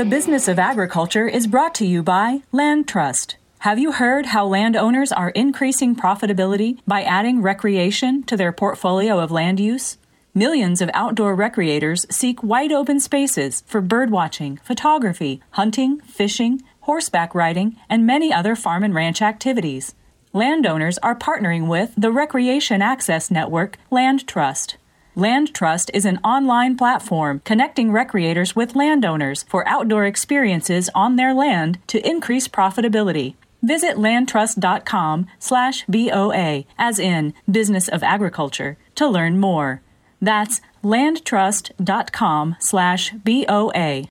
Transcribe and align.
The 0.00 0.06
Business 0.06 0.48
of 0.48 0.58
Agriculture 0.58 1.28
is 1.28 1.46
brought 1.46 1.74
to 1.74 1.86
you 1.86 2.02
by 2.02 2.40
LandTrust. 2.54 3.34
Have 3.58 3.78
you 3.78 3.92
heard 3.92 4.24
how 4.24 4.46
landowners 4.46 5.12
are 5.12 5.28
increasing 5.28 5.94
profitability 5.94 6.78
by 6.86 7.02
adding 7.02 7.42
recreation 7.42 8.22
to 8.22 8.34
their 8.34 8.50
portfolio 8.50 9.18
of 9.18 9.30
land 9.30 9.60
use? 9.60 9.98
Millions 10.32 10.80
of 10.80 10.88
outdoor 10.94 11.36
recreators 11.36 12.10
seek 12.10 12.42
wide 12.42 12.72
open 12.72 12.98
spaces 12.98 13.62
for 13.66 13.82
birdwatching, 13.82 14.58
photography, 14.62 15.42
hunting, 15.50 16.00
fishing, 16.00 16.62
horseback 16.80 17.34
riding, 17.34 17.76
and 17.90 18.06
many 18.06 18.32
other 18.32 18.56
farm 18.56 18.82
and 18.82 18.94
ranch 18.94 19.20
activities. 19.20 19.94
Landowners 20.32 20.96
are 21.02 21.14
partnering 21.14 21.66
with 21.68 21.92
the 21.94 22.10
Recreation 22.10 22.80
Access 22.80 23.30
Network 23.30 23.76
LandTrust. 23.92 24.76
LandTrust 25.20 25.90
is 25.92 26.06
an 26.06 26.16
online 26.24 26.78
platform 26.78 27.42
connecting 27.44 27.90
recreators 27.90 28.56
with 28.56 28.74
landowners 28.74 29.44
for 29.50 29.68
outdoor 29.68 30.06
experiences 30.06 30.88
on 30.94 31.16
their 31.16 31.34
land 31.34 31.78
to 31.88 32.08
increase 32.08 32.48
profitability. 32.48 33.34
Visit 33.62 33.96
landtrust.com 33.96 35.26
slash 35.38 35.84
BOA, 35.84 36.64
as 36.78 36.98
in 36.98 37.34
Business 37.50 37.86
of 37.88 38.02
Agriculture, 38.02 38.78
to 38.94 39.06
learn 39.06 39.38
more. 39.38 39.82
That's 40.22 40.62
landtrust.com 40.82 42.56
slash 42.58 43.12
BOA. 43.12 44.08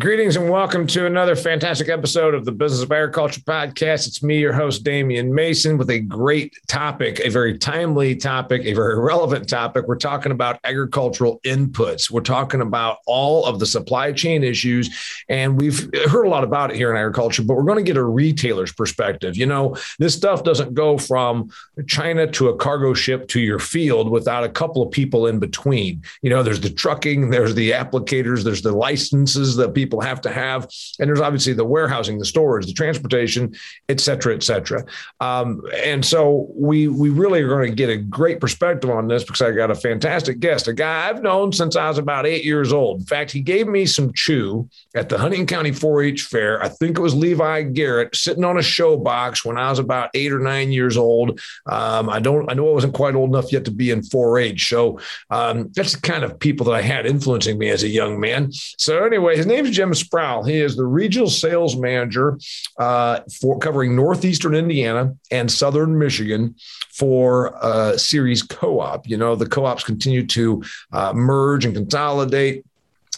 Greetings 0.00 0.36
and 0.36 0.48
welcome 0.48 0.86
to 0.86 1.04
another 1.04 1.36
fantastic 1.36 1.90
episode 1.90 2.32
of 2.32 2.46
the 2.46 2.52
Business 2.52 2.82
of 2.82 2.90
Agriculture 2.90 3.42
podcast. 3.42 4.08
It's 4.08 4.22
me, 4.22 4.38
your 4.38 4.54
host, 4.54 4.82
Damian 4.82 5.34
Mason, 5.34 5.76
with 5.76 5.90
a 5.90 5.98
great 5.98 6.56
topic, 6.68 7.20
a 7.22 7.28
very 7.28 7.58
timely 7.58 8.16
topic, 8.16 8.62
a 8.64 8.72
very 8.72 8.98
relevant 9.04 9.46
topic. 9.46 9.86
We're 9.86 9.96
talking 9.96 10.32
about 10.32 10.58
agricultural 10.64 11.38
inputs. 11.44 12.10
We're 12.10 12.22
talking 12.22 12.62
about 12.62 13.00
all 13.06 13.44
of 13.44 13.58
the 13.58 13.66
supply 13.66 14.12
chain 14.12 14.42
issues. 14.42 14.88
And 15.28 15.60
we've 15.60 15.90
heard 16.08 16.24
a 16.24 16.30
lot 16.30 16.44
about 16.44 16.70
it 16.70 16.76
here 16.76 16.90
in 16.90 16.96
agriculture, 16.96 17.42
but 17.42 17.58
we're 17.58 17.64
going 17.64 17.76
to 17.76 17.82
get 17.82 17.98
a 17.98 18.02
retailer's 18.02 18.72
perspective. 18.72 19.36
You 19.36 19.44
know, 19.44 19.76
this 19.98 20.14
stuff 20.14 20.44
doesn't 20.44 20.72
go 20.72 20.96
from 20.96 21.50
China 21.86 22.26
to 22.28 22.48
a 22.48 22.56
cargo 22.56 22.94
ship 22.94 23.28
to 23.28 23.40
your 23.40 23.58
field 23.58 24.10
without 24.10 24.44
a 24.44 24.48
couple 24.48 24.80
of 24.80 24.90
people 24.92 25.26
in 25.26 25.40
between. 25.40 26.02
You 26.22 26.30
know, 26.30 26.42
there's 26.42 26.60
the 26.60 26.70
trucking, 26.70 27.28
there's 27.28 27.54
the 27.54 27.72
applicators, 27.72 28.44
there's 28.44 28.62
the 28.62 28.72
licenses 28.72 29.56
that 29.56 29.74
people 29.74 29.89
people 29.90 30.00
have 30.00 30.20
to 30.20 30.30
have. 30.30 30.68
And 31.00 31.08
there's 31.08 31.20
obviously 31.20 31.52
the 31.52 31.64
warehousing, 31.64 32.18
the 32.18 32.24
storage, 32.24 32.66
the 32.66 32.72
transportation, 32.72 33.54
et 33.88 33.98
cetera, 33.98 34.34
et 34.34 34.44
cetera. 34.44 34.84
Um, 35.18 35.62
and 35.82 36.04
so 36.04 36.48
we 36.54 36.86
we 36.86 37.10
really 37.10 37.42
are 37.42 37.48
going 37.48 37.68
to 37.68 37.74
get 37.74 37.90
a 37.90 37.96
great 37.96 38.40
perspective 38.40 38.88
on 38.88 39.08
this 39.08 39.24
because 39.24 39.42
I 39.42 39.50
got 39.50 39.70
a 39.70 39.74
fantastic 39.74 40.38
guest, 40.38 40.68
a 40.68 40.72
guy 40.72 41.08
I've 41.08 41.22
known 41.22 41.52
since 41.52 41.74
I 41.74 41.88
was 41.88 41.98
about 41.98 42.24
eight 42.24 42.44
years 42.44 42.72
old. 42.72 43.00
In 43.00 43.06
fact, 43.06 43.32
he 43.32 43.40
gave 43.40 43.66
me 43.66 43.84
some 43.84 44.12
chew 44.12 44.68
at 44.94 45.08
the 45.08 45.18
Huntington 45.18 45.46
County 45.46 45.70
4-H 45.72 46.22
fair. 46.22 46.62
I 46.62 46.68
think 46.68 46.98
it 46.98 47.02
was 47.02 47.14
Levi 47.14 47.62
Garrett 47.62 48.14
sitting 48.14 48.44
on 48.44 48.58
a 48.58 48.62
show 48.62 48.96
box 48.96 49.44
when 49.44 49.58
I 49.58 49.70
was 49.70 49.80
about 49.80 50.10
eight 50.14 50.32
or 50.32 50.38
nine 50.38 50.70
years 50.70 50.96
old. 50.96 51.40
Um, 51.66 52.08
I 52.08 52.20
don't 52.20 52.48
I 52.48 52.54
know 52.54 52.68
I 52.68 52.74
wasn't 52.74 52.94
quite 52.94 53.16
old 53.16 53.30
enough 53.30 53.52
yet 53.52 53.64
to 53.64 53.70
be 53.70 53.90
in 53.90 54.02
4-H. 54.02 54.68
So 54.68 55.00
um, 55.30 55.70
that's 55.74 55.94
the 55.94 56.00
kind 56.00 56.22
of 56.22 56.38
people 56.38 56.66
that 56.66 56.74
I 56.74 56.82
had 56.82 57.06
influencing 57.06 57.58
me 57.58 57.70
as 57.70 57.82
a 57.82 57.88
young 57.88 58.20
man. 58.20 58.52
So 58.52 59.04
anyway, 59.04 59.36
his 59.36 59.46
name's 59.46 59.69
Jim 59.70 59.92
Sprowl. 59.92 60.48
He 60.48 60.60
is 60.60 60.76
the 60.76 60.86
regional 60.86 61.28
sales 61.28 61.76
manager 61.76 62.38
uh, 62.78 63.20
for 63.40 63.58
covering 63.58 63.96
northeastern 63.96 64.54
Indiana 64.54 65.14
and 65.30 65.50
southern 65.50 65.98
Michigan 65.98 66.54
for 66.92 67.56
uh, 67.64 67.96
Ceres 67.96 68.42
Co-op. 68.42 69.08
You 69.08 69.16
know, 69.16 69.34
the 69.34 69.48
co-ops 69.48 69.84
continue 69.84 70.26
to 70.26 70.62
uh, 70.92 71.12
merge 71.12 71.64
and 71.64 71.74
consolidate. 71.74 72.64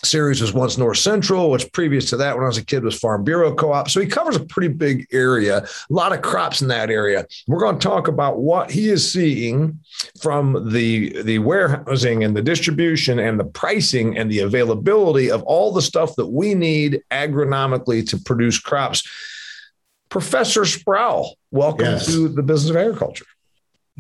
Ceres 0.05 0.41
was 0.41 0.53
once 0.53 0.77
North 0.77 0.98
Central, 0.98 1.50
which 1.50 1.70
previous 1.72 2.10
to 2.10 2.16
that, 2.16 2.34
when 2.34 2.43
I 2.43 2.49
was 2.49 2.59
a 2.59 2.65
kid, 2.65 2.82
was 2.82 2.99
Farm 2.99 3.22
Bureau 3.22 3.54
Co-op. 3.54 3.88
So 3.88 4.00
he 4.00 4.06
covers 4.06 4.34
a 4.34 4.44
pretty 4.44 4.69
big 4.69 5.06
area, 5.12 5.59
a 5.59 5.93
lot 5.93 6.12
of 6.12 6.22
crops 6.22 6.60
in 6.60 6.69
that 6.69 6.91
area. 6.91 7.25
We're 7.47 7.60
going 7.60 7.78
to 7.78 7.88
talk 7.88 8.09
about 8.09 8.41
what 8.41 8.71
he 8.71 8.88
is 8.88 9.12
seeing 9.12 9.78
from 10.21 10.72
the 10.72 11.22
the 11.22 11.38
warehousing 11.38 12.25
and 12.25 12.37
the 12.37 12.43
distribution 12.43 13.21
and 13.21 13.38
the 13.38 13.44
pricing 13.44 14.19
and 14.19 14.31
the 14.31 14.41
availability 14.41 15.31
of 15.31 15.43
all 15.44 15.72
the 15.72 15.82
stuff 15.82 16.16
that 16.16 16.27
we 16.27 16.54
need 16.54 17.03
agronomically 17.12 18.09
to 18.10 18.19
produce 18.19 18.59
crops. 18.59 19.09
Professor 20.09 20.62
Sprowl, 20.62 21.34
welcome 21.53 21.87
yes. 21.87 22.06
to 22.06 22.28
the 22.28 22.43
business 22.43 22.71
of 22.71 22.77
agriculture. 22.77 23.25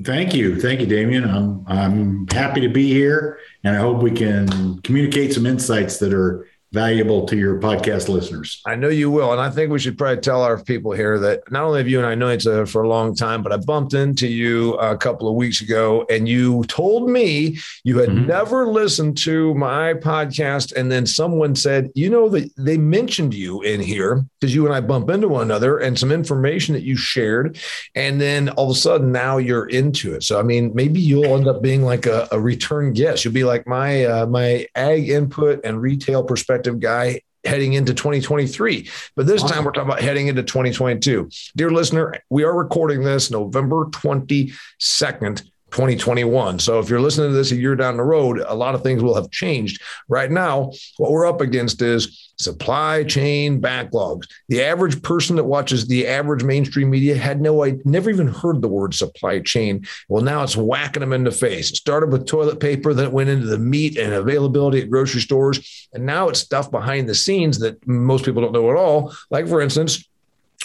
Thank 0.04 0.34
you. 0.34 0.58
Thank 0.58 0.80
you, 0.80 0.86
Damian. 0.86 1.24
I'm 1.28 1.64
I'm 1.66 2.26
happy 2.28 2.62
to 2.62 2.68
be 2.68 2.88
here 2.88 3.38
and 3.62 3.76
I 3.76 3.78
hope 3.78 4.02
we 4.02 4.10
can 4.10 4.80
communicate 4.80 5.34
some 5.34 5.44
insights 5.44 5.98
that 5.98 6.14
are 6.14 6.48
valuable 6.72 7.26
to 7.26 7.36
your 7.36 7.60
podcast 7.60 8.08
listeners. 8.08 8.62
I 8.64 8.76
know 8.76 8.88
you 8.88 9.10
will. 9.10 9.30
And 9.30 9.40
I 9.40 9.50
think 9.50 9.70
we 9.70 9.78
should 9.78 9.98
probably 9.98 10.22
tell 10.22 10.42
our 10.42 10.62
people 10.62 10.92
here 10.92 11.18
that 11.18 11.50
not 11.52 11.64
only 11.64 11.80
have 11.80 11.88
you 11.88 11.98
and 11.98 12.06
I 12.06 12.14
known 12.14 12.32
each 12.32 12.46
other 12.46 12.64
for 12.64 12.82
a 12.82 12.88
long 12.88 13.14
time, 13.14 13.42
but 13.42 13.52
I 13.52 13.58
bumped 13.58 13.92
into 13.92 14.26
you 14.26 14.74
a 14.74 14.96
couple 14.96 15.28
of 15.28 15.34
weeks 15.34 15.60
ago 15.60 16.06
and 16.08 16.26
you 16.26 16.64
told 16.64 17.10
me 17.10 17.58
you 17.84 17.98
had 17.98 18.08
mm-hmm. 18.08 18.26
never 18.26 18.68
listened 18.68 19.18
to 19.18 19.54
my 19.54 19.92
podcast. 19.94 20.72
And 20.74 20.90
then 20.90 21.04
someone 21.04 21.54
said, 21.54 21.90
you 21.94 22.08
know, 22.08 22.30
that 22.30 22.50
they 22.56 22.78
mentioned 22.78 23.34
you 23.34 23.60
in 23.60 23.80
here 23.80 24.24
because 24.40 24.54
you 24.54 24.64
and 24.64 24.74
I 24.74 24.80
bump 24.80 25.10
into 25.10 25.28
one 25.28 25.42
another 25.42 25.76
and 25.78 25.98
some 25.98 26.10
information 26.10 26.72
that 26.72 26.84
you 26.84 26.96
shared. 26.96 27.58
And 27.94 28.18
then 28.18 28.48
all 28.50 28.70
of 28.70 28.76
a 28.76 28.80
sudden 28.80 29.12
now 29.12 29.36
you're 29.36 29.68
into 29.68 30.14
it. 30.14 30.22
So, 30.22 30.40
I 30.40 30.42
mean, 30.42 30.72
maybe 30.74 31.00
you'll 31.00 31.36
end 31.36 31.48
up 31.48 31.60
being 31.60 31.82
like 31.82 32.06
a, 32.06 32.28
a 32.32 32.40
return 32.40 32.94
guest. 32.94 33.26
You'll 33.26 33.34
be 33.34 33.44
like 33.44 33.66
my, 33.66 34.06
uh, 34.06 34.26
my 34.26 34.66
ag 34.74 35.10
input 35.10 35.60
and 35.64 35.82
retail 35.82 36.24
perspective 36.24 36.61
perspective 36.62 36.80
guy 36.80 37.20
heading 37.44 37.72
into 37.72 37.92
2023. 37.92 38.88
But 39.16 39.26
this 39.26 39.42
awesome. 39.42 39.56
time 39.56 39.64
we're 39.64 39.72
talking 39.72 39.90
about 39.90 40.00
heading 40.00 40.28
into 40.28 40.42
2022. 40.42 41.28
Dear 41.56 41.70
listener, 41.70 42.14
we 42.30 42.44
are 42.44 42.56
recording 42.56 43.02
this 43.02 43.30
November 43.30 43.86
22nd, 43.86 45.50
2021. 45.72 46.58
So 46.58 46.78
if 46.78 46.88
you're 46.88 47.00
listening 47.00 47.30
to 47.30 47.34
this 47.34 47.50
a 47.50 47.56
year 47.56 47.74
down 47.74 47.96
the 47.96 48.02
road, 48.02 48.38
a 48.46 48.54
lot 48.54 48.74
of 48.74 48.82
things 48.82 49.02
will 49.02 49.14
have 49.14 49.30
changed. 49.30 49.82
Right 50.08 50.30
now, 50.30 50.70
what 50.98 51.10
we're 51.10 51.26
up 51.26 51.40
against 51.40 51.80
is 51.82 52.32
supply 52.38 53.04
chain 53.04 53.60
backlogs. 53.60 54.28
The 54.48 54.62
average 54.62 55.02
person 55.02 55.36
that 55.36 55.44
watches 55.44 55.86
the 55.86 56.06
average 56.06 56.44
mainstream 56.44 56.90
media 56.90 57.16
had 57.16 57.40
no 57.40 57.62
idea, 57.62 57.82
never 57.84 58.10
even 58.10 58.28
heard 58.28 58.60
the 58.60 58.68
word 58.68 58.94
supply 58.94 59.40
chain. 59.40 59.86
Well, 60.08 60.22
now 60.22 60.42
it's 60.42 60.56
whacking 60.56 61.00
them 61.00 61.12
in 61.12 61.24
the 61.24 61.30
face. 61.30 61.70
It 61.70 61.76
started 61.76 62.12
with 62.12 62.26
toilet 62.26 62.60
paper, 62.60 62.92
then 62.92 63.06
it 63.06 63.12
went 63.12 63.30
into 63.30 63.46
the 63.46 63.58
meat 63.58 63.96
and 63.96 64.12
availability 64.12 64.82
at 64.82 64.90
grocery 64.90 65.20
stores. 65.20 65.88
And 65.92 66.04
now 66.04 66.28
it's 66.28 66.40
stuff 66.40 66.70
behind 66.70 67.08
the 67.08 67.14
scenes 67.14 67.58
that 67.60 67.86
most 67.86 68.24
people 68.24 68.42
don't 68.42 68.52
know 68.52 68.70
at 68.70 68.76
all. 68.76 69.14
Like, 69.30 69.48
for 69.48 69.60
instance, 69.60 70.04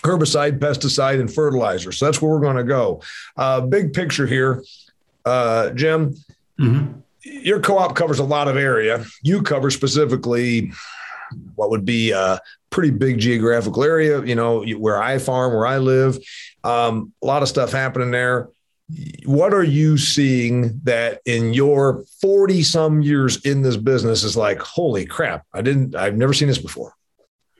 herbicide, 0.03 0.59
pesticide, 0.59 1.19
and 1.19 1.33
fertilizer. 1.33 1.91
So 1.91 2.05
that's 2.05 2.21
where 2.21 2.31
we're 2.31 2.39
going 2.39 2.57
to 2.57 2.63
go. 2.63 3.01
Uh, 3.35 3.61
big 3.61 3.93
picture 3.93 4.27
here 4.27 4.63
uh, 5.27 5.69
Jim, 5.71 6.15
mm-hmm. 6.59 6.99
your 7.23 7.59
co-op 7.59 7.95
covers 7.95 8.19
a 8.19 8.23
lot 8.23 8.47
of 8.47 8.55
area. 8.55 9.05
You 9.21 9.41
cover 9.41 9.69
specifically 9.69 10.71
what 11.55 11.69
would 11.69 11.85
be 11.85 12.11
a 12.11 12.39
pretty 12.69 12.91
big 12.91 13.19
geographical 13.19 13.83
area. 13.83 14.23
You 14.23 14.35
know, 14.35 14.63
where 14.63 15.01
I 15.01 15.17
farm, 15.17 15.53
where 15.53 15.65
I 15.65 15.77
live, 15.79 16.17
um, 16.63 17.13
a 17.21 17.25
lot 17.25 17.41
of 17.41 17.49
stuff 17.49 17.71
happening 17.71 18.11
there. 18.11 18.49
What 19.25 19.53
are 19.53 19.63
you 19.63 19.97
seeing 19.97 20.79
that 20.83 21.19
in 21.25 21.53
your 21.53 22.05
40 22.21 22.63
some 22.63 23.01
years 23.01 23.45
in 23.45 23.61
this 23.61 23.75
business 23.75 24.23
is 24.23 24.37
like, 24.37 24.59
holy 24.59 25.05
crap, 25.05 25.45
I 25.53 25.61
didn't, 25.61 25.93
I've 25.93 26.15
never 26.15 26.33
seen 26.33 26.47
this 26.47 26.57
before. 26.57 26.93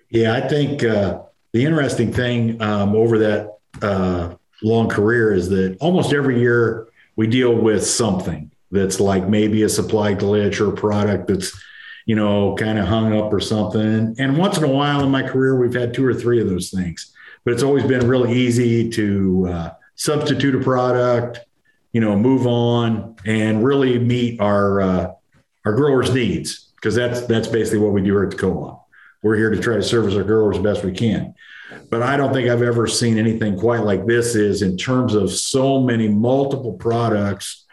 Yeah, 0.09 0.33
I 0.35 0.47
think 0.47 0.85
uh, 0.85 1.19
the 1.51 1.65
interesting 1.65 2.13
thing 2.13 2.61
um, 2.61 2.95
over 2.95 3.17
that 3.19 3.57
uh, 3.81 4.35
long 4.63 4.87
career 4.87 5.33
is 5.33 5.49
that 5.49 5.75
almost 5.81 6.13
every 6.13 6.39
year 6.39 6.87
we 7.17 7.27
deal 7.27 7.53
with 7.53 7.85
something 7.85 8.51
that's 8.71 9.01
like 9.01 9.27
maybe 9.27 9.63
a 9.63 9.69
supply 9.69 10.15
glitch 10.15 10.61
or 10.61 10.71
a 10.71 10.75
product 10.75 11.27
that's 11.27 11.61
you 12.05 12.15
know 12.15 12.55
kind 12.55 12.79
of 12.79 12.87
hung 12.87 13.13
up 13.13 13.33
or 13.33 13.41
something. 13.41 14.15
And 14.17 14.37
once 14.37 14.57
in 14.57 14.63
a 14.63 14.69
while 14.69 15.03
in 15.03 15.11
my 15.11 15.23
career 15.23 15.59
we've 15.59 15.73
had 15.73 15.93
two 15.93 16.05
or 16.05 16.13
three 16.13 16.39
of 16.39 16.47
those 16.47 16.69
things. 16.69 17.13
But 17.43 17.53
it's 17.53 17.63
always 17.63 17.83
been 17.83 18.07
really 18.07 18.33
easy 18.33 18.89
to 18.91 19.47
uh, 19.49 19.73
substitute 19.95 20.55
a 20.55 20.63
product 20.63 21.41
you 21.97 22.01
know 22.01 22.15
move 22.15 22.45
on 22.45 23.15
and 23.25 23.63
really 23.63 23.97
meet 23.97 24.39
our 24.39 24.81
uh, 24.81 25.11
our 25.65 25.73
growers 25.73 26.13
needs 26.13 26.71
because 26.75 26.93
that's 26.93 27.21
that's 27.21 27.47
basically 27.47 27.79
what 27.79 27.91
we 27.91 28.01
do 28.01 28.11
here 28.11 28.23
at 28.23 28.29
the 28.29 28.37
co-op 28.37 28.87
we're 29.23 29.35
here 29.35 29.49
to 29.49 29.59
try 29.59 29.75
to 29.75 29.81
service 29.81 30.13
our 30.13 30.23
growers 30.23 30.59
best 30.59 30.83
we 30.83 30.91
can 30.91 31.33
but 31.89 32.01
I 32.01 32.17
don't 32.17 32.33
think 32.33 32.49
I've 32.49 32.61
ever 32.61 32.87
seen 32.87 33.17
anything 33.17 33.57
quite 33.57 33.81
like 33.81 34.05
this 34.05 34.35
is 34.35 34.61
in 34.61 34.77
terms 34.77 35.13
of 35.13 35.31
so 35.31 35.81
many 35.81 36.07
multiple 36.07 36.73
products 36.73 37.65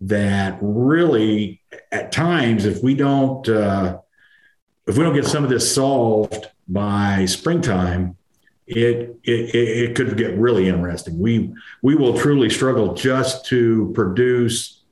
that 0.00 0.58
really 0.60 1.60
at 1.90 2.12
times 2.12 2.64
if 2.64 2.82
we 2.82 2.94
don't 2.94 3.48
uh, 3.48 3.98
if 4.86 4.96
we 4.96 5.04
don't 5.04 5.14
get 5.14 5.26
some 5.26 5.44
of 5.44 5.50
this 5.50 5.72
solved 5.72 6.48
by 6.68 7.24
springtime 7.26 8.16
it, 8.66 9.16
it 9.24 9.54
it 9.54 9.96
could 9.96 10.16
get 10.16 10.36
really 10.38 10.68
interesting 10.68 11.18
we 11.18 11.52
we 11.82 11.94
will 11.94 12.16
truly 12.18 12.48
struggle 12.48 12.94
just 12.94 13.46
to 13.46 13.92
produce 13.94 14.82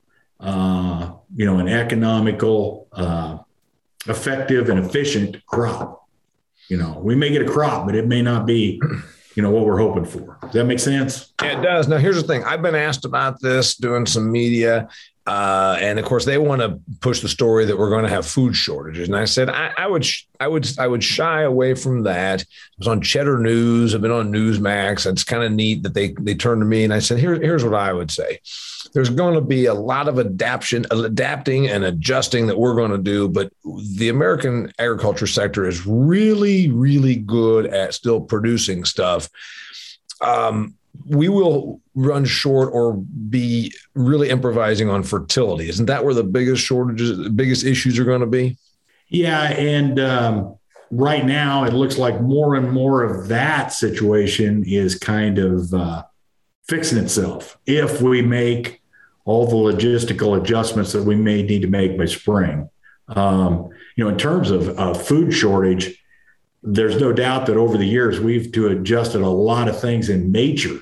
uh, 0.41 1.13
you 1.35 1.45
know, 1.45 1.59
an 1.59 1.67
economical, 1.67 2.87
uh, 2.91 3.37
effective, 4.07 4.69
and 4.69 4.83
efficient 4.83 5.45
crop. 5.45 6.00
You 6.71 6.77
know, 6.77 7.01
we 7.03 7.15
may 7.15 7.29
get 7.29 7.41
a 7.41 7.45
crop, 7.51 7.85
but 7.85 7.95
it 7.95 8.07
may 8.07 8.21
not 8.21 8.45
be, 8.45 8.81
you 9.35 9.43
know, 9.43 9.51
what 9.51 9.65
we're 9.65 9.77
hoping 9.77 10.05
for. 10.05 10.37
Does 10.43 10.53
that 10.53 10.63
make 10.63 10.79
sense? 10.79 11.33
Yeah, 11.43 11.59
it 11.59 11.61
does. 11.61 11.89
Now, 11.89 11.97
here's 11.97 12.15
the 12.15 12.25
thing 12.25 12.45
I've 12.45 12.61
been 12.61 12.75
asked 12.75 13.03
about 13.03 13.41
this 13.41 13.75
doing 13.75 14.05
some 14.05 14.31
media. 14.31 14.87
Uh, 15.27 15.77
and 15.79 15.99
of 15.99 16.05
course, 16.05 16.25
they 16.25 16.39
want 16.39 16.61
to 16.61 16.79
push 16.99 17.21
the 17.21 17.29
story 17.29 17.65
that 17.65 17.77
we're 17.77 17.91
going 17.91 18.03
to 18.03 18.09
have 18.09 18.25
food 18.25 18.55
shortages. 18.55 19.07
And 19.07 19.15
I 19.15 19.25
said 19.25 19.49
I, 19.49 19.71
I, 19.77 19.87
would, 19.87 20.05
I 20.39 20.47
would, 20.47 20.67
I 20.79 20.87
would 20.87 21.03
shy 21.03 21.43
away 21.43 21.75
from 21.75 22.03
that. 22.03 22.41
I 22.41 22.45
was 22.79 22.87
on 22.87 23.01
Cheddar 23.01 23.37
News. 23.37 23.93
I've 23.93 24.01
been 24.01 24.09
on 24.09 24.31
Newsmax. 24.31 25.05
It's 25.09 25.23
kind 25.23 25.43
of 25.43 25.51
neat 25.51 25.83
that 25.83 25.93
they 25.93 26.15
they 26.19 26.33
turned 26.33 26.61
to 26.61 26.65
me 26.65 26.83
and 26.83 26.93
I 26.93 26.99
said, 26.99 27.19
Here, 27.19 27.35
here's 27.35 27.63
what 27.63 27.75
I 27.75 27.93
would 27.93 28.09
say. 28.09 28.39
There's 28.93 29.09
going 29.09 29.35
to 29.35 29.41
be 29.41 29.67
a 29.67 29.73
lot 29.75 30.07
of 30.07 30.17
adaptation, 30.17 30.85
adapting 30.89 31.67
and 31.67 31.83
adjusting 31.83 32.47
that 32.47 32.57
we're 32.57 32.75
going 32.75 32.91
to 32.91 32.97
do, 32.97 33.29
but 33.29 33.53
the 33.95 34.09
American 34.09 34.73
agriculture 34.79 35.27
sector 35.27 35.67
is 35.67 35.85
really, 35.85 36.71
really 36.71 37.15
good 37.15 37.67
at 37.67 37.93
still 37.93 38.19
producing 38.19 38.85
stuff. 38.85 39.29
Um, 40.19 40.75
we 41.05 41.29
will 41.29 41.81
run 41.95 42.25
short 42.25 42.69
or 42.73 42.93
be 42.93 43.73
really 43.93 44.29
improvising 44.29 44.89
on 44.89 45.03
fertility. 45.03 45.69
Isn't 45.69 45.87
that 45.87 46.05
where 46.05 46.13
the 46.13 46.23
biggest 46.23 46.63
shortages, 46.63 47.17
the 47.17 47.29
biggest 47.29 47.65
issues 47.65 47.99
are 47.99 48.05
going 48.05 48.21
to 48.21 48.27
be? 48.27 48.57
Yeah. 49.09 49.51
And 49.51 49.99
um, 49.99 50.55
right 50.89 51.25
now, 51.25 51.63
it 51.65 51.73
looks 51.73 51.97
like 51.97 52.21
more 52.21 52.55
and 52.55 52.71
more 52.71 53.03
of 53.03 53.27
that 53.27 53.73
situation 53.73 54.63
is 54.65 54.97
kind 54.97 55.37
of 55.37 55.73
uh, 55.73 56.03
fixing 56.67 56.97
itself 56.97 57.57
if 57.65 58.01
we 58.01 58.21
make 58.21 58.81
all 59.25 59.47
the 59.47 59.55
logistical 59.55 60.39
adjustments 60.39 60.93
that 60.93 61.03
we 61.03 61.15
may 61.15 61.43
need 61.43 61.61
to 61.61 61.67
make 61.67 61.97
by 61.97 62.05
spring. 62.05 62.69
Um, 63.09 63.69
you 63.95 64.03
know, 64.03 64.09
in 64.09 64.17
terms 64.17 64.51
of 64.51 64.79
uh, 64.79 64.93
food 64.93 65.33
shortage, 65.33 66.00
there's 66.63 66.99
no 66.99 67.11
doubt 67.11 67.47
that 67.47 67.57
over 67.57 67.77
the 67.77 67.85
years 67.85 68.19
we've 68.19 68.51
to 68.51 68.67
adjusted 68.67 69.21
a 69.21 69.29
lot 69.29 69.67
of 69.67 69.79
things 69.79 70.09
in 70.09 70.31
nature 70.31 70.79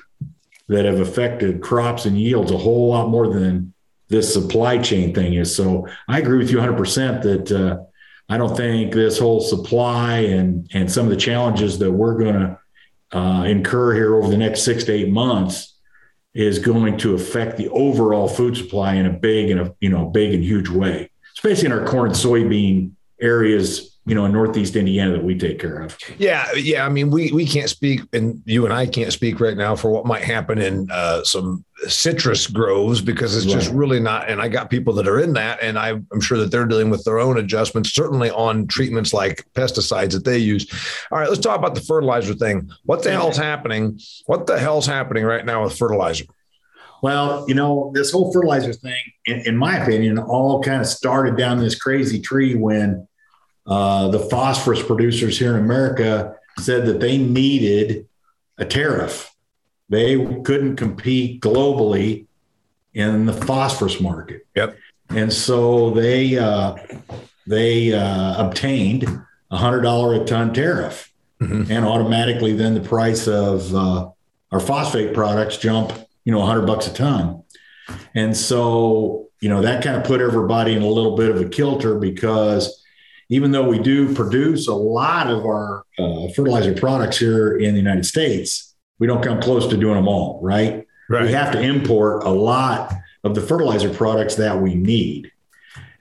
that 0.68 0.84
have 0.84 1.00
affected 1.00 1.60
crops 1.62 2.04
and 2.04 2.20
yields 2.20 2.52
a 2.52 2.58
whole 2.58 2.88
lot 2.88 3.08
more 3.08 3.28
than 3.28 3.72
this 4.08 4.32
supply 4.32 4.78
chain 4.78 5.14
thing 5.14 5.34
is. 5.34 5.54
So 5.54 5.88
I 6.08 6.18
agree 6.18 6.38
with 6.38 6.50
you 6.50 6.58
100% 6.58 7.22
that 7.22 7.52
uh, 7.52 7.82
I 8.28 8.36
don't 8.36 8.56
think 8.56 8.92
this 8.92 9.18
whole 9.18 9.40
supply 9.40 10.18
and 10.18 10.68
and 10.72 10.90
some 10.90 11.06
of 11.06 11.10
the 11.10 11.16
challenges 11.16 11.78
that 11.78 11.90
we're 11.90 12.18
going 12.18 12.34
to 12.34 13.18
uh, 13.18 13.42
incur 13.44 13.94
here 13.94 14.14
over 14.14 14.28
the 14.28 14.36
next 14.36 14.62
six 14.62 14.84
to 14.84 14.92
eight 14.92 15.10
months 15.10 15.76
is 16.32 16.60
going 16.60 16.96
to 16.98 17.14
affect 17.14 17.56
the 17.56 17.68
overall 17.70 18.28
food 18.28 18.56
supply 18.56 18.94
in 18.94 19.06
a 19.06 19.12
big 19.12 19.50
and 19.50 19.60
a 19.60 19.74
you 19.80 19.88
know 19.88 20.06
big 20.06 20.34
and 20.34 20.44
huge 20.44 20.68
way, 20.68 21.10
especially 21.34 21.66
in 21.66 21.72
our 21.72 21.84
corn 21.84 22.10
and 22.10 22.14
soybean 22.14 22.92
areas 23.20 23.89
you 24.06 24.14
know, 24.14 24.24
in 24.24 24.32
Northeast 24.32 24.76
Indiana 24.76 25.12
that 25.12 25.22
we 25.22 25.36
take 25.36 25.58
care 25.58 25.82
of. 25.82 25.96
Yeah, 26.18 26.50
yeah. 26.54 26.86
I 26.86 26.88
mean, 26.88 27.10
we 27.10 27.30
we 27.32 27.46
can't 27.46 27.68
speak, 27.68 28.00
and 28.12 28.42
you 28.46 28.64
and 28.64 28.72
I 28.72 28.86
can't 28.86 29.12
speak 29.12 29.40
right 29.40 29.56
now 29.56 29.76
for 29.76 29.90
what 29.90 30.06
might 30.06 30.24
happen 30.24 30.58
in 30.58 30.88
uh, 30.90 31.22
some 31.22 31.64
citrus 31.86 32.46
groves 32.46 33.00
because 33.02 33.36
it's 33.36 33.46
right. 33.46 33.60
just 33.60 33.70
really 33.72 34.00
not. 34.00 34.28
And 34.28 34.40
I 34.40 34.48
got 34.48 34.70
people 34.70 34.94
that 34.94 35.06
are 35.06 35.20
in 35.20 35.34
that, 35.34 35.62
and 35.62 35.78
I, 35.78 35.90
I'm 35.90 36.20
sure 36.20 36.38
that 36.38 36.50
they're 36.50 36.64
dealing 36.64 36.88
with 36.88 37.04
their 37.04 37.18
own 37.18 37.38
adjustments, 37.38 37.92
certainly 37.92 38.30
on 38.30 38.66
treatments 38.66 39.12
like 39.12 39.44
pesticides 39.52 40.12
that 40.12 40.24
they 40.24 40.38
use. 40.38 40.66
All 41.12 41.18
right, 41.18 41.28
let's 41.28 41.40
talk 41.40 41.58
about 41.58 41.74
the 41.74 41.82
fertilizer 41.82 42.34
thing. 42.34 42.70
What 42.84 43.02
the 43.02 43.12
hell's 43.12 43.36
happening? 43.36 44.00
What 44.26 44.46
the 44.46 44.58
hell's 44.58 44.86
happening 44.86 45.24
right 45.24 45.44
now 45.44 45.64
with 45.64 45.76
fertilizer? 45.76 46.24
Well, 47.02 47.46
you 47.48 47.54
know, 47.54 47.92
this 47.94 48.12
whole 48.12 48.32
fertilizer 48.32 48.72
thing, 48.72 49.00
in, 49.26 49.40
in 49.46 49.56
my 49.56 49.78
opinion, 49.78 50.18
all 50.18 50.62
kind 50.62 50.80
of 50.80 50.86
started 50.86 51.36
down 51.36 51.58
this 51.58 51.74
crazy 51.74 52.20
tree 52.20 52.54
when 52.54 53.06
uh, 53.66 54.08
the 54.08 54.18
phosphorus 54.18 54.82
producers 54.82 55.38
here 55.38 55.56
in 55.56 55.64
America 55.64 56.36
said 56.58 56.86
that 56.86 57.00
they 57.00 57.18
needed 57.18 58.08
a 58.58 58.64
tariff. 58.64 59.34
They 59.88 60.16
couldn't 60.42 60.76
compete 60.76 61.40
globally 61.40 62.26
in 62.94 63.26
the 63.26 63.32
phosphorus 63.32 64.00
market. 64.00 64.46
Yep. 64.54 64.76
And 65.10 65.32
so 65.32 65.90
they 65.90 66.38
uh, 66.38 66.76
they 67.46 67.92
uh, 67.92 68.46
obtained 68.46 69.04
a 69.50 69.56
hundred 69.56 69.82
dollar 69.82 70.22
a 70.22 70.24
ton 70.24 70.54
tariff, 70.54 71.12
mm-hmm. 71.40 71.70
and 71.70 71.84
automatically 71.84 72.52
then 72.52 72.74
the 72.74 72.80
price 72.80 73.26
of 73.26 73.74
uh, 73.74 74.08
our 74.52 74.60
phosphate 74.60 75.12
products 75.14 75.56
jump, 75.56 75.92
you 76.24 76.32
know, 76.32 76.42
a 76.42 76.46
hundred 76.46 76.66
bucks 76.66 76.86
a 76.86 76.92
ton. 76.92 77.42
And 78.14 78.36
so 78.36 79.28
you 79.40 79.48
know 79.48 79.62
that 79.62 79.82
kind 79.82 79.96
of 79.96 80.04
put 80.04 80.20
everybody 80.20 80.74
in 80.74 80.82
a 80.82 80.86
little 80.86 81.16
bit 81.16 81.30
of 81.30 81.40
a 81.40 81.48
kilter 81.48 81.96
because 81.98 82.79
even 83.30 83.52
though 83.52 83.66
we 83.66 83.78
do 83.78 84.12
produce 84.14 84.66
a 84.66 84.74
lot 84.74 85.30
of 85.30 85.46
our 85.46 85.86
uh, 85.98 86.28
fertilizer 86.34 86.74
products 86.74 87.18
here 87.18 87.56
in 87.56 87.72
the 87.74 87.80
United 87.80 88.04
States, 88.04 88.74
we 88.98 89.06
don't 89.06 89.22
come 89.22 89.40
close 89.40 89.68
to 89.68 89.76
doing 89.76 89.94
them 89.94 90.08
all, 90.08 90.40
right? 90.42 90.86
right? 91.08 91.22
We 91.22 91.32
have 91.32 91.52
to 91.52 91.60
import 91.60 92.24
a 92.24 92.30
lot 92.30 92.92
of 93.22 93.36
the 93.36 93.40
fertilizer 93.40 93.88
products 93.88 94.34
that 94.34 94.60
we 94.60 94.74
need. 94.74 95.30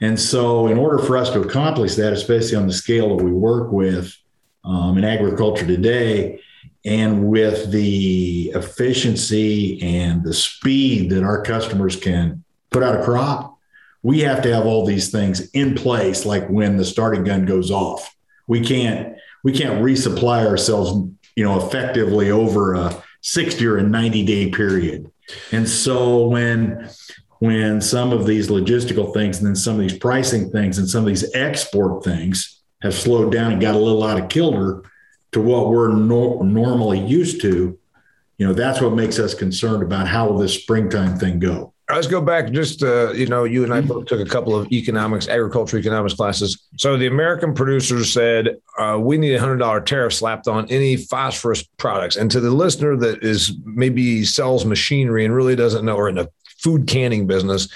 And 0.01 0.19
so, 0.19 0.67
in 0.67 0.77
order 0.77 0.97
for 0.97 1.17
us 1.17 1.29
to 1.31 1.41
accomplish 1.41 1.95
that, 1.95 2.13
especially 2.13 2.55
on 2.55 2.67
the 2.67 2.73
scale 2.73 3.15
that 3.15 3.23
we 3.23 3.31
work 3.31 3.71
with 3.71 4.15
um, 4.63 4.97
in 4.97 5.03
agriculture 5.03 5.67
today, 5.67 6.41
and 6.85 7.27
with 7.27 7.71
the 7.71 8.51
efficiency 8.55 9.81
and 9.81 10.23
the 10.23 10.33
speed 10.33 11.09
that 11.11 11.23
our 11.23 11.43
customers 11.43 11.97
can 11.97 12.43
put 12.71 12.81
out 12.81 12.99
a 12.99 13.03
crop, 13.03 13.58
we 14.01 14.19
have 14.21 14.41
to 14.43 14.53
have 14.53 14.65
all 14.65 14.85
these 14.85 15.11
things 15.11 15.49
in 15.51 15.75
place 15.75 16.25
like 16.25 16.47
when 16.47 16.77
the 16.77 16.85
starting 16.85 17.23
gun 17.23 17.45
goes 17.45 17.71
off. 17.71 18.15
We 18.47 18.61
can't 18.61 19.15
we 19.43 19.51
can't 19.51 19.81
resupply 19.81 20.45
ourselves 20.45 21.11
you 21.35 21.43
know 21.43 21.65
effectively 21.65 22.31
over 22.31 22.73
a 22.73 23.03
60 23.21 23.65
or 23.65 23.77
a 23.77 23.83
90 23.83 24.25
day 24.25 24.51
period. 24.51 25.11
And 25.51 25.67
so 25.67 26.27
when 26.27 26.89
when 27.39 27.79
some 27.81 28.11
of 28.11 28.25
these 28.25 28.49
logistical 28.49 29.13
things 29.13 29.37
and 29.37 29.47
then 29.47 29.55
some 29.55 29.75
of 29.75 29.81
these 29.81 29.97
pricing 29.97 30.49
things 30.51 30.77
and 30.77 30.89
some 30.89 31.03
of 31.03 31.07
these 31.07 31.33
export 31.33 32.03
things 32.03 32.61
have 32.81 32.93
slowed 32.93 33.31
down 33.31 33.53
and 33.53 33.61
got 33.61 33.75
a 33.75 33.79
little 33.79 34.03
out 34.03 34.19
of 34.19 34.29
kilter 34.29 34.83
to 35.31 35.41
what 35.41 35.69
we're 35.69 35.93
no- 35.93 36.41
normally 36.41 36.99
used 36.99 37.41
to 37.41 37.77
you 38.37 38.47
know 38.47 38.53
that's 38.53 38.81
what 38.81 38.93
makes 38.93 39.19
us 39.19 39.33
concerned 39.33 39.83
about 39.83 40.07
how 40.07 40.27
will 40.27 40.37
this 40.37 40.61
springtime 40.61 41.17
thing 41.17 41.39
go 41.39 41.73
Let's 41.91 42.07
go 42.07 42.21
back 42.21 42.51
just, 42.51 42.83
uh, 42.83 43.13
you 43.13 43.25
know, 43.25 43.45
you 43.45 43.63
and 43.63 43.73
I 43.73 43.81
both 43.81 44.05
took 44.05 44.19
a 44.19 44.29
couple 44.29 44.55
of 44.55 44.71
economics, 44.71 45.27
agriculture 45.27 45.77
economics 45.77 46.13
classes. 46.13 46.67
So 46.77 46.97
the 46.97 47.07
American 47.07 47.55
producers 47.55 48.13
said, 48.13 48.57
uh, 48.77 48.99
we 49.01 49.17
need 49.17 49.33
a 49.33 49.39
$100 49.39 49.85
tariff 49.85 50.13
slapped 50.13 50.47
on 50.47 50.69
any 50.69 50.97
phosphorus 50.97 51.63
products. 51.77 52.15
And 52.15 52.29
to 52.29 52.39
the 52.39 52.51
listener 52.51 52.95
that 52.97 53.23
is 53.23 53.53
maybe 53.63 54.23
sells 54.23 54.65
machinery 54.65 55.25
and 55.25 55.33
really 55.33 55.55
doesn't 55.55 55.83
know, 55.83 55.95
or 55.95 56.09
in 56.09 56.15
the 56.15 56.29
food 56.59 56.87
canning 56.87 57.25
business, 57.25 57.67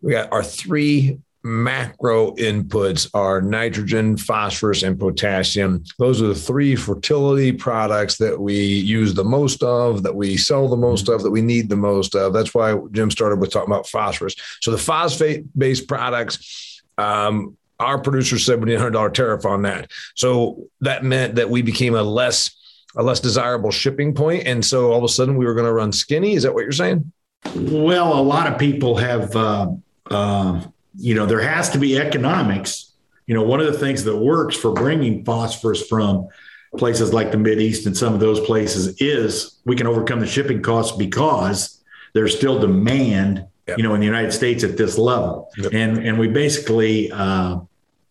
we 0.00 0.12
got 0.12 0.32
our 0.32 0.42
three 0.42 1.18
macro 1.48 2.32
inputs 2.36 3.08
are 3.14 3.40
nitrogen, 3.40 4.16
phosphorus, 4.16 4.82
and 4.82 4.98
potassium. 4.98 5.82
Those 5.98 6.20
are 6.20 6.28
the 6.28 6.34
three 6.34 6.76
fertility 6.76 7.52
products 7.52 8.18
that 8.18 8.38
we 8.38 8.54
use 8.54 9.14
the 9.14 9.24
most 9.24 9.62
of, 9.62 10.02
that 10.02 10.14
we 10.14 10.36
sell 10.36 10.68
the 10.68 10.76
most 10.76 11.08
of, 11.08 11.22
that 11.22 11.30
we 11.30 11.40
need 11.40 11.68
the 11.68 11.76
most 11.76 12.14
of. 12.14 12.32
That's 12.32 12.54
why 12.54 12.78
Jim 12.92 13.10
started 13.10 13.40
with 13.40 13.50
talking 13.50 13.72
about 13.72 13.88
phosphorus. 13.88 14.34
So 14.60 14.70
the 14.70 14.78
phosphate 14.78 15.46
based 15.58 15.88
products, 15.88 16.82
um, 16.98 17.56
our 17.80 17.98
producers 17.98 18.44
said 18.44 18.60
we 18.60 18.66
need 18.66 18.74
a 18.74 18.78
hundred 18.78 18.92
dollar 18.92 19.10
tariff 19.10 19.46
on 19.46 19.62
that. 19.62 19.90
So 20.14 20.68
that 20.82 21.02
meant 21.02 21.36
that 21.36 21.48
we 21.48 21.62
became 21.62 21.94
a 21.94 22.02
less 22.02 22.54
a 22.96 23.02
less 23.02 23.20
desirable 23.20 23.70
shipping 23.70 24.14
point, 24.14 24.46
and 24.46 24.64
so 24.64 24.90
all 24.90 24.98
of 24.98 25.04
a 25.04 25.08
sudden 25.08 25.36
we 25.36 25.46
were 25.46 25.54
going 25.54 25.66
to 25.66 25.72
run 25.72 25.92
skinny. 25.92 26.34
Is 26.34 26.42
that 26.42 26.54
what 26.54 26.62
you're 26.62 26.72
saying? 26.72 27.12
Well, 27.54 28.18
a 28.18 28.20
lot 28.20 28.52
of 28.52 28.58
people 28.58 28.96
have. 28.96 29.34
Uh, 29.36 29.72
uh, 30.10 30.62
you 30.98 31.14
know, 31.14 31.26
there 31.26 31.40
has 31.40 31.70
to 31.70 31.78
be 31.78 31.98
economics. 31.98 32.92
You 33.26 33.34
know, 33.34 33.42
one 33.42 33.60
of 33.60 33.66
the 33.66 33.78
things 33.78 34.04
that 34.04 34.16
works 34.16 34.56
for 34.56 34.72
bringing 34.72 35.24
phosphorus 35.24 35.86
from 35.86 36.28
places 36.76 37.12
like 37.12 37.30
the 37.30 37.38
Mid 37.38 37.60
East 37.60 37.86
and 37.86 37.96
some 37.96 38.12
of 38.12 38.20
those 38.20 38.40
places 38.40 39.00
is 39.00 39.58
we 39.64 39.76
can 39.76 39.86
overcome 39.86 40.20
the 40.20 40.26
shipping 40.26 40.60
costs 40.60 40.96
because 40.96 41.82
there's 42.14 42.36
still 42.36 42.58
demand, 42.58 43.46
yep. 43.66 43.78
you 43.78 43.84
know, 43.84 43.94
in 43.94 44.00
the 44.00 44.06
United 44.06 44.32
States 44.32 44.64
at 44.64 44.76
this 44.76 44.98
level, 44.98 45.50
yep. 45.56 45.72
and 45.72 45.98
and 45.98 46.18
we 46.18 46.28
basically, 46.28 47.10
uh, 47.12 47.60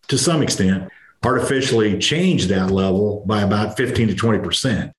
to 0.08 0.18
some 0.18 0.42
extent, 0.42 0.90
artificially 1.24 1.98
change 2.00 2.46
that 2.46 2.72
level 2.72 3.24
by 3.26 3.42
about 3.42 3.76
15 3.76 4.10
to 4.10 4.16
20 4.16 4.40
percent. 4.40 4.92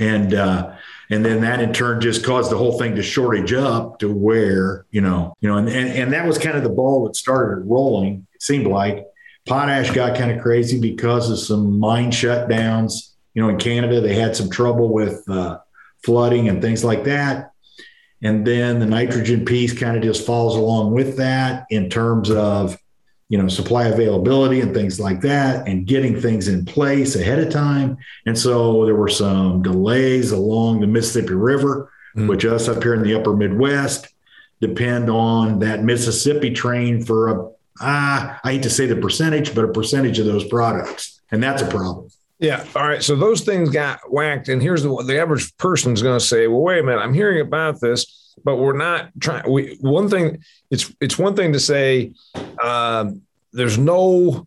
And 0.00 0.34
uh, 0.34 0.74
and 1.10 1.24
then 1.24 1.40
that 1.40 1.60
in 1.60 1.72
turn 1.72 2.00
just 2.00 2.24
caused 2.24 2.50
the 2.50 2.56
whole 2.56 2.78
thing 2.78 2.94
to 2.96 3.02
shortage 3.02 3.52
up 3.52 3.98
to 4.00 4.12
where 4.12 4.86
you 4.90 5.00
know 5.00 5.34
you 5.40 5.48
know 5.48 5.56
and 5.56 5.68
and, 5.68 5.88
and 5.88 6.12
that 6.12 6.26
was 6.26 6.38
kind 6.38 6.56
of 6.56 6.62
the 6.62 6.68
ball 6.68 7.06
that 7.06 7.16
started 7.16 7.64
rolling 7.64 8.26
it 8.34 8.42
seemed 8.42 8.66
like. 8.66 9.04
Potash 9.46 9.90
got 9.92 10.18
kind 10.18 10.30
of 10.30 10.42
crazy 10.42 10.78
because 10.78 11.30
of 11.30 11.38
some 11.38 11.80
mine 11.80 12.10
shutdowns. 12.10 13.14
You 13.34 13.42
know 13.42 13.48
in 13.48 13.58
canada 13.58 14.00
they 14.00 14.14
had 14.14 14.36
some 14.36 14.50
trouble 14.50 14.92
with 14.92 15.28
uh, 15.28 15.58
flooding 16.04 16.48
and 16.48 16.60
things 16.60 16.84
like 16.84 17.04
that. 17.04 17.52
And 18.22 18.46
then 18.46 18.80
the 18.80 18.86
nitrogen 18.86 19.44
piece 19.44 19.72
kind 19.78 19.96
of 19.96 20.02
just 20.02 20.26
falls 20.26 20.56
along 20.56 20.92
with 20.92 21.16
that 21.18 21.66
in 21.70 21.88
terms 21.88 22.30
of, 22.30 22.76
you 23.28 23.36
know, 23.36 23.48
supply 23.48 23.86
availability 23.88 24.60
and 24.60 24.72
things 24.72 24.98
like 24.98 25.20
that 25.20 25.68
and 25.68 25.86
getting 25.86 26.18
things 26.18 26.48
in 26.48 26.64
place 26.64 27.14
ahead 27.14 27.38
of 27.38 27.52
time. 27.52 27.96
And 28.26 28.38
so 28.38 28.86
there 28.86 28.94
were 28.94 29.08
some 29.08 29.62
delays 29.62 30.32
along 30.32 30.80
the 30.80 30.86
Mississippi 30.86 31.34
River, 31.34 31.92
mm. 32.16 32.28
which 32.28 32.44
us 32.44 32.68
up 32.68 32.82
here 32.82 32.94
in 32.94 33.02
the 33.02 33.14
upper 33.14 33.36
Midwest 33.36 34.08
depend 34.60 35.08
on 35.08 35.58
that 35.60 35.84
Mississippi 35.84 36.50
train 36.50 37.04
for 37.04 37.28
a, 37.28 37.50
ah, 37.80 38.40
I 38.42 38.52
hate 38.52 38.62
to 38.64 38.70
say 38.70 38.86
the 38.86 38.96
percentage, 38.96 39.54
but 39.54 39.64
a 39.64 39.68
percentage 39.68 40.18
of 40.18 40.26
those 40.26 40.44
products. 40.44 41.20
And 41.30 41.42
that's 41.42 41.62
a 41.62 41.68
problem. 41.68 42.08
Yeah. 42.38 42.64
All 42.74 42.86
right. 42.86 43.02
So 43.02 43.16
those 43.16 43.42
things 43.42 43.70
got 43.70 44.00
whacked. 44.10 44.48
And 44.48 44.62
here's 44.62 44.82
the 44.82 45.04
the 45.04 45.20
average 45.20 45.56
person's 45.58 46.02
going 46.02 46.18
to 46.18 46.24
say, 46.24 46.46
well, 46.46 46.60
wait 46.60 46.78
a 46.78 46.82
minute, 46.82 47.00
I'm 47.00 47.14
hearing 47.14 47.40
about 47.40 47.80
this, 47.80 48.27
but 48.44 48.56
we're 48.56 48.76
not 48.76 49.10
trying. 49.20 49.50
We, 49.50 49.76
one 49.80 50.08
thing, 50.08 50.42
it's, 50.70 50.92
it's 51.00 51.18
one 51.18 51.34
thing 51.36 51.52
to 51.52 51.60
say, 51.60 52.12
um, 52.62 53.22
there's 53.52 53.78
no 53.78 54.46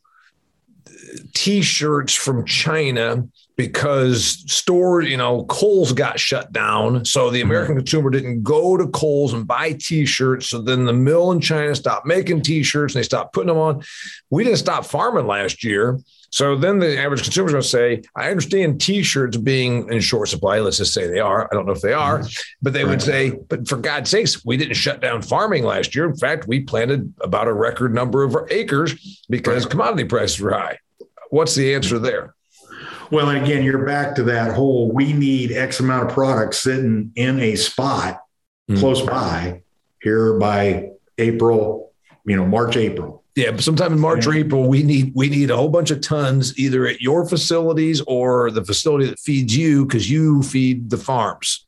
t-shirts 1.33 2.13
from 2.13 2.45
China 2.45 3.27
because 3.57 4.43
store, 4.51 5.01
you 5.01 5.17
know, 5.17 5.43
Kohl's 5.45 5.93
got 5.93 6.19
shut 6.19 6.51
down. 6.51 7.05
So 7.05 7.29
the 7.29 7.41
American 7.41 7.73
mm-hmm. 7.73 7.79
consumer 7.79 8.09
didn't 8.09 8.43
go 8.43 8.77
to 8.77 8.87
Kohl's 8.87 9.33
and 9.33 9.45
buy 9.45 9.73
t-shirts. 9.73 10.49
So 10.49 10.61
then 10.61 10.85
the 10.85 10.93
mill 10.93 11.31
in 11.31 11.41
China 11.41 11.75
stopped 11.75 12.05
making 12.05 12.41
t-shirts 12.41 12.95
and 12.95 12.99
they 12.99 13.05
stopped 13.05 13.33
putting 13.33 13.49
them 13.49 13.57
on. 13.57 13.83
We 14.29 14.43
didn't 14.43 14.59
stop 14.59 14.85
farming 14.85 15.27
last 15.27 15.63
year. 15.63 15.99
So 16.31 16.55
then 16.55 16.79
the 16.79 16.97
average 16.97 17.23
consumer 17.23 17.47
is 17.47 17.51
going 17.51 17.61
to 17.61 17.67
say, 17.67 18.01
I 18.15 18.29
understand 18.29 18.79
t-shirts 18.79 19.35
being 19.35 19.91
in 19.91 19.99
short 19.99 20.29
supply. 20.29 20.59
Let's 20.59 20.77
just 20.77 20.93
say 20.93 21.07
they 21.07 21.19
are. 21.19 21.49
I 21.51 21.55
don't 21.55 21.65
know 21.65 21.73
if 21.73 21.81
they 21.81 21.91
are, 21.91 22.23
but 22.61 22.71
they 22.71 22.85
would 22.85 23.01
say, 23.01 23.31
but 23.49 23.67
for 23.67 23.75
God's 23.75 24.09
sakes, 24.09 24.45
we 24.45 24.55
didn't 24.55 24.75
shut 24.75 25.01
down 25.01 25.21
farming 25.21 25.65
last 25.65 25.93
year. 25.93 26.09
In 26.09 26.15
fact, 26.15 26.47
we 26.47 26.61
planted 26.61 27.13
about 27.19 27.49
a 27.49 27.53
record 27.53 27.93
number 27.93 28.23
of 28.23 28.37
acres 28.49 29.23
because 29.29 29.65
commodity 29.65 30.05
prices 30.05 30.39
were 30.39 30.53
high. 30.53 30.79
What's 31.31 31.53
the 31.55 31.75
answer 31.75 31.99
there? 31.99 32.33
Well, 33.11 33.29
and 33.29 33.43
again, 33.43 33.63
you're 33.63 33.85
back 33.85 34.15
to 34.15 34.23
that 34.23 34.55
whole 34.55 34.89
we 34.89 35.11
need 35.11 35.51
X 35.51 35.81
amount 35.81 36.07
of 36.07 36.13
product 36.13 36.55
sitting 36.55 37.11
in 37.17 37.41
a 37.41 37.57
spot 37.57 38.21
mm-hmm. 38.69 38.79
close 38.79 39.01
by 39.01 39.63
here 40.01 40.39
by 40.39 40.91
April, 41.17 41.91
you 42.25 42.37
know, 42.37 42.45
March, 42.45 42.77
April. 42.77 43.20
Yeah, 43.35 43.51
but 43.51 43.61
sometime 43.61 43.93
in 43.93 43.99
March 43.99 44.27
or 44.27 44.33
April, 44.33 44.67
we 44.67 44.83
need 44.83 45.13
we 45.15 45.29
need 45.29 45.51
a 45.51 45.55
whole 45.55 45.69
bunch 45.69 45.89
of 45.89 46.01
tons 46.01 46.57
either 46.59 46.85
at 46.85 46.99
your 46.99 47.25
facilities 47.25 48.01
or 48.01 48.51
the 48.51 48.63
facility 48.63 49.05
that 49.05 49.19
feeds 49.19 49.55
you 49.55 49.85
because 49.85 50.09
you 50.09 50.43
feed 50.43 50.89
the 50.89 50.97
farms. 50.97 51.65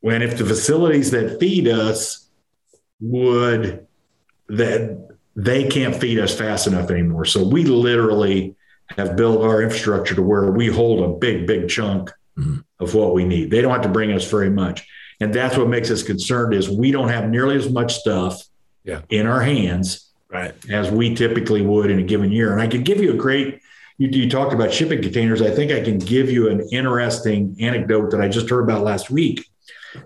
When 0.00 0.22
if 0.22 0.38
the 0.38 0.46
facilities 0.46 1.10
that 1.10 1.38
feed 1.38 1.68
us 1.68 2.28
would 3.00 3.86
that 4.48 5.16
they 5.36 5.68
can't 5.68 5.94
feed 5.94 6.18
us 6.18 6.36
fast 6.36 6.66
enough 6.66 6.90
anymore. 6.90 7.24
So 7.24 7.46
we 7.46 7.64
literally 7.64 8.54
have 8.96 9.16
built 9.16 9.42
our 9.42 9.62
infrastructure 9.62 10.14
to 10.14 10.22
where 10.22 10.50
we 10.50 10.68
hold 10.68 11.04
a 11.04 11.18
big, 11.18 11.46
big 11.46 11.68
chunk 11.68 12.10
mm-hmm. 12.38 12.58
of 12.78 12.94
what 12.94 13.14
we 13.14 13.24
need. 13.24 13.50
They 13.50 13.60
don't 13.60 13.72
have 13.72 13.82
to 13.82 13.88
bring 13.88 14.12
us 14.12 14.30
very 14.30 14.50
much. 14.50 14.86
And 15.20 15.32
that's 15.32 15.56
what 15.56 15.68
makes 15.68 15.90
us 15.90 16.02
concerned 16.02 16.54
is 16.54 16.68
we 16.68 16.90
don't 16.90 17.08
have 17.08 17.28
nearly 17.28 17.56
as 17.56 17.70
much 17.70 17.94
stuff 17.94 18.42
yeah. 18.84 19.02
in 19.08 19.26
our 19.26 19.40
hands 19.40 20.10
right. 20.34 20.70
as 20.70 20.90
we 20.90 21.14
typically 21.14 21.62
would 21.62 21.90
in 21.90 21.98
a 21.98 22.02
given 22.02 22.30
year. 22.30 22.52
And 22.52 22.60
I 22.60 22.66
could 22.66 22.84
give 22.84 23.00
you 23.00 23.12
a 23.12 23.16
great, 23.16 23.60
you, 23.96 24.08
you 24.08 24.28
talked 24.28 24.52
about 24.52 24.72
shipping 24.72 25.00
containers. 25.00 25.40
I 25.40 25.50
think 25.50 25.72
I 25.72 25.82
can 25.82 25.98
give 25.98 26.30
you 26.30 26.50
an 26.50 26.68
interesting 26.72 27.56
anecdote 27.60 28.10
that 28.10 28.20
I 28.20 28.28
just 28.28 28.50
heard 28.50 28.64
about 28.64 28.82
last 28.82 29.10
week 29.10 29.48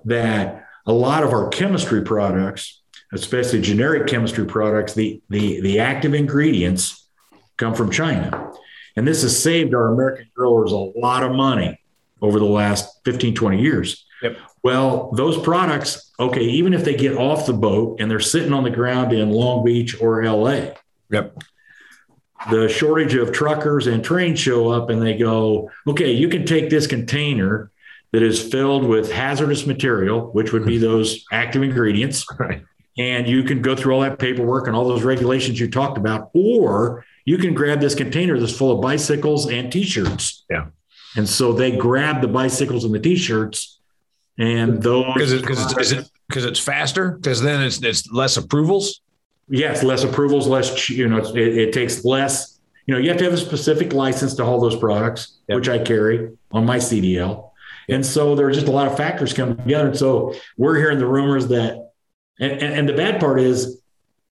that 0.04 0.64
a 0.86 0.92
lot 0.92 1.24
of 1.24 1.32
our 1.32 1.48
chemistry 1.48 2.02
products, 2.02 2.82
especially 3.12 3.62
generic 3.62 4.06
chemistry 4.06 4.44
products, 4.44 4.94
the, 4.94 5.20
the, 5.30 5.60
the 5.62 5.80
active 5.80 6.14
ingredients 6.14 7.08
come 7.56 7.74
from 7.74 7.90
China. 7.90 8.52
And 8.96 9.06
this 9.06 9.22
has 9.22 9.40
saved 9.40 9.74
our 9.74 9.92
American 9.92 10.28
growers 10.34 10.72
a 10.72 10.76
lot 10.76 11.22
of 11.22 11.32
money 11.32 11.80
over 12.20 12.38
the 12.38 12.44
last 12.44 13.00
15, 13.04 13.34
20 13.34 13.60
years. 13.62 14.04
Yep. 14.22 14.36
Well, 14.62 15.12
those 15.12 15.38
products, 15.38 16.12
okay, 16.18 16.42
even 16.42 16.74
if 16.74 16.84
they 16.84 16.94
get 16.94 17.16
off 17.16 17.46
the 17.46 17.52
boat 17.52 18.00
and 18.00 18.10
they're 18.10 18.20
sitting 18.20 18.52
on 18.52 18.64
the 18.64 18.70
ground 18.70 19.12
in 19.12 19.30
Long 19.30 19.64
Beach 19.64 20.00
or 20.00 20.24
LA. 20.24 20.72
Yep. 21.10 21.42
The 22.50 22.68
shortage 22.68 23.14
of 23.14 23.32
truckers 23.32 23.86
and 23.86 24.04
trains 24.04 24.38
show 24.38 24.68
up 24.68 24.90
and 24.90 25.02
they 25.02 25.16
go, 25.16 25.70
okay, 25.86 26.12
you 26.12 26.28
can 26.28 26.44
take 26.44 26.70
this 26.70 26.86
container 26.86 27.70
that 28.12 28.22
is 28.22 28.40
filled 28.40 28.84
with 28.84 29.12
hazardous 29.12 29.66
material, 29.66 30.32
which 30.32 30.52
would 30.52 30.64
be 30.64 30.78
those 30.78 31.24
active 31.32 31.62
ingredients. 31.62 32.26
Right. 32.38 32.62
And 32.96 33.28
you 33.28 33.44
can 33.44 33.62
go 33.62 33.76
through 33.76 33.94
all 33.94 34.00
that 34.00 34.18
paperwork 34.18 34.66
and 34.66 34.74
all 34.74 34.88
those 34.88 35.04
regulations 35.04 35.60
you 35.60 35.70
talked 35.70 35.98
about, 35.98 36.30
or 36.34 37.04
you 37.24 37.38
can 37.38 37.54
grab 37.54 37.80
this 37.80 37.94
container 37.94 38.38
that's 38.40 38.56
full 38.56 38.72
of 38.72 38.80
bicycles 38.80 39.48
and 39.48 39.70
t-shirts. 39.70 40.44
Yeah. 40.50 40.66
And 41.16 41.28
so 41.28 41.52
they 41.52 41.76
grab 41.76 42.20
the 42.20 42.28
bicycles 42.28 42.84
and 42.84 42.92
the 42.92 42.98
t-shirts 42.98 43.77
and 44.38 44.80
those 44.82 45.40
because 45.40 45.92
it, 45.92 45.98
it's 45.98 46.10
because 46.28 46.44
it's 46.44 46.60
faster 46.60 47.12
because 47.12 47.42
then 47.42 47.62
it's 47.62 47.82
it's 47.82 48.10
less 48.12 48.36
approvals. 48.36 49.00
Yes, 49.48 49.82
less 49.82 50.04
approvals, 50.04 50.46
less 50.46 50.88
you 50.88 51.08
know 51.08 51.18
it, 51.18 51.36
it, 51.36 51.72
takes 51.72 52.04
less. 52.04 52.60
You 52.86 52.94
know, 52.94 53.00
you 53.00 53.08
have 53.08 53.18
to 53.18 53.24
have 53.24 53.32
a 53.32 53.38
specific 53.38 53.92
license 53.92 54.34
to 54.34 54.44
haul 54.44 54.60
those 54.60 54.76
products, 54.76 55.38
yep. 55.48 55.56
which 55.56 55.68
I 55.68 55.78
carry 55.78 56.30
on 56.52 56.64
my 56.64 56.78
CDL. 56.78 57.50
And 57.88 58.04
so 58.04 58.34
there's 58.34 58.56
just 58.56 58.68
a 58.68 58.72
lot 58.72 58.86
of 58.86 58.96
factors 58.96 59.32
coming 59.32 59.56
together. 59.56 59.88
And 59.88 59.96
so 59.96 60.34
we're 60.56 60.76
hearing 60.76 60.98
the 60.98 61.06
rumors 61.06 61.48
that, 61.48 61.92
and, 62.38 62.52
and, 62.52 62.74
and 62.74 62.88
the 62.88 62.94
bad 62.94 63.20
part 63.20 63.40
is 63.40 63.82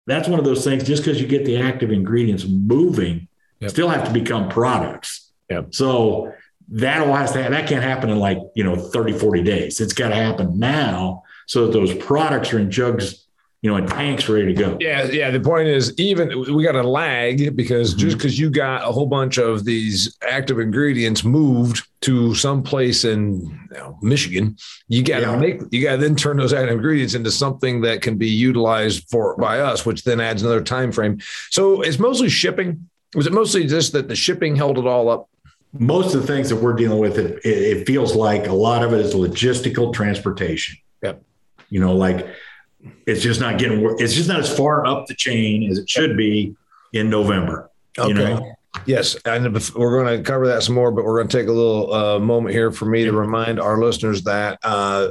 that's 0.07 0.29
one 0.29 0.39
of 0.39 0.45
those 0.45 0.65
things, 0.65 0.85
just 0.85 1.05
because 1.05 1.21
you 1.21 1.29
get 1.29 1.45
the 1.45 1.59
active 1.59 1.93
ingredients 1.93 2.45
moving, 2.45 3.29
yep. 3.61 3.71
still 3.71 3.89
have 3.89 4.05
to 4.07 4.13
become 4.13 4.49
products. 4.49 5.31
Yep. 5.49 5.75
So 5.75 6.33
that 6.71 7.03
all 7.03 7.15
has 7.15 7.33
to 7.33 7.39
that 7.39 7.69
can't 7.69 7.83
happen 7.83 8.11
in 8.11 8.19
like 8.19 8.39
you 8.55 8.65
know 8.65 8.77
30 8.77 9.13
40 9.15 9.43
days. 9.43 9.81
It's 9.81 9.93
got 9.93 10.09
to 10.11 10.15
happen 10.15 10.59
now 10.59 11.25
so 11.47 11.67
that 11.67 11.73
those 11.73 11.93
products 11.95 12.53
are 12.53 12.59
in 12.59 12.71
jugs 12.71 13.27
you 13.63 13.71
know 13.71 13.77
in 13.77 13.87
tanks 13.87 14.29
ready 14.29 14.47
to 14.47 14.53
go. 14.55 14.79
Yeah 14.81 15.05
yeah 15.05 15.31
the 15.31 15.41
point 15.41 15.69
is 15.69 15.93
even 15.99 16.55
we 16.55 16.63
got 16.63 16.77
a 16.77 16.83
lag 16.83 17.57
because 17.57 17.95
just 17.95 18.17
because 18.17 18.35
mm-hmm. 18.35 18.45
you 18.45 18.51
got 18.51 18.89
a 18.89 18.93
whole 18.93 19.07
bunch 19.07 19.37
of 19.39 19.65
these 19.65 20.17
active 20.29 20.61
ingredients 20.61 21.25
moved 21.25 21.87
to 22.03 22.35
some 22.35 22.63
place 22.63 23.05
in 23.05 23.41
you 23.43 23.77
know, 23.77 23.99
michigan 24.01 24.57
you 24.89 25.03
got 25.03 25.17
to 25.17 25.27
yeah. 25.27 25.37
make 25.37 25.61
you 25.71 25.83
got 25.83 25.97
to 25.97 25.99
then 25.99 26.17
turn 26.17 26.39
those 26.39 26.55
active 26.55 26.77
ingredients 26.77 27.15
into 27.15 27.31
something 27.31 27.83
that 27.83 28.01
can 28.01 28.17
be 28.17 28.29
utilized 28.29 29.07
for 29.11 29.37
by 29.37 29.61
us 29.61 29.85
which 29.85 30.05
then 30.05 30.21
adds 30.21 30.43
another 30.43 30.63
time 30.63 30.91
frame 30.91 31.19
so 31.51 31.83
it's 31.83 31.99
mostly 31.99 32.29
shipping. 32.29 32.89
Was 33.17 33.27
it 33.27 33.33
mostly 33.33 33.67
just 33.67 33.93
that 33.93 34.07
the 34.07 34.15
shipping 34.15 34.55
held 34.55 34.79
it 34.79 34.87
all 34.87 35.09
up 35.09 35.29
most 35.73 36.15
of 36.15 36.23
the 36.23 36.27
things 36.27 36.49
that 36.49 36.57
we're 36.57 36.75
dealing 36.75 36.99
with, 36.99 37.19
it, 37.19 37.41
it 37.45 37.87
feels 37.87 38.15
like 38.15 38.47
a 38.47 38.53
lot 38.53 38.85
of 38.85 38.93
it 38.93 39.01
is 39.01 39.15
logistical 39.15 39.93
transportation. 39.93 40.77
Yep. 41.03 41.23
You 41.69 41.81
know, 41.81 41.95
like 41.95 42.27
it's 43.07 43.23
just 43.23 43.41
not 43.41 43.59
getting, 43.59 43.85
it's 43.99 44.15
just 44.15 44.29
not 44.29 44.41
as 44.41 44.55
far 44.55 44.87
up 44.87 45.07
the 45.07 45.15
chain 45.15 45.71
as 45.71 45.79
it 45.79 45.89
should 45.89 46.17
be 46.17 46.57
in 46.93 47.11
November. 47.11 47.71
Okay. 47.99 48.09
You 48.09 48.15
know? 48.15 48.53
Yes, 48.87 49.17
and 49.25 49.53
we're 49.75 50.03
going 50.03 50.19
to 50.19 50.23
cover 50.23 50.47
that 50.47 50.63
some 50.63 50.77
more, 50.77 50.93
but 50.93 51.05
we're 51.05 51.17
going 51.17 51.29
to 51.29 51.37
take 51.37 51.49
a 51.49 51.53
little 51.53 51.93
uh, 51.93 52.19
moment 52.21 52.55
here 52.55 52.71
for 52.71 52.87
me 52.87 53.05
to 53.05 53.13
remind 53.13 53.59
our 53.59 53.79
listeners 53.79 54.23
that 54.23 54.61
uh, 54.63 55.11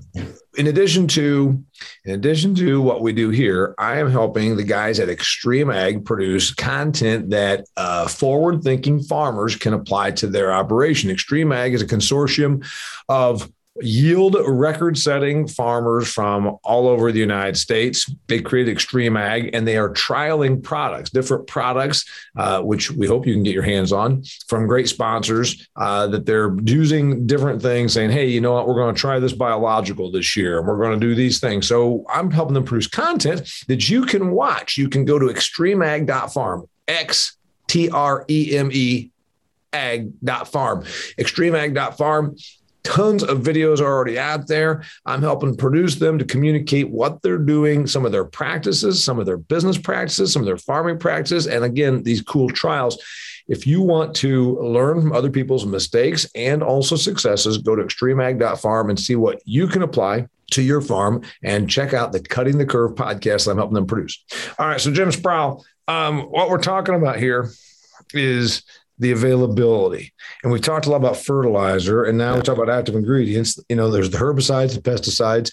in 0.58 0.68
addition 0.68 1.08
to 1.10 1.64
in 2.06 2.14
addition 2.14 2.56
to 2.56 2.82
what 2.82 3.02
we 3.02 3.14
do 3.14 3.30
here, 3.30 3.76
I 3.78 4.00
am 4.00 4.10
helping 4.10 4.56
the 4.56 4.64
guys 4.64 5.00
at 5.00 5.10
XtremeAg 5.10 6.06
produce 6.06 6.54
content 6.54 7.30
that 7.30 7.66
uh, 7.78 8.08
forward-thinking 8.08 9.04
farmers 9.04 9.56
can 9.56 9.74
apply 9.74 10.12
to 10.12 10.28
their 10.28 10.52
operation. 10.52 11.10
XtremeAg 11.12 11.74
is 11.74 11.82
a 11.82 11.88
consortium 11.88 12.66
of 13.08 13.50
yield 13.82 14.36
record 14.46 14.98
setting 14.98 15.48
farmers 15.48 16.12
from 16.12 16.58
all 16.64 16.88
over 16.88 17.12
the 17.12 17.20
United 17.20 17.58
States. 17.58 18.12
They 18.28 18.42
created 18.42 18.78
XtremeAg 18.78 19.52
and 19.54 19.68
they 19.68 19.78
are 19.78 19.90
trialing 19.90 20.62
products, 20.62 21.10
different 21.10 21.48
products, 21.48 22.06
uh, 22.38 22.62
which 22.62 22.92
we 22.92 23.08
hope 23.08 23.26
you 23.26 23.34
can 23.34 23.44
get 23.44 23.54
your 23.54 23.64
hands 23.64 23.92
on 23.92 24.24
from 24.48 24.68
great 24.68 24.90
sponsors 24.90 25.68
uh, 25.76 26.08
that 26.08 26.26
they're 26.26 26.56
using 26.64 27.26
different 27.26 27.62
things, 27.62 27.94
saying, 27.94 28.12
hey, 28.12 28.28
you 28.28 28.42
know 28.42 28.54
what, 28.54 28.68
we're 28.68 28.76
going 28.76 28.94
to 28.94 29.00
try 29.00 29.20
this 29.20 29.34
biological 29.34 30.12
this 30.12 30.36
year 30.36 30.60
and 30.60 30.68
we're 30.68 30.78
going 30.78 31.00
to 31.00 31.06
do 31.06 31.16
these 31.16 31.40
things. 31.40 31.68
So 31.68 32.06
I'm 32.10 32.32
helping 32.32 32.54
them 32.54 32.66
produce 32.66 32.88
content 32.88 33.50
that 33.68 33.90
you 33.90 34.06
can 34.06 34.32
watch. 34.32 34.78
You 34.78 34.90
can 34.90 35.06
go 35.06 35.20
to 35.20 35.26
xtremeag.farm, 35.26 36.68
X 36.88 37.38
T 37.68 37.90
R 37.90 38.26
E 38.30 38.58
M 38.58 38.72
E 38.72 39.12
ag.farm, 39.74 40.84
xtremeag.farm 41.18 42.36
Tons 42.90 43.22
of 43.22 43.42
videos 43.42 43.82
are 43.82 43.86
already 43.86 44.18
out 44.18 44.48
there. 44.48 44.84
I'm 45.06 45.22
helping 45.22 45.56
produce 45.56 45.96
them 45.96 46.18
to 46.18 46.26
communicate 46.26 46.90
what 46.90 47.22
they're 47.22 47.38
doing, 47.38 47.86
some 47.86 48.04
of 48.04 48.12
their 48.12 48.26
practices, 48.26 49.04
some 49.04 49.20
of 49.20 49.28
their 49.28 49.38
business 49.38 49.78
practices, 49.78 50.34
some 50.34 50.42
of 50.42 50.48
their 50.48 50.58
farming 50.58 50.98
practices, 50.98 51.46
and 51.46 51.64
again, 51.64 52.02
these 52.02 52.24
cool 52.24 52.50
trials. 52.50 52.98
If 53.48 53.68
you 53.68 53.84
want 53.84 54.16
to 54.18 54.60
learn 54.60 55.02
from 55.02 55.14
other 55.14 55.30
people's 55.30 55.68
mistakes 55.68 56.26
and 56.34 56.64
also 56.64 56.96
successes, 56.96 57.60
go 57.60 57.76
to 57.76 57.84
xtremeag.farm 57.84 58.90
and 58.90 59.00
see 59.00 59.16
what 59.16 59.40
you 59.46 59.68
can 59.68 59.84
apply 59.84 60.28
to 60.52 60.64
your 60.64 60.82
farm 60.82 61.22
and 61.44 61.70
check 61.70 61.94
out 61.94 62.12
the 62.12 62.20
Cutting 62.20 62.58
the 62.58 62.66
Curve 62.66 62.96
podcast 62.96 63.48
I'm 63.48 63.58
helping 63.58 63.76
them 63.76 63.86
produce. 63.86 64.24
All 64.58 64.68
right. 64.68 64.82
So, 64.82 64.92
Jim 64.92 65.10
Sprowl, 65.10 65.64
um, 65.88 66.22
what 66.22 66.50
we're 66.50 66.58
talking 66.58 66.96
about 66.96 67.20
here 67.20 67.52
is 68.16 68.64
the 69.00 69.12
availability. 69.12 70.14
And 70.44 70.52
we 70.52 70.60
talked 70.60 70.86
a 70.86 70.90
lot 70.90 70.98
about 70.98 71.18
fertilizer, 71.18 72.04
and 72.04 72.18
now 72.18 72.36
we 72.36 72.42
talk 72.42 72.58
about 72.58 72.70
active 72.70 72.96
ingredients. 72.96 73.60
You 73.70 73.76
know, 73.76 73.90
there's 73.90 74.10
the 74.10 74.18
herbicides, 74.18 74.76
the 74.76 74.82
pesticides. 74.82 75.52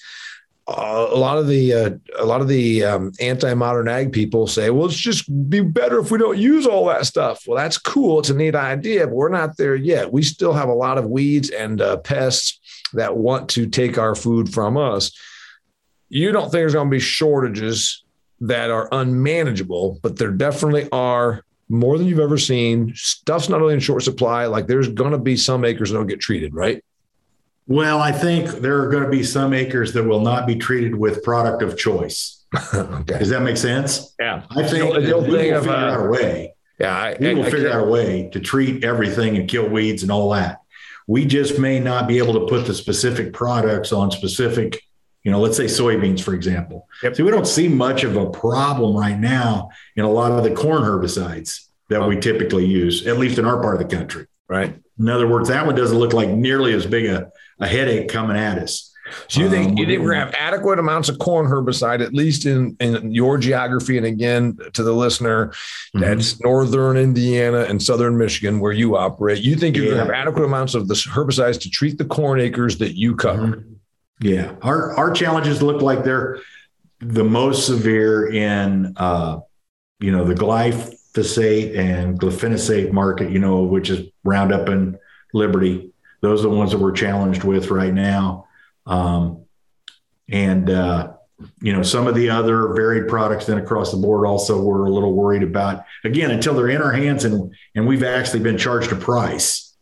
Uh, 0.68 1.06
a 1.12 1.16
lot 1.16 1.38
of 1.38 1.46
the 1.46 1.72
uh, 1.72 1.90
a 2.18 2.24
lot 2.24 2.40
of 2.40 2.48
the 2.48 2.82
um, 2.82 3.12
anti-modern 3.20 3.88
ag 3.88 4.12
people 4.12 4.48
say, 4.48 4.70
"Well, 4.70 4.86
it's 4.86 4.96
just 4.96 5.48
be 5.48 5.60
better 5.60 6.00
if 6.00 6.10
we 6.10 6.18
don't 6.18 6.38
use 6.38 6.66
all 6.66 6.86
that 6.86 7.06
stuff." 7.06 7.44
Well, 7.46 7.56
that's 7.56 7.78
cool; 7.78 8.18
it's 8.18 8.30
a 8.30 8.34
neat 8.34 8.56
idea, 8.56 9.06
but 9.06 9.14
we're 9.14 9.28
not 9.28 9.56
there 9.56 9.76
yet. 9.76 10.12
We 10.12 10.22
still 10.22 10.52
have 10.52 10.68
a 10.68 10.74
lot 10.74 10.98
of 10.98 11.08
weeds 11.08 11.50
and 11.50 11.80
uh, 11.80 11.98
pests 11.98 12.58
that 12.94 13.16
want 13.16 13.48
to 13.50 13.68
take 13.68 13.96
our 13.96 14.16
food 14.16 14.52
from 14.52 14.76
us. 14.76 15.12
You 16.08 16.32
don't 16.32 16.42
think 16.42 16.52
there's 16.52 16.74
going 16.74 16.88
to 16.88 16.96
be 16.96 17.00
shortages 17.00 18.04
that 18.40 18.70
are 18.70 18.88
unmanageable, 18.90 20.00
but 20.02 20.16
there 20.16 20.32
definitely 20.32 20.88
are 20.90 21.44
more 21.68 21.98
than 21.98 22.06
you've 22.06 22.20
ever 22.20 22.38
seen. 22.38 22.92
Stuff's 22.94 23.48
not 23.48 23.60
only 23.60 23.74
in 23.74 23.80
short 23.80 24.02
supply, 24.02 24.46
like 24.46 24.66
there's 24.66 24.88
going 24.88 25.12
to 25.12 25.18
be 25.18 25.36
some 25.36 25.64
acres 25.64 25.90
that 25.90 25.96
don't 25.96 26.06
get 26.06 26.20
treated, 26.20 26.54
right? 26.54 26.82
Well, 27.66 27.98
I 27.98 28.12
think 28.12 28.48
there 28.60 28.80
are 28.82 28.88
going 28.88 29.02
to 29.02 29.10
be 29.10 29.24
some 29.24 29.52
acres 29.52 29.92
that 29.94 30.04
will 30.04 30.20
not 30.20 30.46
be 30.46 30.54
treated 30.54 30.94
with 30.94 31.24
product 31.24 31.62
of 31.62 31.76
choice. 31.76 32.44
okay. 32.74 33.18
Does 33.18 33.30
that 33.30 33.42
make 33.42 33.56
sense? 33.56 34.14
Yeah. 34.20 34.44
I 34.50 34.62
think 34.62 34.94
we 34.94 35.12
will 35.12 35.24
figure 35.24 35.56
of, 35.56 35.66
uh, 35.66 35.72
out 35.72 36.06
a 36.06 36.08
way. 36.08 36.54
Yeah. 36.78 36.96
I, 36.96 37.16
we 37.18 37.34
will 37.34 37.44
I, 37.44 37.50
figure 37.50 37.70
I 37.70 37.74
out 37.74 37.88
a 37.88 37.90
way 37.90 38.30
to 38.32 38.38
treat 38.38 38.84
everything 38.84 39.36
and 39.36 39.48
kill 39.48 39.68
weeds 39.68 40.04
and 40.04 40.12
all 40.12 40.30
that. 40.30 40.60
We 41.08 41.24
just 41.24 41.58
may 41.58 41.80
not 41.80 42.06
be 42.06 42.18
able 42.18 42.34
to 42.34 42.46
put 42.46 42.66
the 42.66 42.74
specific 42.74 43.32
products 43.32 43.92
on 43.92 44.10
specific, 44.12 44.82
you 45.26 45.32
know, 45.32 45.40
let's 45.40 45.56
say 45.56 45.64
soybeans, 45.64 46.20
for 46.20 46.34
example. 46.34 46.86
Yep. 47.02 47.16
See, 47.16 47.22
we 47.24 47.32
don't 47.32 47.48
see 47.48 47.66
much 47.66 48.04
of 48.04 48.16
a 48.16 48.30
problem 48.30 48.96
right 48.96 49.18
now 49.18 49.70
in 49.96 50.04
a 50.04 50.08
lot 50.08 50.30
of 50.30 50.44
the 50.44 50.52
corn 50.52 50.84
herbicides 50.84 51.66
that 51.88 52.00
oh. 52.00 52.06
we 52.06 52.20
typically 52.20 52.64
use, 52.64 53.08
at 53.08 53.18
least 53.18 53.36
in 53.36 53.44
our 53.44 53.60
part 53.60 53.82
of 53.82 53.88
the 53.88 53.96
country. 53.96 54.28
Right. 54.48 54.76
In 55.00 55.08
other 55.08 55.26
words, 55.26 55.48
that 55.48 55.66
one 55.66 55.74
doesn't 55.74 55.98
look 55.98 56.12
like 56.12 56.28
nearly 56.28 56.72
as 56.74 56.86
big 56.86 57.06
a, 57.06 57.32
a 57.58 57.66
headache 57.66 58.08
coming 58.08 58.36
at 58.36 58.58
us. 58.58 58.92
So 59.26 59.40
you 59.40 59.50
think 59.50 59.70
um, 59.70 59.76
you 59.78 59.86
think 59.86 60.00
we're 60.02 60.12
gonna 60.12 60.26
have 60.26 60.34
adequate 60.38 60.78
amounts 60.78 61.08
of 61.08 61.18
corn 61.18 61.46
herbicide, 61.46 62.04
at 62.04 62.14
least 62.14 62.46
in, 62.46 62.76
in 62.78 63.12
your 63.12 63.38
geography, 63.38 63.96
and 63.96 64.06
again 64.06 64.56
to 64.74 64.82
the 64.82 64.92
listener, 64.92 65.48
mm-hmm. 65.48 66.00
that's 66.00 66.40
northern 66.40 66.96
Indiana 66.96 67.66
and 67.68 67.82
southern 67.82 68.16
Michigan 68.18 68.58
where 68.58 68.72
you 68.72 68.96
operate. 68.96 69.42
You 69.42 69.56
think 69.56 69.76
you're 69.76 69.86
yeah. 69.86 69.92
gonna 69.92 70.04
have 70.04 70.12
adequate 70.12 70.44
amounts 70.44 70.74
of 70.74 70.88
the 70.88 70.94
herbicides 70.94 71.60
to 71.62 71.70
treat 71.70 71.98
the 71.98 72.04
corn 72.04 72.40
acres 72.40 72.78
that 72.78 72.96
you 72.96 73.14
cover? 73.16 73.46
Mm-hmm. 73.46 73.72
Yeah, 74.20 74.54
our 74.62 74.92
our 74.94 75.10
challenges 75.12 75.62
look 75.62 75.82
like 75.82 76.04
they're 76.04 76.40
the 77.00 77.24
most 77.24 77.66
severe 77.66 78.32
in 78.32 78.94
uh, 78.96 79.40
you 80.00 80.10
know 80.10 80.24
the 80.24 80.34
glyphosate 80.34 81.76
and 81.76 82.18
glufosinate 82.18 82.92
market, 82.92 83.30
you 83.30 83.38
know, 83.38 83.62
which 83.62 83.90
is 83.90 84.08
Roundup 84.24 84.68
and 84.68 84.96
Liberty. 85.34 85.92
Those 86.22 86.40
are 86.40 86.48
the 86.48 86.56
ones 86.56 86.72
that 86.72 86.78
we're 86.78 86.92
challenged 86.92 87.44
with 87.44 87.70
right 87.70 87.92
now. 87.92 88.48
Um, 88.86 89.44
and, 90.28 90.70
uh, 90.70 91.12
you 91.60 91.72
know, 91.72 91.82
some 91.82 92.06
of 92.06 92.14
the 92.14 92.30
other 92.30 92.72
varied 92.72 93.08
products 93.08 93.46
then 93.46 93.58
across 93.58 93.90
the 93.90 93.98
board 93.98 94.26
also 94.26 94.60
we're 94.60 94.86
a 94.86 94.90
little 94.90 95.12
worried 95.12 95.42
about. 95.42 95.84
Again, 96.04 96.30
until 96.30 96.54
they're 96.54 96.70
in 96.70 96.80
our 96.80 96.92
hands 96.92 97.24
and 97.24 97.54
and 97.74 97.86
we've 97.86 98.02
actually 98.02 98.40
been 98.40 98.56
charged 98.56 98.90
a 98.92 98.96
price, 98.96 99.74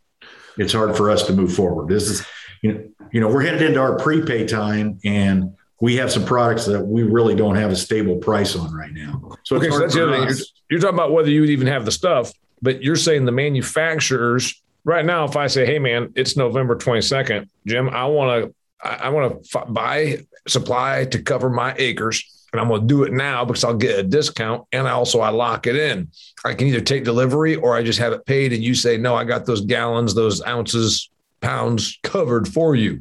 it's 0.57 0.73
hard 0.73 0.97
for 0.97 1.09
us 1.09 1.23
to 1.27 1.33
move 1.33 1.53
forward. 1.53 1.87
This 1.87 2.09
is, 2.09 2.25
you 2.65 2.73
know, 2.73 2.89
you 3.11 3.21
know, 3.21 3.27
we're 3.29 3.43
headed 3.43 3.61
into 3.61 3.79
our 3.79 3.97
prepay 3.97 4.45
time 4.45 4.99
and 5.05 5.55
we 5.79 5.95
have 5.97 6.11
some 6.11 6.25
products 6.25 6.65
that 6.65 6.81
we 6.81 7.03
really 7.03 7.35
don't 7.35 7.55
have 7.55 7.71
a 7.71 7.75
stable 7.75 8.17
price 8.17 8.55
on 8.55 8.73
right 8.73 8.91
now. 8.91 9.37
So 9.43 9.57
okay, 9.57 9.69
so 9.69 9.79
that's 9.79 9.93
the 9.93 10.03
other 10.03 10.17
thing. 10.17 10.27
You're, 10.27 10.45
you're 10.69 10.79
talking 10.79 10.95
about 10.95 11.11
whether 11.11 11.29
you 11.29 11.41
would 11.41 11.49
even 11.49 11.67
have 11.67 11.85
the 11.85 11.91
stuff, 11.91 12.33
but 12.61 12.81
you're 12.81 12.95
saying 12.95 13.25
the 13.25 13.31
manufacturers 13.31 14.61
right 14.83 15.05
now, 15.05 15.25
if 15.25 15.35
I 15.35 15.47
say, 15.47 15.65
"Hey, 15.65 15.79
man, 15.79 16.11
it's 16.15 16.35
November 16.35 16.75
22nd, 16.75 17.47
Jim, 17.67 17.89
I 17.89 18.05
want 18.05 18.45
to 18.45 18.55
I, 18.83 19.09
want 19.09 19.43
to 19.43 19.59
f- 19.59 19.67
buy 19.69 20.19
supply 20.47 21.05
to 21.05 21.21
cover 21.21 21.49
my 21.49 21.75
acres 21.77 22.23
and 22.51 22.61
I'm 22.61 22.69
going 22.69 22.81
to 22.81 22.87
do 22.87 23.03
it 23.03 23.11
now 23.11 23.43
because 23.43 23.63
I'll 23.63 23.73
get 23.73 23.99
a 23.99 24.03
discount 24.03 24.65
and 24.71 24.87
I 24.87 24.91
also 24.91 25.19
I 25.19 25.29
lock 25.29 25.67
it 25.67 25.75
in. 25.75 26.09
I 26.45 26.53
can 26.53 26.67
either 26.67 26.81
take 26.81 27.03
delivery 27.03 27.55
or 27.55 27.75
I 27.75 27.83
just 27.83 27.99
have 27.99 28.13
it 28.13 28.25
paid 28.25 28.53
and 28.53 28.63
you 28.63 28.75
say 28.75 28.97
no, 28.97 29.15
I 29.15 29.23
got 29.23 29.45
those 29.45 29.61
gallons, 29.61 30.13
those 30.13 30.45
ounces, 30.45 31.09
pounds 31.45 31.99
covered 32.03 32.47
for 32.47 32.75
you. 32.75 32.97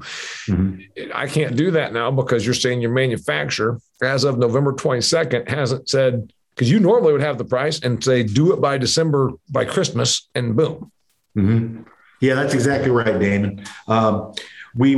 Mm-hmm. 0.48 1.10
I 1.14 1.26
can't 1.26 1.56
do 1.56 1.70
that 1.72 1.94
now 1.94 2.10
because 2.10 2.44
you're 2.44 2.54
saying 2.54 2.82
your 2.82 2.92
manufacturer 2.92 3.80
as 4.02 4.24
of 4.24 4.38
November 4.38 4.72
22nd 4.72 5.48
hasn't 5.48 5.88
said 5.88 6.32
because 6.54 6.70
you 6.70 6.78
normally 6.78 7.12
would 7.12 7.22
have 7.22 7.38
the 7.38 7.44
price 7.44 7.80
and 7.80 8.02
say 8.04 8.22
do 8.22 8.52
it 8.52 8.60
by 8.60 8.76
December 8.76 9.32
by 9.50 9.64
Christmas 9.64 10.28
and 10.34 10.54
boom. 10.54 10.92
Mm-hmm. 11.36 11.82
Yeah, 12.20 12.34
that's 12.34 12.54
exactly 12.54 12.90
right, 12.90 13.18
Damon. 13.18 13.64
Um, 13.88 14.34
we 14.74 14.96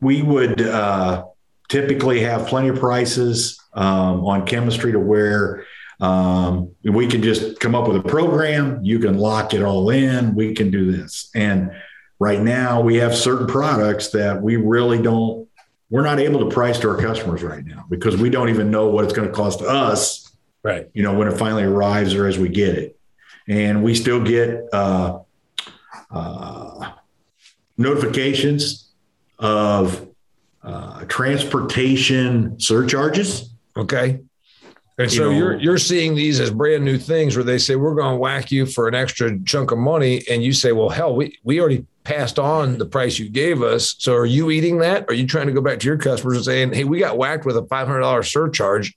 we 0.00 0.22
would 0.22 0.60
uh, 0.60 1.24
typically 1.68 2.20
have 2.20 2.46
plenty 2.46 2.68
of 2.68 2.78
prices 2.78 3.60
um, 3.72 4.24
on 4.24 4.46
chemistry 4.46 4.92
to 4.92 5.00
where 5.00 5.64
um, 6.00 6.74
we 6.84 7.06
can 7.06 7.22
just 7.22 7.58
come 7.60 7.74
up 7.74 7.88
with 7.88 7.96
a 7.96 8.08
program. 8.08 8.80
You 8.82 8.98
can 8.98 9.18
lock 9.18 9.54
it 9.54 9.62
all 9.62 9.90
in. 9.90 10.34
We 10.34 10.54
can 10.54 10.70
do 10.70 10.92
this. 10.92 11.30
And 11.34 11.70
right 12.20 12.40
now, 12.40 12.80
we 12.80 12.96
have 12.96 13.16
certain 13.16 13.48
products 13.48 14.10
that 14.10 14.40
we 14.40 14.54
really 14.54 15.02
don't. 15.02 15.48
We're 15.88 16.04
not 16.04 16.20
able 16.20 16.48
to 16.48 16.54
price 16.54 16.78
to 16.80 16.90
our 16.90 16.96
customers 16.96 17.42
right 17.42 17.64
now 17.64 17.84
because 17.90 18.16
we 18.16 18.30
don't 18.30 18.48
even 18.48 18.70
know 18.70 18.88
what 18.88 19.02
it's 19.02 19.12
going 19.12 19.26
to 19.26 19.34
cost 19.34 19.60
us. 19.60 20.30
Right. 20.62 20.88
You 20.92 21.02
know 21.02 21.14
when 21.14 21.26
it 21.26 21.36
finally 21.36 21.64
arrives 21.64 22.14
or 22.14 22.28
as 22.28 22.38
we 22.38 22.48
get 22.48 22.76
it, 22.76 22.96
and 23.48 23.82
we 23.82 23.96
still 23.96 24.22
get 24.22 24.62
uh, 24.72 25.20
uh, 26.12 26.92
notifications 27.76 28.90
of 29.38 30.08
uh, 30.62 31.04
transportation 31.06 32.60
surcharges. 32.60 33.50
Okay. 33.76 34.20
And 34.98 35.10
so 35.10 35.30
you 35.30 35.46
are 35.46 35.56
you're 35.56 35.78
seeing 35.78 36.14
these 36.14 36.40
as 36.40 36.50
brand 36.50 36.84
new 36.84 36.98
things 36.98 37.34
where 37.34 37.44
they 37.44 37.56
say 37.56 37.74
we're 37.74 37.94
going 37.94 38.16
to 38.16 38.18
whack 38.18 38.52
you 38.52 38.66
for 38.66 38.86
an 38.86 38.94
extra 38.94 39.42
chunk 39.44 39.70
of 39.70 39.78
money, 39.78 40.22
and 40.30 40.44
you 40.44 40.52
say, 40.52 40.72
"Well, 40.72 40.90
hell, 40.90 41.16
we 41.16 41.38
we 41.42 41.58
already 41.58 41.86
passed 42.04 42.38
on 42.38 42.78
the 42.78 42.86
price 42.86 43.18
you 43.18 43.28
gave 43.28 43.62
us. 43.62 43.94
So 43.98 44.14
are 44.14 44.26
you 44.26 44.50
eating 44.50 44.78
that? 44.78 45.04
Are 45.08 45.14
you 45.14 45.26
trying 45.26 45.46
to 45.46 45.52
go 45.52 45.60
back 45.60 45.80
to 45.80 45.86
your 45.86 45.98
customers 45.98 46.36
and 46.36 46.44
saying, 46.44 46.72
"Hey, 46.72 46.84
we 46.84 46.98
got 46.98 47.18
whacked 47.18 47.44
with 47.44 47.56
a 47.56 47.64
five 47.66 47.86
hundred 47.86 48.00
dollars 48.00 48.32
surcharge"? 48.32 48.96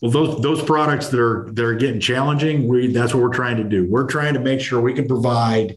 Well, 0.00 0.10
those 0.10 0.40
those 0.40 0.62
products 0.62 1.08
that 1.08 1.20
are 1.20 1.48
that 1.52 1.64
are 1.64 1.74
getting 1.74 2.00
challenging, 2.00 2.68
we 2.68 2.88
that's 2.88 3.12
what 3.12 3.22
we're 3.22 3.34
trying 3.34 3.56
to 3.58 3.64
do. 3.64 3.86
We're 3.88 4.06
trying 4.06 4.34
to 4.34 4.40
make 4.40 4.60
sure 4.60 4.80
we 4.80 4.94
can 4.94 5.08
provide 5.08 5.76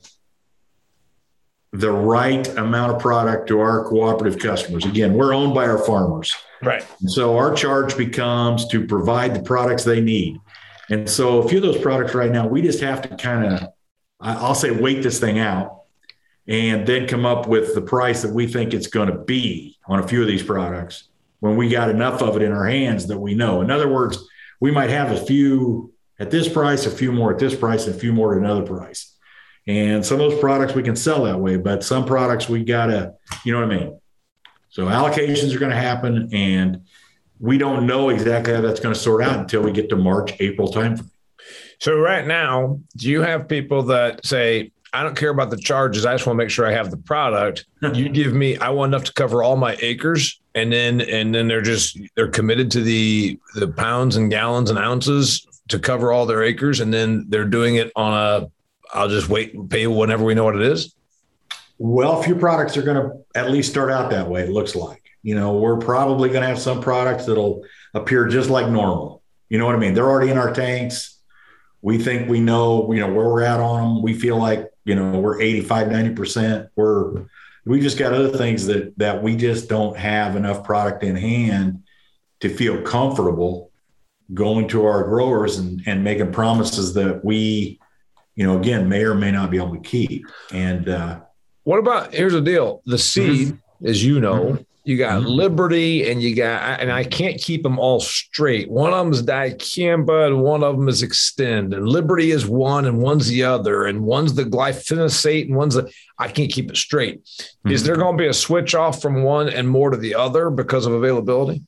the 1.74 1.92
right 1.92 2.48
amount 2.58 2.94
of 2.94 3.02
product 3.02 3.48
to 3.48 3.60
our 3.60 3.84
cooperative 3.86 4.39
customers. 4.39 4.86
Again, 4.86 5.13
we're 5.16 5.34
owned 5.34 5.56
by 5.56 5.68
our 5.68 5.80
farmers. 5.80 6.32
Right. 6.62 6.86
So 7.08 7.36
our 7.36 7.54
charge 7.54 7.98
becomes 7.98 8.68
to 8.68 8.86
provide 8.86 9.36
the 9.36 9.42
products 9.42 9.84
they 9.84 10.00
need. 10.00 10.39
And 10.92 11.10
so 11.10 11.39
a 11.39 11.50
few 11.50 11.58
of 11.58 11.63
those 11.63 11.80
products 11.80 12.13
right 12.13 12.32
now, 12.32 12.46
we 12.48 12.62
just 12.62 12.80
have 12.82 13.02
to 13.02 13.10
kind 13.18 13.46
of, 13.46 13.70
I'll 14.20 14.54
say, 14.54 14.70
wait 14.70 15.02
this 15.02 15.20
thing 15.20 15.39
out 15.39 15.83
and 16.47 16.86
then 16.86 17.08
come 17.08 17.25
up 17.25 17.47
with 17.47 17.73
the 17.73 17.82
price 17.82 18.21
that 18.21 18.34
we 18.34 18.47
think 18.47 18.73
it's 18.73 18.88
going 18.88 19.10
to 19.10 19.17
be 19.17 19.77
on 19.88 19.99
a 19.99 20.08
few 20.08 20.21
of 20.21 20.27
these 20.27 20.43
products 20.43 21.10
when 21.39 21.56
we 21.56 21.69
got 21.69 21.89
enough 21.89 22.21
of 22.21 22.36
it 22.36 22.41
in 22.41 22.51
our 22.51 22.65
hands 22.65 23.08
that 23.08 23.19
we 23.19 23.34
know. 23.34 23.62
In 23.62 23.71
other 23.71 23.88
words, 23.88 24.17
we 24.60 24.71
might 24.71 24.89
have 24.89 25.12
a 25.12 25.25
few 25.25 25.93
at 26.19 26.32
this 26.32 26.47
price, 26.47 26.86
a 26.86 26.91
few 26.91 27.12
more 27.12 27.34
at 27.34 27.39
this 27.39 27.56
price, 27.56 27.86
and 27.86 27.95
a 27.95 27.99
few 27.99 28.13
more 28.13 28.34
at 28.34 28.39
another 28.39 28.63
price. 28.63 29.15
And 29.65 30.06
some 30.06 30.19
of 30.19 30.32
those 30.32 30.39
products 30.39 30.73
we 30.73 30.84
can 30.84 30.95
sell 30.95 31.23
that 31.23 31.39
way, 31.39 31.58
but 31.58 31.84
some 31.84 32.06
products 32.06 32.49
we 32.49 32.63
gotta, 32.63 33.13
you 33.43 33.53
know 33.53 33.65
what 33.65 33.73
I 33.73 33.79
mean? 33.79 33.99
So 34.69 34.86
allocations 34.88 35.56
are 35.56 35.60
going 35.60 35.71
to 35.71 35.77
happen, 35.77 36.29
and 36.34 36.82
we 37.39 37.60
don't 37.60 37.86
know 37.86 38.10
exactly 38.10 38.56
how 38.56 38.62
that's 38.62 38.79
going 38.79 38.93
to 38.93 38.99
sort 38.99 39.21
out 39.21 39.39
until 39.39 39.62
we 39.62 39.71
get 39.71 39.88
to 39.89 39.95
March, 39.95 40.34
April 40.39 40.71
timeframe. 40.71 41.10
So 41.79 41.95
right 41.95 42.25
now, 42.25 42.79
do 42.97 43.08
you 43.08 43.21
have 43.21 43.47
people 43.47 43.84
that 43.84 44.25
say, 44.25 44.71
I 44.93 45.03
don't 45.03 45.17
care 45.17 45.32
about 45.32 45.49
the 45.49 45.58
charges. 45.58 46.06
I 46.06 46.13
just 46.13 46.25
want 46.27 46.38
to 46.38 46.43
make 46.43 46.51
sure 46.51 46.65
I 46.65 46.71
have 46.71 46.91
the 46.91 46.97
product. 46.97 47.65
you 47.93 48.10
give 48.10 48.34
me, 48.34 48.58
I 48.58 48.69
want 48.69 48.91
enough 48.91 49.06
to 49.06 49.13
cover 49.13 49.43
all 49.43 49.58
my 49.58 49.75
acres. 49.82 50.39
And 50.56 50.71
then, 50.71 51.01
and 51.01 51.34
then 51.34 51.47
they're 51.47 51.63
just, 51.63 51.99
they're 52.15 52.29
committed 52.29 52.69
to 52.71 52.82
the, 52.82 53.39
the 53.56 53.67
pounds 53.67 54.15
and 54.17 54.29
gallons 54.29 54.69
and 54.69 54.77
ounces 54.77 55.47
to 55.69 55.79
cover 55.79 56.12
all 56.12 56.27
their 56.27 56.43
acres. 56.43 56.79
And 56.79 56.93
then 56.93 57.25
they're 57.27 57.45
doing 57.45 57.75
it 57.77 57.91
on 57.95 58.13
a 58.13 58.51
I'll 58.93 59.10
just 59.10 59.27
wait 59.27 59.53
and 59.53 59.69
pay 59.69 59.88
whenever 59.88 60.23
we 60.23 60.36
know 60.36 60.43
what 60.43 60.56
it 60.56 60.62
is? 60.62 60.95
Well, 61.79 62.19
a 62.19 62.23
few 62.23 62.36
products 62.36 62.77
are 62.77 62.84
going 62.84 62.97
to 62.97 63.25
at 63.36 63.49
least 63.49 63.71
start 63.71 63.91
out 63.91 64.12
that 64.12 64.29
way, 64.29 64.43
it 64.43 64.49
looks 64.49 64.75
like. 64.75 65.01
You 65.23 65.36
know, 65.36 65.58
we're 65.58 65.77
probably 65.77 66.29
going 66.29 66.41
to 66.41 66.47
have 66.47 66.60
some 66.60 66.82
products 66.82 67.25
that'll 67.25 67.63
appear 67.93 68.27
just 68.27 68.49
like 68.49 68.69
normal. 68.69 69.23
You 69.49 69.58
know 69.58 69.65
what 69.65 69.75
I 69.75 69.79
mean? 69.79 69.93
They're 69.93 70.10
already 70.10 70.32
in 70.32 70.38
our 70.38 70.53
tanks. 70.53 71.19
We 71.82 71.97
think 71.97 72.29
we 72.29 72.39
know, 72.39 72.91
you 72.93 72.99
know, 72.99 73.12
where 73.12 73.27
we're 73.27 73.41
at 73.41 73.60
on 73.60 73.95
them. 73.95 74.01
We 74.03 74.13
feel 74.13 74.38
like, 74.38 74.69
you 74.86 74.96
know, 74.96 75.19
we're 75.19 75.41
85, 75.41 75.88
90%. 75.88 76.69
We're 76.76 77.26
We 77.65 77.80
just 77.80 77.98
got 77.98 78.13
other 78.13 78.38
things 78.38 78.65
that 78.67 78.98
that 78.98 79.24
we 79.24 79.36
just 79.36 79.69
don't 79.69 79.98
have 79.98 80.36
enough 80.36 80.63
product 80.63 81.04
in 81.04 81.15
hand 81.15 81.84
to 82.41 82.50
feel 82.50 82.82
comfortable 82.82 83.72
going 84.34 84.67
to 84.69 84.86
our 84.86 85.04
growers 85.04 85.58
and, 85.58 85.82
and 85.86 86.04
making 86.04 86.32
promises 86.32 86.93
that 86.93 87.24
we, 87.24 87.80
you 88.36 88.46
know, 88.46 88.58
again, 88.58 88.89
may 88.89 89.04
or 89.04 89.15
may 89.15 89.32
not 89.32 89.52
be 89.52 89.58
able 89.58 89.76
to 89.76 89.82
keep. 89.82 90.26
And 90.52 90.89
uh, 90.89 91.22
what 91.63 91.80
about 91.80 92.13
here's 92.13 92.34
the 92.34 92.41
deal: 92.41 92.82
the 92.86 92.98
seed, 92.98 93.48
mm-hmm. 93.50 93.88
as 93.88 94.04
you 94.04 94.19
know, 94.19 94.46
mm-hmm. 94.46 94.63
You 94.86 94.98
got 94.98 95.22
mm-hmm. 95.22 95.30
Liberty, 95.30 96.12
and 96.12 96.22
you 96.22 96.36
got, 96.36 96.82
and 96.82 96.91
I 96.91 97.06
can't 97.06 97.39
keep 97.39 97.63
them 97.63 97.80
all 97.80 98.02
straight. 98.02 98.69
One 98.69 98.91
of 98.91 99.06
them 99.06 99.13
is 99.13 99.24
dicamba, 99.24 100.28
and 100.28 100.41
one 100.41 100.62
of 100.62 100.76
them 100.76 100.89
is 100.89 101.02
Xtend. 101.02 101.74
and 101.74 101.88
Liberty 101.88 102.32
is 102.32 102.46
one, 102.46 102.86
and 102.86 103.00
one's 103.00 103.28
the 103.28 103.43
other, 103.43 103.86
and 103.86 104.04
one's 104.04 104.34
the 104.34 104.43
glyphosate, 104.43 105.46
and 105.46 105.56
one's 105.56 105.76
the. 105.76 105.89
I 106.19 106.28
can't 106.28 106.52
keep 106.52 106.69
it 106.69 106.76
straight. 106.76 107.24
Mm-hmm. 107.24 107.72
Is 107.72 107.84
there 107.84 107.96
going 107.96 108.17
to 108.17 108.22
be 108.22 108.28
a 108.28 108.34
switch 108.34 108.76
off 108.76 109.02
from 109.02 109.24
one 109.24 109.48
and 109.48 109.69
more 109.69 109.89
to 109.89 109.98
the 109.98 110.15
other 110.15 110.50
because 110.50 110.86
of 110.86 110.91
availability? 110.91 111.63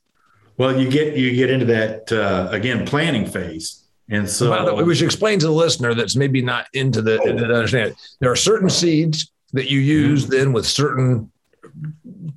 Well, 0.57 0.77
you 0.77 0.89
get 0.89 1.15
you 1.15 1.33
get 1.35 1.49
into 1.49 1.65
that 1.67 2.11
uh, 2.11 2.49
again 2.51 2.85
planning 2.85 3.25
phase. 3.25 3.81
And 4.09 4.29
so 4.29 4.49
By 4.49 4.63
the 4.63 4.75
way, 4.75 4.83
we 4.83 4.93
should 4.93 5.05
explain 5.05 5.39
to 5.39 5.47
the 5.47 5.51
listener 5.51 5.93
that's 5.95 6.15
maybe 6.15 6.41
not 6.41 6.67
into 6.73 7.01
the 7.01 7.19
oh. 7.21 7.25
that 7.37 7.49
understand 7.49 7.91
it. 7.91 7.97
There 8.19 8.31
are 8.31 8.35
certain 8.35 8.69
seeds 8.69 9.31
that 9.53 9.69
you 9.69 9.79
use 9.79 10.23
mm-hmm. 10.23 10.31
then 10.31 10.53
with 10.53 10.67
certain 10.67 11.31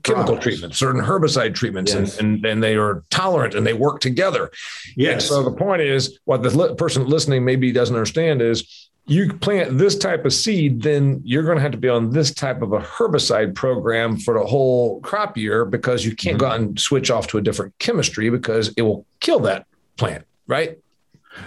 chemical 0.03 0.35
Products. 0.35 0.45
treatments, 0.45 0.79
certain 0.79 1.03
herbicide 1.03 1.55
treatments, 1.55 1.93
yes. 1.93 2.19
and, 2.19 2.37
and, 2.37 2.47
and 2.47 2.63
they 2.63 2.77
are 2.77 3.05
tolerant 3.11 3.55
and 3.55 3.67
they 3.67 3.73
work 3.73 4.01
together. 4.01 4.51
Yes. 4.97 5.13
And 5.13 5.23
so 5.23 5.43
the 5.43 5.53
point 5.57 5.83
is, 5.83 6.19
what 6.25 6.43
the 6.43 6.51
li- 6.51 6.75
person 6.75 7.07
listening 7.07 7.45
maybe 7.45 7.73
doesn't 7.73 7.95
understand 7.95 8.43
is 8.43 8.89
you 9.07 9.33
plant 9.33 9.79
this 9.79 9.97
type 9.97 10.27
of 10.27 10.35
seed, 10.35 10.83
then 10.83 11.23
you're 11.25 11.43
going 11.43 11.57
to 11.57 11.63
have 11.63 11.73
to 11.73 11.79
be 11.79 11.89
on 11.89 12.11
this 12.11 12.33
type 12.33 12.61
of 12.61 12.73
a 12.73 12.81
herbicide 12.81 13.55
program 13.55 14.19
for 14.19 14.39
the 14.39 14.45
whole 14.45 15.01
crop 15.01 15.37
year 15.37 15.65
because 15.65 16.05
you 16.05 16.15
can't 16.15 16.37
mm-hmm. 16.37 16.47
go 16.47 16.53
out 16.53 16.61
and 16.61 16.79
switch 16.79 17.11
off 17.11 17.27
to 17.29 17.39
a 17.39 17.41
different 17.41 17.77
chemistry 17.79 18.29
because 18.29 18.69
it 18.77 18.83
will 18.83 19.07
kill 19.21 19.41
that 19.41 19.67
plant, 19.97 20.27
right? 20.47 20.79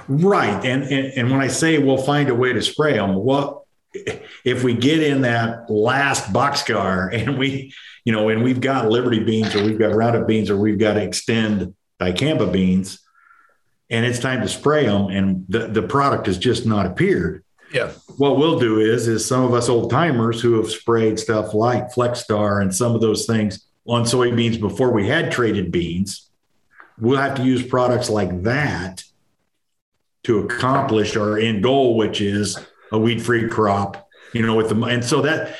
Right. 0.08 0.66
And, 0.66 0.84
and, 0.84 1.14
and 1.16 1.32
when 1.32 1.40
I 1.40 1.48
say 1.48 1.78
we'll 1.78 1.98
find 1.98 2.30
a 2.30 2.36
way 2.36 2.52
to 2.52 2.62
spray 2.62 2.94
them, 2.94 3.14
what 3.14 3.62
if 3.94 4.64
we 4.64 4.74
get 4.74 5.04
in 5.04 5.22
that 5.22 5.70
last 5.70 6.32
boxcar 6.34 7.14
and 7.14 7.38
we, 7.38 7.74
you 8.04 8.12
know, 8.12 8.30
and 8.30 8.44
we've 8.44 8.62
got 8.62 8.90
Liberty 8.90 9.24
beans 9.24 9.56
or 9.56 9.64
we've 9.64 9.80
got 9.80 9.94
Roundup 9.94 10.28
beans 10.28 10.50
or 10.50 10.58
we've 10.58 10.80
got 10.80 10.94
to 10.94 11.08
Xtend 11.08 11.74
dicamba 12.00 12.52
beans, 12.52 13.00
and 13.90 14.06
it's 14.06 14.20
time 14.20 14.42
to 14.42 14.48
spray 14.48 14.86
them, 14.86 15.08
and 15.08 15.46
the, 15.50 15.68
the 15.68 15.84
product 15.84 16.26
has 16.28 16.38
just 16.38 16.66
not 16.66 16.86
appeared. 16.86 17.44
Yeah. 17.74 17.92
What 18.18 18.38
we'll 18.38 18.60
do 18.60 18.80
is, 18.80 19.08
is 19.08 19.26
some 19.26 19.44
of 19.44 19.54
us 19.54 19.70
old 19.70 19.92
timers 19.92 20.42
who 20.42 20.56
have 20.56 20.70
sprayed 20.70 21.20
stuff 21.20 21.54
like 21.54 21.94
Flexstar 21.94 22.62
and 22.62 22.74
some 22.74 22.96
of 22.96 23.02
those 23.02 23.26
things 23.26 23.66
on 23.88 24.04
soybeans 24.04 24.60
before 24.60 24.92
we 24.92 25.08
had 25.08 25.32
traited 25.32 25.72
beans, 25.72 26.30
we'll 27.00 27.18
have 27.18 27.36
to 27.36 27.44
use 27.44 27.66
products 27.66 28.10
like 28.10 28.44
that 28.44 29.04
to 30.24 30.40
accomplish 30.40 31.16
our 31.16 31.38
end 31.38 31.64
goal, 31.64 31.98
which 31.98 32.22
is 32.22 32.58
a 32.92 33.00
weed 33.00 33.22
free 33.22 33.48
crop, 33.48 34.10
you 34.34 34.46
know, 34.46 34.56
with 34.56 34.70
the, 34.70 34.84
and 34.84 35.04
so 35.04 35.22
that 35.22 35.56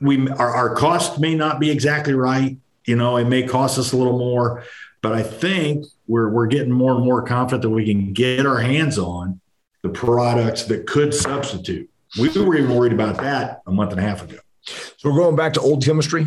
we, 0.00 0.28
our, 0.28 0.50
our 0.54 0.74
cost 0.74 1.18
may 1.18 1.34
not 1.34 1.60
be 1.60 1.70
exactly 1.70 2.14
right. 2.14 2.56
You 2.84 2.96
know, 2.96 3.16
it 3.16 3.24
may 3.24 3.42
cost 3.44 3.78
us 3.78 3.92
a 3.92 3.96
little 3.96 4.18
more, 4.18 4.64
but 5.02 5.12
I 5.12 5.22
think 5.22 5.86
we're, 6.06 6.28
we're 6.28 6.46
getting 6.46 6.72
more 6.72 6.94
and 6.94 7.04
more 7.04 7.22
confident 7.22 7.62
that 7.62 7.70
we 7.70 7.86
can 7.86 8.12
get 8.12 8.46
our 8.46 8.58
hands 8.58 8.98
on 8.98 9.40
the 9.82 9.88
products 9.88 10.64
that 10.64 10.86
could 10.86 11.14
substitute. 11.14 11.88
We 12.18 12.28
were 12.28 12.56
even 12.56 12.74
worried 12.74 12.92
about 12.92 13.16
that 13.18 13.62
a 13.66 13.72
month 13.72 13.90
and 13.90 14.00
a 14.00 14.02
half 14.02 14.22
ago. 14.22 14.38
So 14.62 15.10
we're 15.10 15.18
going 15.18 15.36
back 15.36 15.54
to 15.54 15.60
old 15.60 15.84
chemistry. 15.84 16.26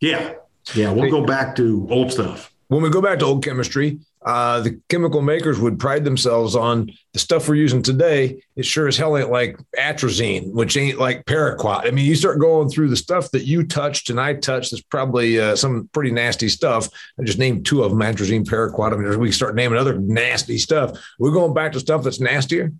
Yeah. 0.00 0.34
Yeah. 0.74 0.92
We'll 0.92 1.10
go 1.10 1.24
back 1.24 1.56
to 1.56 1.86
old 1.90 2.12
stuff. 2.12 2.52
When 2.68 2.82
we 2.82 2.90
go 2.90 3.00
back 3.00 3.18
to 3.20 3.24
old 3.24 3.44
chemistry, 3.44 4.00
uh, 4.24 4.60
the 4.60 4.80
chemical 4.88 5.20
makers 5.20 5.58
would 5.58 5.78
pride 5.78 6.04
themselves 6.04 6.54
on 6.54 6.92
the 7.12 7.18
stuff 7.18 7.48
we're 7.48 7.56
using 7.56 7.82
today. 7.82 8.42
It 8.54 8.64
sure 8.64 8.86
as 8.86 8.96
hell 8.96 9.16
ain't 9.16 9.30
like 9.30 9.58
atrazine, 9.78 10.52
which 10.52 10.76
ain't 10.76 10.98
like 10.98 11.24
paraquat. 11.24 11.86
I 11.86 11.90
mean, 11.90 12.04
you 12.04 12.14
start 12.14 12.38
going 12.38 12.68
through 12.68 12.88
the 12.88 12.96
stuff 12.96 13.30
that 13.32 13.44
you 13.44 13.64
touched 13.66 14.10
and 14.10 14.20
I 14.20 14.34
touched. 14.34 14.70
There's 14.70 14.82
probably 14.82 15.40
uh, 15.40 15.56
some 15.56 15.88
pretty 15.92 16.12
nasty 16.12 16.48
stuff. 16.48 16.88
I 17.18 17.24
just 17.24 17.38
named 17.38 17.66
two 17.66 17.82
of 17.82 17.90
them: 17.90 18.00
atrazine, 18.00 18.44
paraquat. 18.44 18.92
I 18.92 18.96
mean, 18.96 19.18
we 19.18 19.32
start 19.32 19.56
naming 19.56 19.78
other 19.78 19.98
nasty 19.98 20.58
stuff. 20.58 20.98
We're 21.18 21.32
going 21.32 21.54
back 21.54 21.72
to 21.72 21.80
stuff 21.80 22.04
that's 22.04 22.20
nastier. 22.20 22.72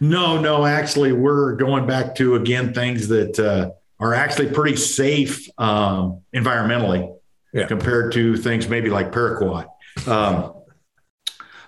No, 0.00 0.40
no, 0.40 0.64
actually, 0.64 1.12
we're 1.12 1.54
going 1.54 1.86
back 1.86 2.14
to 2.16 2.34
again 2.34 2.74
things 2.74 3.08
that 3.08 3.38
uh, 3.38 3.70
are 3.98 4.14
actually 4.14 4.50
pretty 4.50 4.76
safe 4.76 5.48
um, 5.58 6.20
environmentally 6.34 7.16
yeah. 7.52 7.66
compared 7.66 8.12
to 8.12 8.36
things 8.36 8.68
maybe 8.68 8.90
like 8.90 9.10
paraquat 9.10 9.68
um, 10.06 10.54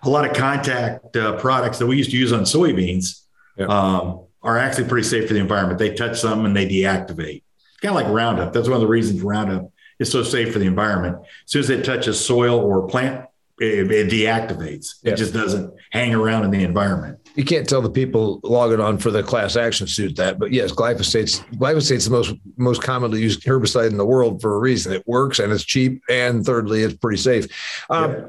a 0.02 0.08
lot 0.08 0.28
of 0.28 0.36
contact 0.36 1.16
uh, 1.16 1.36
products 1.38 1.78
that 1.78 1.86
we 1.86 1.96
used 1.96 2.10
to 2.10 2.16
use 2.16 2.32
on 2.32 2.42
soybeans 2.42 3.24
yeah. 3.56 3.66
um, 3.66 4.24
are 4.42 4.58
actually 4.58 4.88
pretty 4.88 5.06
safe 5.06 5.28
for 5.28 5.34
the 5.34 5.40
environment. 5.40 5.78
They 5.78 5.94
touch 5.94 6.20
some 6.20 6.44
and 6.44 6.56
they 6.56 6.66
deactivate. 6.66 7.42
Kind 7.82 7.94
of 7.96 8.02
like 8.02 8.08
Roundup. 8.08 8.52
That's 8.52 8.68
one 8.68 8.76
of 8.76 8.82
the 8.82 8.86
reasons 8.86 9.22
Roundup 9.22 9.70
is 9.98 10.10
so 10.10 10.22
safe 10.22 10.52
for 10.52 10.58
the 10.58 10.66
environment. 10.66 11.16
As 11.20 11.52
soon 11.52 11.60
as 11.60 11.70
it 11.70 11.84
touches 11.84 12.24
soil 12.24 12.58
or 12.58 12.86
plant, 12.86 13.26
it, 13.58 13.90
it 13.90 14.10
deactivates. 14.10 14.94
Yeah. 15.02 15.12
It 15.12 15.16
just 15.16 15.34
doesn't 15.34 15.74
hang 15.90 16.14
around 16.14 16.44
in 16.44 16.50
the 16.50 16.64
environment. 16.64 17.19
You 17.34 17.44
can't 17.44 17.68
tell 17.68 17.80
the 17.80 17.90
people 17.90 18.40
logging 18.42 18.80
on 18.80 18.98
for 18.98 19.10
the 19.10 19.22
class 19.22 19.56
action 19.56 19.86
suit 19.86 20.16
that, 20.16 20.38
but 20.38 20.52
yes, 20.52 20.72
glyphosate's 20.72 21.40
glyphosate's 21.56 22.06
the 22.06 22.10
most 22.10 22.34
most 22.56 22.82
commonly 22.82 23.20
used 23.20 23.42
herbicide 23.44 23.90
in 23.90 23.96
the 23.96 24.06
world 24.06 24.40
for 24.40 24.54
a 24.54 24.58
reason. 24.58 24.92
It 24.92 25.06
works 25.06 25.38
and 25.38 25.52
it's 25.52 25.64
cheap, 25.64 26.02
and 26.08 26.44
thirdly, 26.44 26.82
it's 26.82 26.94
pretty 26.94 27.18
safe. 27.18 27.46
Um, 27.88 28.12
yeah. 28.12 28.26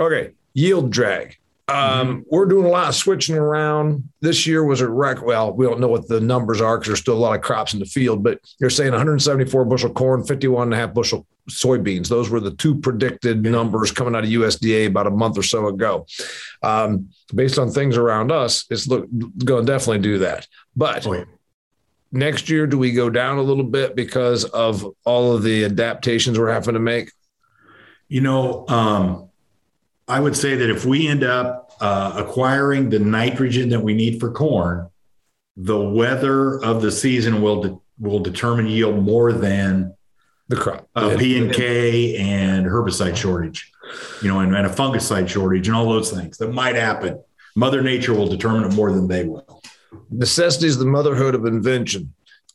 Okay, 0.00 0.30
yield 0.54 0.90
drag. 0.90 1.38
Um, 1.72 2.08
mm-hmm. 2.08 2.20
We're 2.30 2.46
doing 2.46 2.66
a 2.66 2.68
lot 2.68 2.88
of 2.88 2.94
switching 2.94 3.36
around. 3.36 4.10
This 4.20 4.46
year 4.46 4.62
was 4.62 4.82
a 4.82 4.88
wreck. 4.88 5.22
Well, 5.22 5.54
we 5.54 5.64
don't 5.64 5.80
know 5.80 5.88
what 5.88 6.06
the 6.06 6.20
numbers 6.20 6.60
are 6.60 6.76
because 6.76 6.88
there's 6.88 7.00
still 7.00 7.16
a 7.16 7.18
lot 7.18 7.34
of 7.34 7.40
crops 7.40 7.72
in 7.72 7.80
the 7.80 7.86
field, 7.86 8.22
but 8.22 8.40
you're 8.60 8.68
saying 8.68 8.90
174 8.90 9.64
bushel 9.64 9.90
corn, 9.90 10.22
51 10.24 10.64
and 10.64 10.74
a 10.74 10.76
half 10.76 10.92
bushel 10.92 11.26
soybeans. 11.50 12.08
Those 12.08 12.28
were 12.28 12.40
the 12.40 12.50
two 12.50 12.78
predicted 12.78 13.42
numbers 13.42 13.90
coming 13.90 14.14
out 14.14 14.24
of 14.24 14.30
USDA 14.30 14.86
about 14.86 15.06
a 15.06 15.10
month 15.10 15.38
or 15.38 15.42
so 15.42 15.68
ago. 15.68 16.06
Um, 16.62 17.08
based 17.34 17.58
on 17.58 17.70
things 17.70 17.96
around 17.96 18.30
us, 18.30 18.66
it's 18.68 18.86
look, 18.86 19.08
going 19.42 19.64
to 19.64 19.72
definitely 19.72 20.00
do 20.00 20.18
that. 20.18 20.46
But 20.76 21.06
oh, 21.06 21.14
yeah. 21.14 21.24
next 22.12 22.50
year, 22.50 22.66
do 22.66 22.76
we 22.76 22.92
go 22.92 23.08
down 23.08 23.38
a 23.38 23.42
little 23.42 23.64
bit 23.64 23.96
because 23.96 24.44
of 24.44 24.86
all 25.04 25.34
of 25.34 25.42
the 25.42 25.64
adaptations 25.64 26.38
we're 26.38 26.52
having 26.52 26.74
to 26.74 26.80
make? 26.80 27.12
You 28.08 28.20
know, 28.20 28.66
um, 28.68 29.30
I 30.06 30.20
would 30.20 30.36
say 30.36 30.56
that 30.56 30.68
if 30.68 30.84
we 30.84 31.08
end 31.08 31.24
up 31.24 31.61
uh, 31.82 32.14
acquiring 32.16 32.90
the 32.90 32.98
nitrogen 33.00 33.68
that 33.70 33.80
we 33.80 33.92
need 33.92 34.20
for 34.20 34.30
corn, 34.30 34.88
the 35.56 35.78
weather 35.78 36.62
of 36.62 36.80
the 36.80 36.92
season 36.92 37.42
will 37.42 37.60
de- 37.60 37.78
will 37.98 38.20
determine 38.20 38.68
yield 38.68 39.02
more 39.02 39.32
than 39.32 39.92
the 40.48 40.56
crop, 40.56 40.88
uh, 40.94 41.16
P 41.18 41.36
and 41.38 41.52
K 41.52 42.16
and 42.16 42.66
herbicide 42.66 43.16
shortage, 43.16 43.72
you 44.22 44.28
know, 44.28 44.40
and, 44.40 44.54
and, 44.54 44.64
a 44.64 44.70
fungicide 44.70 45.28
shortage 45.28 45.66
and 45.66 45.76
all 45.76 45.88
those 45.88 46.12
things 46.12 46.38
that 46.38 46.52
might 46.52 46.76
happen. 46.76 47.20
Mother 47.56 47.82
Nature 47.82 48.14
will 48.14 48.28
determine 48.28 48.64
it 48.70 48.74
more 48.74 48.92
than 48.92 49.08
they 49.08 49.24
will. 49.24 49.60
Necessity 50.08 50.68
is 50.68 50.78
the 50.78 50.86
motherhood 50.86 51.34
of 51.34 51.46
invention. 51.46 52.14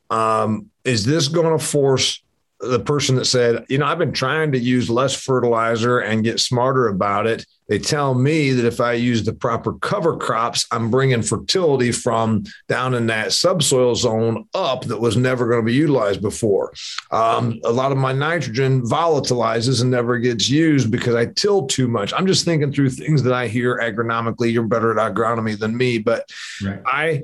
Um, 0.10 0.70
is 0.86 1.06
this 1.06 1.28
going 1.28 1.58
to 1.58 1.64
force 1.64 2.24
the 2.60 2.80
person 2.80 3.16
that 3.16 3.26
said, 3.26 3.66
you 3.70 3.78
know, 3.78 3.86
I've 3.86 4.00
been 4.00 4.14
trying 4.14 4.52
to 4.54 4.60
use 4.60 4.90
less 4.90 5.14
fertilizer 5.14 6.00
and 6.00 6.24
get 6.24 6.40
smarter 6.40 6.88
about 6.88 7.28
it. 7.28 7.46
They 7.70 7.78
tell 7.78 8.16
me 8.16 8.52
that 8.52 8.66
if 8.66 8.80
I 8.80 8.94
use 8.94 9.24
the 9.24 9.34
proper 9.34 9.74
cover 9.74 10.18
crops, 10.18 10.66
I'm 10.72 10.90
bringing 10.90 11.22
fertility 11.22 11.92
from 11.92 12.46
down 12.68 12.94
in 12.94 13.08
that 13.08 13.34
subsoil 13.34 13.94
zone 13.94 14.48
up 14.54 14.86
that 14.86 15.00
was 15.00 15.18
never 15.18 15.48
going 15.48 15.62
to 15.62 15.66
be 15.66 15.74
utilized 15.74 16.22
before. 16.22 16.74
Um, 17.12 17.60
a 17.64 17.72
lot 17.72 17.92
of 17.92 17.98
my 17.98 18.14
nitrogen 18.14 18.82
volatilizes 18.82 19.82
and 19.82 19.92
never 19.92 20.18
gets 20.18 20.50
used 20.50 20.90
because 20.90 21.14
I 21.14 21.26
till 21.26 21.68
too 21.68 21.88
much. 21.88 22.14
I'm 22.14 22.26
just 22.26 22.46
thinking 22.46 22.72
through 22.72 22.92
things 22.92 23.22
that 23.24 23.34
I 23.34 23.48
hear 23.48 23.78
agronomically. 23.78 24.52
You're 24.52 24.64
better 24.64 24.98
at 24.98 25.14
agronomy 25.14 25.60
than 25.60 25.76
me, 25.76 25.98
but 26.00 26.28
right. 26.64 26.82
I 26.86 27.24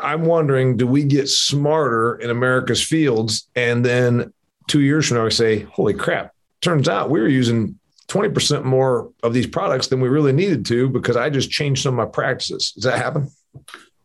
I'm 0.00 0.24
wondering, 0.24 0.76
do 0.76 0.86
we 0.86 1.04
get 1.04 1.28
smarter 1.28 2.16
in 2.16 2.30
America's 2.30 2.82
fields? 2.82 3.48
And 3.54 3.84
then 3.84 4.32
two 4.68 4.80
years 4.80 5.08
from 5.08 5.18
now, 5.18 5.24
we 5.24 5.30
say, 5.30 5.60
holy 5.60 5.94
crap, 5.94 6.32
turns 6.60 6.88
out 6.88 7.10
we 7.10 7.20
were 7.20 7.28
using 7.28 7.78
20% 8.08 8.64
more 8.64 9.10
of 9.22 9.34
these 9.34 9.46
products 9.46 9.88
than 9.88 10.00
we 10.00 10.08
really 10.08 10.32
needed 10.32 10.64
to 10.66 10.88
because 10.88 11.16
I 11.16 11.30
just 11.30 11.50
changed 11.50 11.82
some 11.82 11.98
of 11.98 12.06
my 12.06 12.10
practices. 12.10 12.72
Does 12.72 12.84
that 12.84 12.98
happen? 12.98 13.30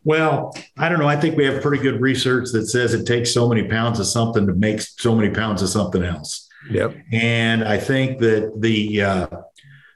Well, 0.04 0.56
I 0.78 0.90
don't 0.90 1.00
know. 1.00 1.08
I 1.08 1.16
think 1.16 1.38
we 1.38 1.46
have 1.46 1.62
pretty 1.62 1.82
good 1.82 2.02
research 2.02 2.50
that 2.54 2.68
says 2.68 2.94
it 2.94 3.06
takes 3.06 3.32
so 3.32 3.48
many 3.48 3.68
pounds 3.68 4.00
of 4.00 4.08
something 4.08 4.48
to 4.48 4.54
make 4.54 4.82
so 4.82 5.16
many 5.16 5.30
pounds 5.34 5.62
of 5.62 5.70
something 5.70 6.04
else. 6.04 6.50
Yep. 6.70 6.96
And 7.12 7.64
I 7.64 7.78
think 7.78 8.20
that 8.20 8.54
the 8.60 9.02
uh, 9.02 9.28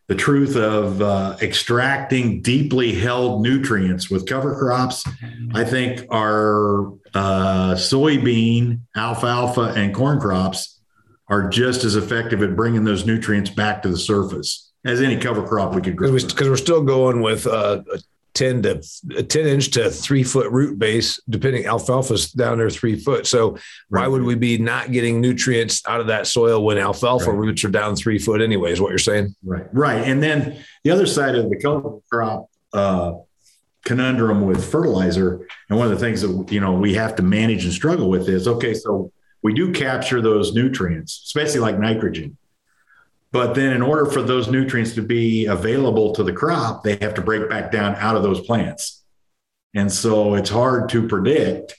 the 0.07 0.15
truth 0.15 0.55
of 0.55 1.01
uh, 1.01 1.35
extracting 1.41 2.41
deeply 2.41 2.93
held 2.93 3.41
nutrients 3.41 4.09
with 4.09 4.27
cover 4.27 4.55
crops. 4.55 5.03
I 5.53 5.63
think 5.63 6.05
our 6.11 6.91
uh, 7.13 7.73
soybean, 7.73 8.81
alfalfa, 8.95 9.73
and 9.75 9.95
corn 9.95 10.19
crops 10.19 10.79
are 11.27 11.49
just 11.49 11.83
as 11.83 11.95
effective 11.95 12.43
at 12.43 12.55
bringing 12.55 12.83
those 12.83 13.05
nutrients 13.05 13.49
back 13.49 13.81
to 13.81 13.89
the 13.89 13.97
surface 13.97 14.71
as 14.85 15.01
any 15.01 15.17
cover 15.17 15.45
crop 15.45 15.73
we 15.73 15.81
could 15.81 15.95
grow. 15.95 16.11
Because 16.11 16.49
we're 16.49 16.55
still 16.55 16.83
going 16.83 17.21
with 17.21 17.47
uh, 17.47 17.81
10 18.35 18.61
to 18.61 19.23
10 19.23 19.47
inch 19.47 19.71
to 19.71 19.89
three 19.89 20.23
foot 20.23 20.51
root 20.51 20.77
base, 20.77 21.19
depending 21.27 21.65
alfalfa's 21.65 22.31
down 22.31 22.59
there 22.59 22.69
three 22.69 22.99
foot. 22.99 23.25
So 23.25 23.51
right. 23.89 24.01
why 24.01 24.07
would 24.07 24.23
we 24.23 24.35
be 24.35 24.57
not 24.57 24.91
getting 24.91 25.19
nutrients 25.19 25.81
out 25.87 26.01
of 26.01 26.07
that 26.07 26.27
soil 26.27 26.63
when 26.63 26.77
alfalfa 26.77 27.31
right. 27.31 27.37
roots 27.37 27.63
are 27.63 27.69
down 27.69 27.95
three 27.95 28.19
foot 28.19 28.41
anyway, 28.41 28.71
is 28.71 28.81
what 28.81 28.89
you're 28.89 28.99
saying? 28.99 29.35
Right. 29.43 29.65
Right. 29.73 30.03
And 30.03 30.21
then 30.21 30.63
the 30.83 30.91
other 30.91 31.07
side 31.07 31.35
of 31.35 31.49
the 31.49 31.57
cover 31.57 31.99
crop 32.11 32.49
uh, 32.73 33.13
conundrum 33.85 34.41
with 34.41 34.69
fertilizer, 34.69 35.47
and 35.69 35.79
one 35.79 35.89
of 35.89 35.97
the 35.97 36.05
things 36.05 36.21
that 36.21 36.51
you 36.51 36.59
know 36.59 36.73
we 36.73 36.93
have 36.95 37.15
to 37.15 37.23
manage 37.23 37.63
and 37.63 37.73
struggle 37.73 38.09
with 38.09 38.27
is 38.27 38.47
okay, 38.47 38.73
so 38.73 39.11
we 39.41 39.53
do 39.53 39.71
capture 39.71 40.21
those 40.21 40.53
nutrients, 40.53 41.21
especially 41.25 41.61
like 41.61 41.79
nitrogen. 41.79 42.37
But 43.35 43.53
then, 43.53 43.73
in 43.73 43.81
order 43.81 44.05
for 44.05 44.21
those 44.21 44.47
nutrients 44.47 44.93
to 44.93 45.01
be 45.01 45.45
available 45.47 46.13
to 46.13 46.23
the 46.23 46.31
crop, 46.31 46.85
they 46.85 46.95
have 47.01 47.13
to 47.15 47.21
break 47.21 47.49
back 47.49 47.69
down 47.69 47.93
out 47.95 48.15
of 48.15 48.23
those 48.23 48.39
plants. 48.39 49.03
And 49.73 49.91
so 49.91 50.35
it's 50.35 50.49
hard 50.49 50.87
to 50.91 51.05
predict 51.05 51.75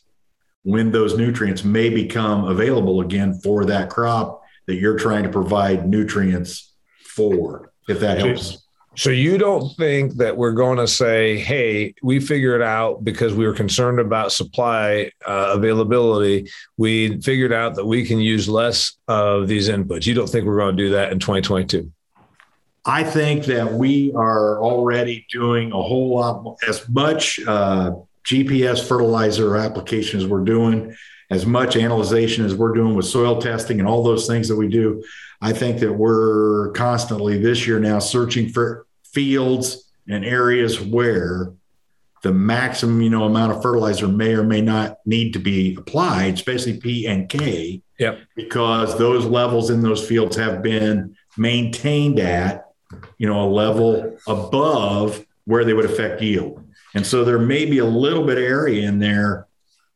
when 0.64 0.92
those 0.92 1.16
nutrients 1.16 1.64
may 1.64 1.88
become 1.88 2.44
available 2.44 3.00
again 3.00 3.40
for 3.42 3.64
that 3.64 3.88
crop 3.88 4.42
that 4.66 4.74
you're 4.74 4.98
trying 4.98 5.22
to 5.22 5.30
provide 5.30 5.88
nutrients 5.88 6.74
for, 7.06 7.72
if 7.88 8.00
that 8.00 8.18
helps. 8.18 8.65
So 8.96 9.10
you 9.10 9.36
don't 9.36 9.76
think 9.76 10.14
that 10.16 10.34
we're 10.34 10.52
going 10.52 10.78
to 10.78 10.88
say, 10.88 11.38
"Hey, 11.38 11.94
we 12.02 12.18
figured 12.18 12.62
out 12.62 13.04
because 13.04 13.34
we 13.34 13.46
were 13.46 13.52
concerned 13.52 14.00
about 14.00 14.32
supply 14.32 15.10
uh, 15.26 15.52
availability. 15.54 16.50
We 16.78 17.20
figured 17.20 17.52
out 17.52 17.74
that 17.74 17.84
we 17.84 18.06
can 18.06 18.18
use 18.20 18.48
less 18.48 18.96
of 19.06 19.48
these 19.48 19.68
inputs." 19.68 20.06
You 20.06 20.14
don't 20.14 20.28
think 20.28 20.46
we're 20.46 20.56
going 20.56 20.76
to 20.76 20.82
do 20.82 20.90
that 20.90 21.12
in 21.12 21.18
2022? 21.18 21.92
I 22.86 23.04
think 23.04 23.44
that 23.46 23.70
we 23.70 24.12
are 24.14 24.62
already 24.62 25.26
doing 25.30 25.72
a 25.72 25.82
whole 25.82 26.16
lot 26.16 26.56
as 26.66 26.88
much 26.88 27.38
uh, 27.46 27.92
GPS 28.24 28.86
fertilizer 28.86 29.56
application 29.56 30.20
as 30.20 30.26
we're 30.26 30.44
doing, 30.44 30.96
as 31.30 31.44
much 31.44 31.76
analysis 31.76 32.38
as 32.38 32.54
we're 32.54 32.72
doing 32.72 32.94
with 32.94 33.04
soil 33.04 33.42
testing 33.42 33.78
and 33.78 33.88
all 33.88 34.02
those 34.02 34.26
things 34.26 34.48
that 34.48 34.56
we 34.56 34.68
do. 34.68 35.04
I 35.42 35.52
think 35.52 35.80
that 35.80 35.92
we're 35.92 36.70
constantly 36.70 37.38
this 37.38 37.66
year 37.66 37.78
now 37.78 37.98
searching 37.98 38.48
for 38.48 38.85
fields 39.16 39.90
and 40.06 40.26
areas 40.26 40.78
where 40.78 41.54
the 42.22 42.32
maximum 42.32 43.00
you 43.00 43.08
know 43.08 43.24
amount 43.24 43.50
of 43.50 43.62
fertilizer 43.62 44.06
may 44.06 44.34
or 44.34 44.44
may 44.44 44.60
not 44.60 44.98
need 45.06 45.32
to 45.32 45.38
be 45.38 45.74
applied 45.76 46.34
especially 46.34 46.78
p 46.78 47.06
and 47.06 47.30
k. 47.30 47.82
Yep. 47.98 48.18
because 48.36 48.98
those 48.98 49.24
levels 49.24 49.70
in 49.70 49.80
those 49.80 50.06
fields 50.06 50.36
have 50.36 50.62
been 50.62 51.16
maintained 51.38 52.18
at 52.20 52.72
you 53.16 53.26
know 53.26 53.42
a 53.42 53.48
level 53.48 54.18
above 54.26 55.24
where 55.46 55.64
they 55.64 55.72
would 55.72 55.86
affect 55.86 56.20
yield. 56.20 56.62
And 56.94 57.06
so 57.06 57.24
there 57.24 57.38
may 57.38 57.64
be 57.64 57.78
a 57.78 57.86
little 57.86 58.26
bit 58.26 58.36
of 58.36 58.44
area 58.44 58.86
in 58.86 58.98
there 58.98 59.46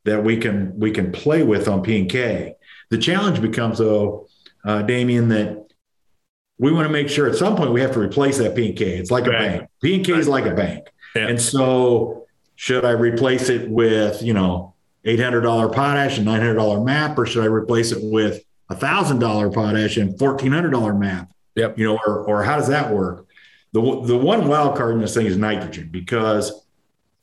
that 0.04 0.24
we 0.24 0.38
can 0.38 0.78
we 0.78 0.92
can 0.92 1.12
play 1.12 1.42
with 1.42 1.68
on 1.68 1.82
p 1.82 2.00
and 2.00 2.08
k. 2.08 2.54
The 2.88 2.98
challenge 2.98 3.42
becomes 3.42 3.78
though 3.78 4.28
uh, 4.64 4.80
Damian 4.82 5.28
that 5.28 5.69
we 6.60 6.70
want 6.70 6.86
to 6.86 6.92
make 6.92 7.08
sure 7.08 7.26
at 7.26 7.36
some 7.36 7.56
point 7.56 7.72
we 7.72 7.80
have 7.80 7.92
to 7.92 8.00
replace 8.00 8.36
that 8.36 8.54
P 8.54 8.68
and 8.68 8.76
K. 8.76 8.98
It's 8.98 9.10
like 9.10 9.26
right. 9.26 9.34
a 9.34 9.58
bank. 9.58 9.70
P 9.82 9.94
and 9.94 10.04
K 10.04 10.12
is 10.12 10.28
like 10.28 10.44
a 10.44 10.54
bank. 10.54 10.88
Yeah. 11.16 11.28
And 11.28 11.40
so 11.40 12.26
should 12.54 12.84
I 12.84 12.90
replace 12.90 13.48
it 13.48 13.70
with, 13.70 14.22
you 14.22 14.34
know, 14.34 14.74
$800 15.06 15.74
potash 15.74 16.18
and 16.18 16.26
$900 16.26 16.84
MAP, 16.84 17.18
or 17.18 17.24
should 17.24 17.42
I 17.42 17.46
replace 17.46 17.92
it 17.92 18.00
with 18.02 18.44
$1,000 18.70 19.54
potash 19.54 19.96
and 19.96 20.14
$1,400 20.18 20.98
MAP? 20.98 21.30
Yep. 21.56 21.78
You 21.78 21.86
know, 21.86 21.98
or, 22.06 22.24
or 22.24 22.42
how 22.44 22.56
does 22.56 22.68
that 22.68 22.92
work? 22.92 23.26
The, 23.72 23.80
the 23.80 24.16
one 24.18 24.46
wild 24.46 24.76
card 24.76 24.94
in 24.94 25.00
this 25.00 25.14
thing 25.14 25.24
is 25.24 25.38
nitrogen 25.38 25.88
because 25.90 26.52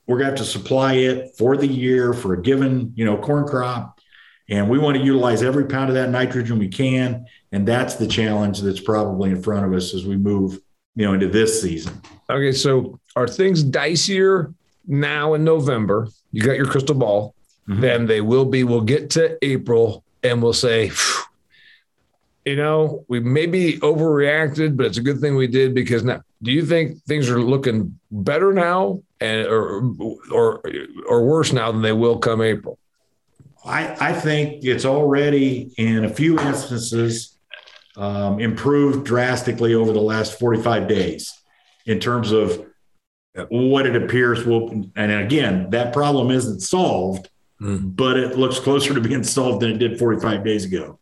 we're 0.08 0.18
going 0.18 0.34
to 0.34 0.36
have 0.36 0.38
to 0.38 0.44
supply 0.44 0.94
it 0.94 1.36
for 1.38 1.56
the 1.56 1.68
year 1.68 2.12
for 2.12 2.34
a 2.34 2.42
given, 2.42 2.92
you 2.96 3.04
know, 3.04 3.16
corn 3.16 3.46
crop. 3.46 4.00
And 4.48 4.68
we 4.68 4.78
want 4.78 4.96
to 4.96 5.04
utilize 5.04 5.44
every 5.44 5.66
pound 5.66 5.90
of 5.90 5.94
that 5.94 6.10
nitrogen 6.10 6.58
we 6.58 6.68
can. 6.68 7.26
And 7.52 7.66
that's 7.66 7.94
the 7.94 8.06
challenge 8.06 8.60
that's 8.60 8.80
probably 8.80 9.30
in 9.30 9.42
front 9.42 9.64
of 9.64 9.72
us 9.72 9.94
as 9.94 10.04
we 10.04 10.16
move, 10.16 10.60
you 10.94 11.06
know, 11.06 11.14
into 11.14 11.28
this 11.28 11.62
season. 11.62 12.00
Okay. 12.28 12.52
So 12.52 12.98
are 13.16 13.26
things 13.26 13.64
dicier 13.64 14.54
now 14.86 15.34
in 15.34 15.44
November? 15.44 16.08
You 16.32 16.42
got 16.42 16.56
your 16.56 16.66
crystal 16.66 16.94
ball. 16.94 17.34
Mm-hmm. 17.68 17.80
Then 17.80 18.06
they 18.06 18.20
will 18.20 18.44
be, 18.44 18.64
we'll 18.64 18.82
get 18.82 19.10
to 19.10 19.38
April 19.42 20.04
and 20.22 20.42
we'll 20.42 20.52
say, 20.52 20.90
you 22.44 22.56
know, 22.56 23.04
we 23.08 23.20
maybe 23.20 23.78
overreacted, 23.80 24.76
but 24.76 24.86
it's 24.86 24.98
a 24.98 25.02
good 25.02 25.20
thing 25.20 25.36
we 25.36 25.46
did 25.46 25.74
because 25.74 26.02
now, 26.02 26.22
do 26.42 26.50
you 26.50 26.64
think 26.64 27.02
things 27.02 27.28
are 27.28 27.40
looking 27.40 27.98
better 28.10 28.52
now 28.52 29.02
and 29.20 29.46
or 29.46 29.92
or 30.30 30.62
or 31.08 31.26
worse 31.26 31.52
now 31.52 31.72
than 31.72 31.82
they 31.82 31.92
will 31.92 32.18
come 32.18 32.40
April? 32.40 32.78
I, 33.64 33.96
I 34.00 34.12
think 34.12 34.64
it's 34.64 34.84
already 34.84 35.72
in 35.76 36.04
a 36.04 36.08
few 36.08 36.38
instances 36.38 37.36
um, 37.98 38.38
improved 38.38 39.04
drastically 39.04 39.74
over 39.74 39.92
the 39.92 40.00
last 40.00 40.38
45 40.38 40.86
days 40.86 41.36
in 41.84 41.98
terms 41.98 42.30
of 42.30 42.64
what 43.48 43.86
it 43.86 43.96
appears 43.96 44.44
will. 44.46 44.70
And 44.96 45.12
again, 45.12 45.70
that 45.70 45.92
problem 45.92 46.30
isn't 46.30 46.60
solved, 46.60 47.28
mm. 47.60 47.94
but 47.96 48.16
it 48.16 48.38
looks 48.38 48.60
closer 48.60 48.94
to 48.94 49.00
being 49.00 49.24
solved 49.24 49.60
than 49.60 49.72
it 49.72 49.78
did 49.78 49.98
45 49.98 50.44
days 50.44 50.64
ago. 50.64 51.00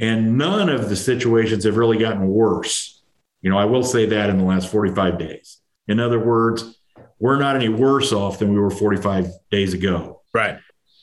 And 0.00 0.36
none 0.36 0.68
of 0.68 0.88
the 0.88 0.96
situations 0.96 1.64
have 1.64 1.76
really 1.76 1.98
gotten 1.98 2.26
worse. 2.26 3.00
You 3.40 3.50
know, 3.50 3.58
I 3.58 3.64
will 3.64 3.84
say 3.84 4.06
that 4.06 4.28
in 4.28 4.38
the 4.38 4.44
last 4.44 4.70
45 4.70 5.18
days. 5.18 5.58
In 5.86 6.00
other 6.00 6.18
words, 6.18 6.78
we're 7.20 7.38
not 7.38 7.54
any 7.54 7.68
worse 7.68 8.12
off 8.12 8.40
than 8.40 8.52
we 8.52 8.58
were 8.58 8.70
45 8.70 9.28
days 9.50 9.74
ago. 9.74 10.22
Right. 10.34 10.58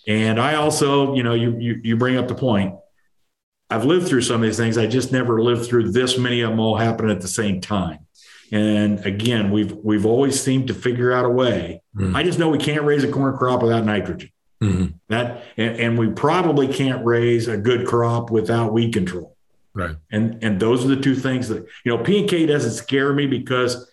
And 0.06 0.39
I 0.39 0.56
also, 0.56 1.15
you 1.15 1.23
know, 1.23 1.34
you, 1.34 1.58
you, 1.58 1.80
you 1.82 1.95
bring 1.95 2.17
up 2.17 2.28
the 2.28 2.36
point. 2.36 2.75
I've 3.70 3.86
lived 3.86 4.08
through 4.08 4.22
some 4.22 4.38
of 4.38 4.42
these 4.42 4.58
things. 4.58 4.78
I 4.78 4.88
just 4.88 5.12
never 5.12 5.42
lived 5.42 5.66
through 5.66 5.92
this 5.92 6.18
many 6.18 6.42
of 6.42 6.50
them 6.50 6.60
all 6.60 6.76
happening 6.76 7.12
at 7.12 7.22
the 7.22 7.28
same 7.28 7.62
time. 7.62 8.00
And 8.52 9.06
again, 9.06 9.52
we've 9.52 9.74
we've 9.74 10.06
always 10.06 10.42
seemed 10.42 10.68
to 10.68 10.74
figure 10.74 11.12
out 11.12 11.26
a 11.26 11.30
way. 11.30 11.84
Mm. 11.96 12.16
I 12.16 12.24
just 12.24 12.40
know 12.40 12.50
we 12.50 12.58
can't 12.58 12.84
raise 12.84 13.04
a 13.04 13.12
corn 13.12 13.38
crop 13.38 13.62
without 13.62 13.86
nitrogen. 13.86 14.32
Mm-hmm. 14.64 14.88
That 15.10 15.44
and, 15.56 15.80
and, 15.80 16.00
we 16.00 16.10
probably 16.10 16.68
can't 16.68 17.06
raise 17.06 17.48
a 17.48 17.58
good 17.58 17.88
crop 17.88 18.30
without 18.30 18.74
weed 18.74 18.92
control. 18.92 19.38
Right. 19.74 19.96
And 20.12 20.44
and 20.44 20.60
those 20.60 20.84
are 20.84 20.90
the 20.90 21.00
two 21.00 21.16
things 21.16 21.48
that 21.50 21.66
you 21.86 21.96
know. 21.96 22.04
P 22.04 22.20
and 22.20 22.30
K 22.30 22.46
doesn't 22.46 22.72
scare 22.72 23.14
me 23.14 23.28
because 23.28 23.90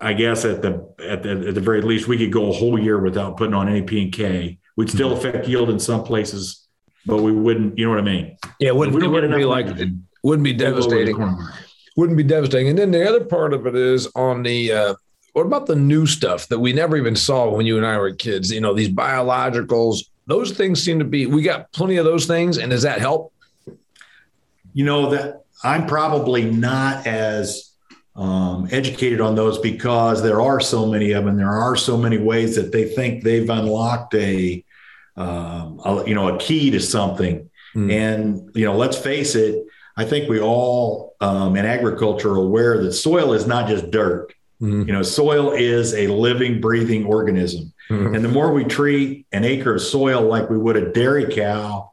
I 0.00 0.12
guess 0.12 0.44
at 0.44 0.62
the, 0.62 0.94
at 1.00 1.22
the 1.22 1.48
at 1.48 1.54
the 1.54 1.60
very 1.60 1.80
least 1.80 2.06
we 2.06 2.18
could 2.18 2.30
go 2.30 2.50
a 2.50 2.52
whole 2.52 2.78
year 2.78 3.00
without 3.00 3.36
putting 3.36 3.54
on 3.54 3.68
any 3.68 3.82
P 3.82 4.02
and 4.02 4.12
K. 4.12 4.58
We'd 4.76 4.90
still 4.90 5.10
mm-hmm. 5.10 5.26
affect 5.26 5.48
yield 5.48 5.70
in 5.70 5.80
some 5.80 6.04
places 6.04 6.63
but 7.06 7.22
we 7.22 7.32
wouldn't. 7.32 7.78
You 7.78 7.86
know 7.86 7.90
what 7.90 8.00
I 8.00 8.02
mean? 8.02 8.36
Yeah, 8.58 8.68
it 8.68 8.76
wouldn't, 8.76 9.02
it 9.02 9.08
wouldn't 9.08 9.34
be 9.34 9.44
like 9.44 9.66
it 9.66 9.90
wouldn't 10.22 10.44
be 10.44 10.52
devastating. 10.52 11.16
Wouldn't 11.96 12.16
be 12.16 12.24
devastating. 12.24 12.68
And 12.70 12.78
then 12.78 12.90
the 12.90 13.08
other 13.08 13.24
part 13.24 13.52
of 13.52 13.66
it 13.66 13.76
is 13.76 14.08
on 14.14 14.42
the. 14.42 14.72
Uh, 14.72 14.94
what 15.32 15.46
about 15.46 15.66
the 15.66 15.74
new 15.74 16.06
stuff 16.06 16.46
that 16.48 16.60
we 16.60 16.72
never 16.72 16.96
even 16.96 17.16
saw 17.16 17.50
when 17.50 17.66
you 17.66 17.76
and 17.76 17.84
I 17.84 17.98
were 17.98 18.12
kids? 18.12 18.52
You 18.52 18.60
know, 18.60 18.74
these 18.74 18.88
biologicals. 18.88 20.04
Those 20.26 20.52
things 20.52 20.82
seem 20.82 20.98
to 21.00 21.04
be. 21.04 21.26
We 21.26 21.42
got 21.42 21.70
plenty 21.72 21.96
of 21.96 22.04
those 22.04 22.26
things, 22.26 22.58
and 22.58 22.70
does 22.70 22.82
that 22.82 23.00
help? 23.00 23.32
You 24.72 24.84
know 24.84 25.10
that 25.10 25.44
I'm 25.62 25.86
probably 25.86 26.50
not 26.50 27.06
as 27.06 27.74
um, 28.16 28.68
educated 28.70 29.20
on 29.20 29.34
those 29.34 29.58
because 29.58 30.22
there 30.22 30.40
are 30.40 30.60
so 30.60 30.86
many 30.86 31.12
of 31.12 31.24
them. 31.24 31.36
There 31.36 31.48
are 31.48 31.76
so 31.76 31.96
many 31.96 32.18
ways 32.18 32.56
that 32.56 32.72
they 32.72 32.88
think 32.88 33.22
they've 33.22 33.48
unlocked 33.48 34.14
a 34.14 34.64
um, 35.16 35.80
a, 35.84 36.04
you 36.06 36.14
know, 36.14 36.34
a 36.34 36.38
key 36.38 36.70
to 36.70 36.80
something. 36.80 37.50
Mm. 37.74 37.92
And, 37.92 38.50
you 38.54 38.64
know, 38.64 38.76
let's 38.76 38.96
face 38.96 39.34
it, 39.34 39.64
I 39.96 40.04
think 40.04 40.28
we 40.28 40.40
all 40.40 41.14
um, 41.20 41.56
in 41.56 41.66
agriculture 41.66 42.32
are 42.32 42.36
aware 42.36 42.82
that 42.82 42.92
soil 42.92 43.32
is 43.32 43.46
not 43.46 43.68
just 43.68 43.90
dirt. 43.90 44.32
Mm. 44.60 44.86
You 44.86 44.92
know, 44.92 45.02
soil 45.02 45.52
is 45.52 45.94
a 45.94 46.06
living, 46.08 46.60
breathing 46.60 47.06
organism. 47.06 47.72
Mm. 47.90 48.16
And 48.16 48.24
the 48.24 48.28
more 48.28 48.52
we 48.52 48.64
treat 48.64 49.26
an 49.32 49.44
acre 49.44 49.74
of 49.74 49.82
soil 49.82 50.22
like 50.22 50.50
we 50.50 50.58
would 50.58 50.76
a 50.76 50.92
dairy 50.92 51.32
cow, 51.32 51.92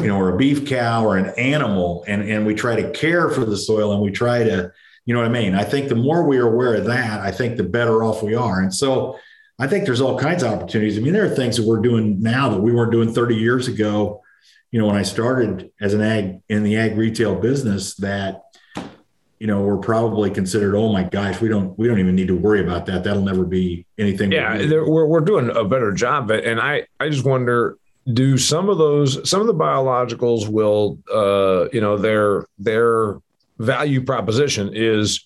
you 0.00 0.08
know, 0.08 0.18
or 0.18 0.34
a 0.34 0.36
beef 0.36 0.66
cow 0.66 1.04
or 1.04 1.16
an 1.16 1.30
animal, 1.38 2.04
and, 2.08 2.28
and 2.28 2.44
we 2.46 2.54
try 2.54 2.76
to 2.80 2.90
care 2.90 3.30
for 3.30 3.44
the 3.44 3.56
soil 3.56 3.92
and 3.92 4.02
we 4.02 4.10
try 4.10 4.42
to, 4.42 4.72
you 5.06 5.14
know 5.14 5.20
what 5.20 5.28
I 5.28 5.32
mean? 5.32 5.54
I 5.54 5.64
think 5.64 5.88
the 5.88 5.94
more 5.94 6.26
we 6.26 6.38
are 6.38 6.48
aware 6.48 6.74
of 6.74 6.86
that, 6.86 7.20
I 7.20 7.30
think 7.30 7.56
the 7.56 7.62
better 7.62 8.02
off 8.02 8.22
we 8.22 8.34
are. 8.34 8.60
And 8.60 8.74
so 8.74 9.18
I 9.58 9.68
think 9.68 9.84
there's 9.84 10.00
all 10.00 10.18
kinds 10.18 10.42
of 10.42 10.52
opportunities. 10.52 10.98
I 10.98 11.00
mean, 11.00 11.12
there 11.12 11.24
are 11.24 11.34
things 11.34 11.56
that 11.56 11.66
we're 11.66 11.80
doing 11.80 12.20
now 12.20 12.48
that 12.48 12.60
we 12.60 12.72
weren't 12.72 12.92
doing 12.92 13.12
30 13.12 13.36
years 13.36 13.68
ago. 13.68 14.22
You 14.70 14.80
know, 14.80 14.86
when 14.86 14.96
I 14.96 15.02
started 15.02 15.70
as 15.80 15.94
an 15.94 16.00
ag 16.00 16.40
in 16.48 16.64
the 16.64 16.76
ag 16.76 16.96
retail 16.96 17.36
business, 17.36 17.94
that 17.96 18.42
you 19.38 19.48
know, 19.48 19.60
we're 19.60 19.76
probably 19.76 20.30
considered, 20.30 20.74
oh 20.74 20.92
my 20.92 21.02
gosh, 21.02 21.40
we 21.40 21.48
don't 21.48 21.78
we 21.78 21.86
don't 21.86 21.98
even 21.98 22.16
need 22.16 22.28
to 22.28 22.36
worry 22.36 22.60
about 22.62 22.86
that. 22.86 23.04
That'll 23.04 23.22
never 23.22 23.44
be 23.44 23.84
anything. 23.98 24.32
Yeah, 24.32 24.56
we're 24.56 25.06
we're 25.06 25.20
doing 25.20 25.50
a 25.54 25.64
better 25.64 25.92
job. 25.92 26.30
And 26.30 26.60
I 26.60 26.86
I 26.98 27.10
just 27.10 27.24
wonder, 27.24 27.76
do 28.12 28.38
some 28.38 28.68
of 28.68 28.78
those 28.78 29.28
some 29.28 29.40
of 29.40 29.46
the 29.46 29.54
biologicals 29.54 30.48
will 30.48 30.98
uh 31.12 31.68
you 31.72 31.80
know 31.80 31.96
their 31.96 32.46
their 32.58 33.18
value 33.58 34.02
proposition 34.02 34.70
is 34.72 35.24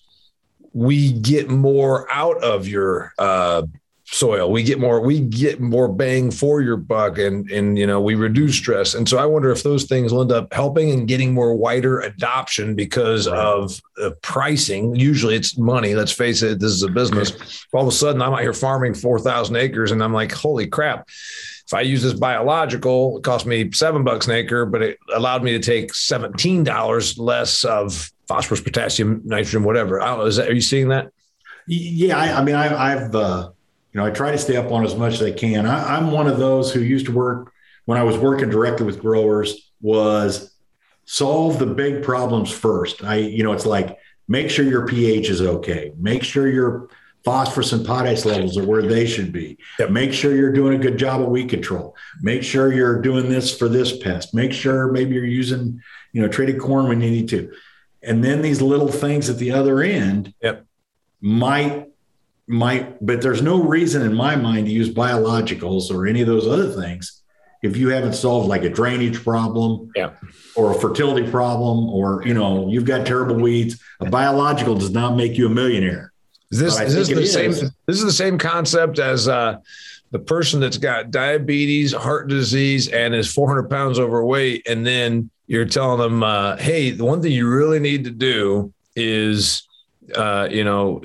we 0.73 1.11
get 1.13 1.49
more 1.49 2.09
out 2.11 2.43
of 2.43 2.67
your 2.67 3.13
uh 3.17 3.63
soil. 4.11 4.51
We 4.51 4.63
get 4.63 4.79
more, 4.79 4.99
we 5.01 5.19
get 5.19 5.59
more 5.59 5.87
bang 5.87 6.31
for 6.31 6.61
your 6.61 6.77
buck 6.77 7.19
and, 7.19 7.49
and, 7.51 7.77
you 7.77 7.85
know, 7.85 8.01
we 8.01 8.15
reduce 8.15 8.55
stress. 8.55 8.95
And 8.95 9.07
so 9.07 9.19
I 9.19 9.25
wonder 9.25 9.51
if 9.51 9.61
those 9.61 9.83
things 9.83 10.11
will 10.11 10.23
end 10.23 10.31
up 10.31 10.51
helping 10.51 10.91
and 10.91 11.07
getting 11.07 11.33
more 11.33 11.55
wider 11.55 11.99
adoption 11.99 12.75
because 12.75 13.27
right. 13.27 13.37
of 13.37 13.79
the 13.97 14.11
pricing. 14.21 14.95
Usually 14.95 15.35
it's 15.35 15.57
money. 15.57 15.93
Let's 15.93 16.11
face 16.11 16.41
it. 16.41 16.59
This 16.59 16.71
is 16.71 16.81
a 16.81 16.89
business. 16.89 17.65
All 17.71 17.83
of 17.83 17.87
a 17.87 17.91
sudden 17.91 18.21
I'm 18.21 18.33
out 18.33 18.41
here 18.41 18.53
farming 18.53 18.95
4,000 18.95 19.55
acres 19.55 19.91
and 19.91 20.03
I'm 20.03 20.13
like, 20.13 20.31
holy 20.31 20.65
crap. 20.65 21.07
If 21.07 21.73
I 21.75 21.81
use 21.81 22.01
this 22.01 22.13
biological, 22.13 23.19
it 23.19 23.23
cost 23.23 23.45
me 23.45 23.71
seven 23.73 24.03
bucks 24.03 24.25
an 24.25 24.33
acre, 24.33 24.65
but 24.65 24.81
it 24.81 24.97
allowed 25.13 25.43
me 25.43 25.51
to 25.51 25.59
take 25.59 25.93
$17 25.93 27.19
less 27.19 27.63
of 27.63 28.11
phosphorus, 28.27 28.61
potassium, 28.61 29.21
nitrogen, 29.23 29.63
whatever. 29.63 30.01
I 30.01 30.07
don't 30.07 30.19
know. 30.19 30.25
Is 30.25 30.37
that, 30.37 30.49
are 30.49 30.53
you 30.53 30.61
seeing 30.61 30.87
that? 30.87 31.11
Yeah. 31.67 32.17
I, 32.17 32.39
I 32.39 32.43
mean, 32.43 32.55
I, 32.55 32.93
I've, 32.93 33.13
uh, 33.13 33.51
you 33.93 33.99
know, 33.99 34.05
I 34.05 34.11
try 34.11 34.31
to 34.31 34.37
stay 34.37 34.55
up 34.55 34.71
on 34.71 34.85
as 34.85 34.95
much 34.95 35.15
as 35.15 35.23
I 35.23 35.31
can. 35.31 35.65
I, 35.65 35.97
I'm 35.97 36.11
one 36.11 36.27
of 36.27 36.37
those 36.37 36.71
who 36.71 36.81
used 36.81 37.07
to 37.07 37.11
work 37.11 37.51
when 37.85 37.97
I 37.97 38.03
was 38.03 38.17
working 38.17 38.49
directly 38.49 38.85
with 38.85 38.99
growers 38.99 39.71
was 39.81 40.53
solve 41.05 41.57
the 41.57 41.65
big 41.65 42.03
problems 42.03 42.51
first. 42.51 43.03
I, 43.03 43.15
you 43.15 43.43
know, 43.43 43.51
it's 43.51 43.65
like 43.65 43.97
make 44.27 44.49
sure 44.49 44.63
your 44.63 44.85
pH 44.85 45.29
is 45.29 45.41
okay. 45.41 45.91
Make 45.97 46.23
sure 46.23 46.47
your 46.47 46.89
phosphorus 47.23 47.73
and 47.73 47.85
potash 47.85 48.25
levels 48.25 48.57
are 48.57 48.65
where 48.65 48.83
they 48.83 49.05
should 49.05 49.31
be. 49.31 49.57
Yep. 49.79 49.89
Make 49.89 50.13
sure 50.13 50.35
you're 50.35 50.53
doing 50.53 50.75
a 50.75 50.81
good 50.81 50.97
job 50.97 51.21
of 51.21 51.29
weed 51.29 51.49
control. 51.49 51.95
Make 52.21 52.43
sure 52.43 52.71
you're 52.71 53.01
doing 53.01 53.27
this 53.27 53.57
for 53.57 53.67
this 53.67 53.97
pest. 53.97 54.33
Make 54.33 54.53
sure 54.53 54.91
maybe 54.91 55.15
you're 55.15 55.25
using, 55.25 55.81
you 56.13 56.21
know, 56.21 56.27
treated 56.27 56.59
corn 56.59 56.87
when 56.87 57.01
you 57.01 57.09
need 57.09 57.29
to. 57.29 57.51
And 58.01 58.23
then 58.23 58.41
these 58.41 58.61
little 58.61 58.87
things 58.87 59.29
at 59.29 59.37
the 59.37 59.51
other 59.51 59.81
end 59.81 60.33
yep. 60.41 60.65
might 61.21 61.88
might, 62.49 63.05
but 63.05 63.21
there's 63.21 63.41
no 63.41 63.63
reason 63.63 64.01
in 64.01 64.13
my 64.13 64.35
mind 64.35 64.65
to 64.65 64.71
use 64.71 64.89
biologicals 64.89 65.91
or 65.91 66.07
any 66.07 66.21
of 66.21 66.27
those 66.27 66.47
other 66.47 66.71
things 66.71 67.19
if 67.61 67.75
you 67.75 67.89
haven't 67.89 68.13
solved 68.13 68.47
like 68.47 68.63
a 68.63 68.69
drainage 68.69 69.21
problem 69.23 69.91
yeah. 69.95 70.11
or 70.55 70.71
a 70.71 70.79
fertility 70.79 71.29
problem 71.29 71.89
or 71.89 72.23
you 72.25 72.33
know 72.33 72.69
you've 72.69 72.85
got 72.85 73.05
terrible 73.05 73.35
weeds 73.35 73.81
a 73.99 74.09
biological 74.09 74.75
does 74.75 74.91
not 74.91 75.15
make 75.15 75.37
you 75.37 75.47
a 75.47 75.49
millionaire 75.49 76.13
is 76.51 76.59
this, 76.59 76.79
is 76.79 76.95
this 76.95 77.07
the 77.09 77.21
is. 77.21 77.33
same 77.33 77.51
this 77.51 77.97
is 77.97 78.03
the 78.03 78.11
same 78.11 78.37
concept 78.37 78.99
as 78.99 79.27
uh, 79.27 79.57
the 80.11 80.19
person 80.19 80.59
that's 80.59 80.77
got 80.77 81.11
diabetes 81.11 81.93
heart 81.93 82.27
disease 82.27 82.87
and 82.87 83.13
is 83.13 83.31
400 83.33 83.69
pounds 83.69 83.99
overweight 83.99 84.67
and 84.67 84.85
then 84.85 85.29
you're 85.47 85.65
telling 85.65 85.99
them 85.99 86.23
uh, 86.23 86.55
hey 86.57 86.91
the 86.91 87.05
one 87.05 87.21
thing 87.21 87.31
you 87.31 87.49
really 87.49 87.79
need 87.79 88.05
to 88.05 88.11
do 88.11 88.73
is 88.95 89.67
uh, 90.15 90.47
you 90.49 90.63
know, 90.63 91.01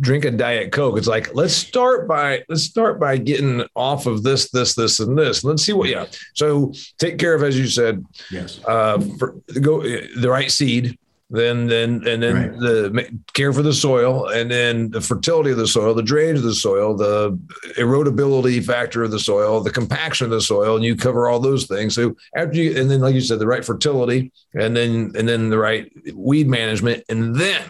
drink 0.00 0.24
a 0.24 0.30
diet 0.30 0.72
coke. 0.72 0.98
It's 0.98 1.06
like 1.06 1.34
let's 1.34 1.54
start 1.54 2.08
by 2.08 2.42
let's 2.48 2.62
start 2.62 2.98
by 2.98 3.16
getting 3.16 3.64
off 3.74 4.06
of 4.06 4.22
this, 4.22 4.50
this, 4.50 4.74
this, 4.74 5.00
and 5.00 5.18
this. 5.18 5.44
Let's 5.44 5.64
see 5.64 5.72
what. 5.72 5.88
Yeah. 5.88 6.06
So 6.34 6.72
take 6.98 7.18
care 7.18 7.34
of, 7.34 7.42
as 7.42 7.58
you 7.58 7.66
said. 7.66 8.04
Yes. 8.30 8.60
Uh, 8.64 9.00
for, 9.18 9.36
go 9.60 9.82
the 9.82 10.28
right 10.28 10.50
seed. 10.50 10.98
Then, 11.34 11.66
then, 11.66 12.06
and 12.06 12.22
then 12.22 12.34
right. 12.34 12.58
the 12.58 13.20
care 13.32 13.54
for 13.54 13.62
the 13.62 13.72
soil, 13.72 14.28
and 14.28 14.50
then 14.50 14.90
the 14.90 15.00
fertility 15.00 15.50
of 15.50 15.56
the 15.56 15.66
soil, 15.66 15.94
the 15.94 16.02
drainage 16.02 16.36
of 16.36 16.42
the 16.42 16.54
soil, 16.54 16.94
the 16.94 17.38
erodibility 17.78 18.62
factor 18.62 19.02
of 19.02 19.12
the 19.12 19.18
soil, 19.18 19.62
the 19.62 19.70
compaction 19.70 20.26
of 20.26 20.30
the 20.30 20.42
soil, 20.42 20.76
and 20.76 20.84
you 20.84 20.94
cover 20.94 21.30
all 21.30 21.40
those 21.40 21.64
things. 21.64 21.94
So 21.94 22.14
after 22.36 22.58
you, 22.58 22.78
and 22.78 22.90
then, 22.90 23.00
like 23.00 23.14
you 23.14 23.22
said, 23.22 23.38
the 23.38 23.46
right 23.46 23.64
fertility, 23.64 24.30
and 24.52 24.76
then, 24.76 25.12
and 25.16 25.26
then 25.26 25.48
the 25.48 25.56
right 25.56 25.90
weed 26.14 26.48
management, 26.48 27.02
and 27.08 27.34
then 27.34 27.62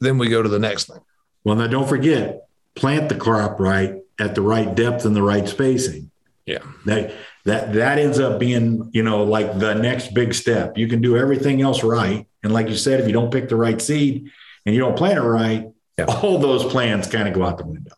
then 0.00 0.18
we 0.18 0.28
go 0.28 0.42
to 0.42 0.48
the 0.48 0.58
next 0.58 0.88
thing. 0.88 1.00
Well, 1.44 1.56
now 1.56 1.66
don't 1.66 1.88
forget, 1.88 2.48
plant 2.74 3.08
the 3.08 3.14
crop 3.14 3.60
right 3.60 3.96
at 4.18 4.34
the 4.34 4.42
right 4.42 4.74
depth 4.74 5.04
and 5.04 5.14
the 5.14 5.22
right 5.22 5.48
spacing. 5.48 6.10
Yeah. 6.46 6.58
That 6.86 7.12
that 7.44 7.72
that 7.74 7.98
ends 7.98 8.18
up 8.18 8.40
being, 8.40 8.90
you 8.92 9.02
know, 9.02 9.22
like 9.24 9.58
the 9.58 9.74
next 9.74 10.14
big 10.14 10.34
step. 10.34 10.78
You 10.78 10.88
can 10.88 11.00
do 11.00 11.16
everything 11.16 11.60
else 11.62 11.82
right. 11.82 12.26
And 12.42 12.52
like 12.52 12.68
you 12.68 12.76
said, 12.76 13.00
if 13.00 13.06
you 13.06 13.12
don't 13.12 13.30
pick 13.30 13.48
the 13.48 13.56
right 13.56 13.80
seed 13.80 14.30
and 14.64 14.74
you 14.74 14.80
don't 14.80 14.96
plant 14.96 15.18
it 15.18 15.22
right, 15.22 15.68
yeah. 15.98 16.04
all 16.06 16.38
those 16.38 16.64
plans 16.64 17.06
kind 17.06 17.28
of 17.28 17.34
go 17.34 17.44
out 17.44 17.58
the 17.58 17.66
window. 17.66 17.94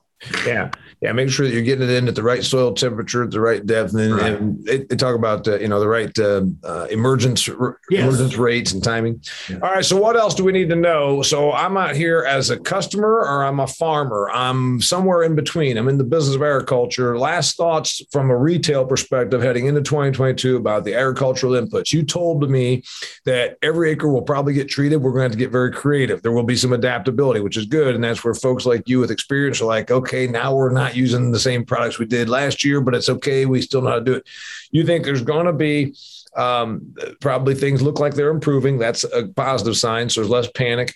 Yeah 0.47 0.71
yeah, 1.01 1.13
make 1.13 1.31
sure 1.31 1.47
that 1.47 1.53
you're 1.55 1.63
getting 1.63 1.89
it 1.89 1.95
in 1.95 2.09
at 2.09 2.15
the 2.15 2.23
right 2.23 2.45
soil 2.45 2.75
temperature, 2.75 3.23
at 3.25 3.31
the 3.31 3.41
right 3.41 3.65
depth, 3.65 3.95
and, 3.95 4.15
right. 4.15 4.33
and 4.33 4.63
they, 4.67 4.79
they, 4.85 4.97
talk 4.97 5.15
about 5.15 5.49
uh, 5.49 5.59
you 5.59 5.67
know 5.67 5.81
the 5.81 5.89
right 5.89 6.17
uh, 6.19 6.43
uh, 6.63 6.87
emergence 6.91 7.49
yes. 7.49 8.03
emergence 8.03 8.37
rates 8.37 8.73
and 8.73 8.85
timing. 8.85 9.23
Yeah. 9.49 9.61
All 9.63 9.71
right, 9.71 9.85
so 9.85 9.97
what 9.97 10.17
else 10.17 10.35
do 10.35 10.45
we 10.45 10.53
need 10.53 10.69
to 10.69 10.77
know? 10.77 11.23
So 11.23 11.53
I'm 11.53 11.79
out 11.79 11.97
here 11.97 12.25
as 12.29 12.51
a 12.51 12.59
customer 12.59 13.09
or 13.09 13.45
I'm 13.45 13.61
a 13.61 13.67
farmer. 13.67 14.31
I'm 14.31 14.83
somewhere 14.83 15.23
in 15.23 15.35
between. 15.35 15.79
I'm 15.79 15.89
in 15.89 15.97
the 15.97 16.05
business 16.05 16.37
of 16.37 16.43
agriculture. 16.43 17.19
Last 17.19 17.57
thoughts 17.57 18.03
from 18.13 18.31
a 18.31 18.37
retail 18.37 18.85
perspective 18.85 19.41
heading 19.41 19.67
into 19.67 19.81
2022 19.81 20.57
about 20.57 20.85
the 20.85 20.95
agricultural 20.95 21.55
inputs. 21.55 21.95
You 21.95 22.03
told 22.03 22.49
me 22.51 22.83
that 23.25 23.57
every 23.63 23.91
acre 23.91 24.11
will 24.11 24.21
probably 24.21 24.53
get 24.53 24.69
treated. 24.69 24.99
We're 24.99 25.13
going 25.13 25.21
to 25.21 25.25
have 25.25 25.33
to 25.33 25.39
get 25.39 25.51
very 25.51 25.73
creative. 25.73 26.21
There 26.21 26.33
will 26.33 26.43
be 26.43 26.57
some 26.57 26.75
adaptability, 26.75 27.41
which 27.41 27.57
is 27.57 27.65
good, 27.65 27.95
and 27.95 28.05
that's 28.05 28.23
where 28.23 28.35
folks 28.35 28.67
like 28.67 28.87
you 28.87 29.01
with 29.01 29.11
experience 29.11 29.63
are 29.63 29.67
like, 29.67 29.91
okay, 29.91 30.27
now 30.27 30.55
we're 30.55 30.71
not 30.71 30.90
not 30.91 30.97
using 30.97 31.31
the 31.31 31.39
same 31.39 31.65
products 31.65 31.99
we 31.99 32.07
did 32.07 32.29
last 32.29 32.65
year, 32.65 32.81
but 32.81 32.95
it's 32.95 33.09
okay. 33.09 33.47
We 33.47 33.63
still 33.63 33.83
know 33.83 33.91
how 33.91 33.99
to 33.99 34.05
do 34.05 34.15
it. 34.15 34.27
You 34.71 34.85
think 34.85 35.05
there's 35.05 35.23
going 35.23 35.47
to 35.47 35.53
be 35.53 35.95
um, 36.37 36.95
probably 37.21 37.55
things 37.55 37.83
look 37.83 37.99
like 37.99 38.15
they're 38.15 38.31
improving. 38.31 38.79
That's 38.79 39.05
a 39.05 39.29
positive 39.29 39.77
sign. 39.77 40.09
So 40.09 40.21
there's 40.21 40.31
less 40.31 40.49
panic. 40.55 40.95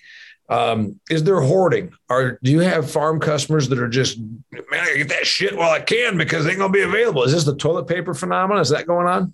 Um, 0.49 1.01
is 1.09 1.25
there 1.25 1.41
hoarding? 1.41 1.93
Or 2.11 2.39
do 2.43 2.53
you 2.53 2.61
have 2.61 2.91
farm 2.91 3.19
customers 3.19 3.69
that 3.71 3.79
are 3.79 3.89
just, 3.89 4.19
man, 4.19 4.63
I 4.73 4.97
get 4.99 5.09
that 5.09 5.27
shit 5.27 5.57
while 5.57 5.71
I 5.71 5.81
can 5.81 6.19
because 6.19 6.45
they 6.45 6.51
ain't 6.51 6.59
gonna 6.59 6.73
be 6.73 6.83
available? 6.83 7.23
Is 7.23 7.33
this 7.33 7.45
the 7.45 7.57
toilet 7.57 7.87
paper 7.87 8.13
phenomenon? 8.13 8.61
Is 8.61 8.69
that 8.69 8.87
going 8.87 9.07
on? 9.07 9.33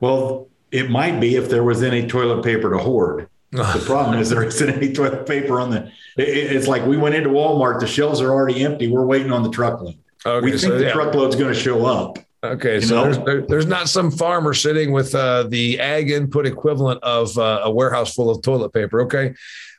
Well, 0.00 0.48
it 0.70 0.90
might 0.90 1.18
be 1.18 1.34
if 1.34 1.48
there 1.48 1.64
was 1.64 1.82
any 1.82 2.06
toilet 2.06 2.44
paper 2.44 2.70
to 2.70 2.78
hoard. 2.78 3.28
the 3.50 3.82
problem 3.86 4.18
is 4.18 4.28
there 4.28 4.44
isn't 4.44 4.68
any 4.68 4.92
toilet 4.92 5.26
paper 5.26 5.60
on 5.60 5.70
the. 5.70 5.90
It, 6.16 6.52
it's 6.52 6.66
like 6.66 6.84
we 6.84 6.98
went 6.98 7.14
into 7.14 7.30
Walmart, 7.30 7.80
the 7.80 7.86
shelves 7.86 8.20
are 8.20 8.30
already 8.30 8.62
empty. 8.62 8.88
We're 8.88 9.06
waiting 9.06 9.32
on 9.32 9.42
the 9.42 9.50
truckload. 9.50 9.96
Okay, 10.26 10.44
we 10.44 10.50
think 10.50 10.60
so, 10.60 10.78
the 10.78 10.84
yeah. 10.84 10.92
truckload's 10.92 11.34
going 11.36 11.52
to 11.52 11.58
show 11.58 11.86
up. 11.86 12.18
Okay, 12.44 12.80
so 12.80 13.02
there's, 13.02 13.18
there, 13.18 13.40
there's, 13.42 13.66
not 13.66 13.88
some 13.88 14.10
farmer 14.10 14.54
sitting 14.54 14.92
with 14.92 15.12
uh, 15.14 15.44
the 15.44 15.80
ag 15.80 16.10
input 16.10 16.46
equivalent 16.46 17.02
of 17.02 17.36
uh, 17.36 17.62
a 17.64 17.70
warehouse 17.70 18.14
full 18.14 18.30
of 18.30 18.42
toilet 18.42 18.72
paper. 18.72 19.00
Okay, 19.02 19.34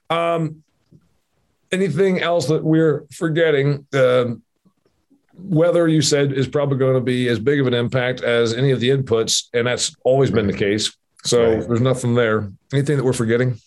um, 0.10 0.64
anything 1.72 2.22
else 2.22 2.48
that 2.48 2.64
we're 2.64 3.06
forgetting? 3.14 3.86
Um, 3.94 4.42
weather, 5.36 5.88
you 5.88 6.02
said, 6.02 6.34
is 6.34 6.48
probably 6.48 6.78
going 6.78 6.96
to 6.96 7.02
be 7.02 7.30
as 7.30 7.40
big 7.40 7.60
of 7.60 7.68
an 7.68 7.74
impact 7.74 8.22
as 8.22 8.54
any 8.54 8.72
of 8.72 8.80
the 8.80 8.90
inputs, 8.90 9.48
and 9.54 9.68
that's 9.68 9.96
always 10.04 10.32
been 10.32 10.48
the 10.48 10.54
case. 10.54 10.96
So 11.26 11.56
right. 11.56 11.68
there's 11.68 11.82
nothing 11.82 12.16
there. 12.16 12.52
Anything 12.72 12.98
that 12.98 13.04
we're 13.04 13.14
forgetting? 13.14 13.60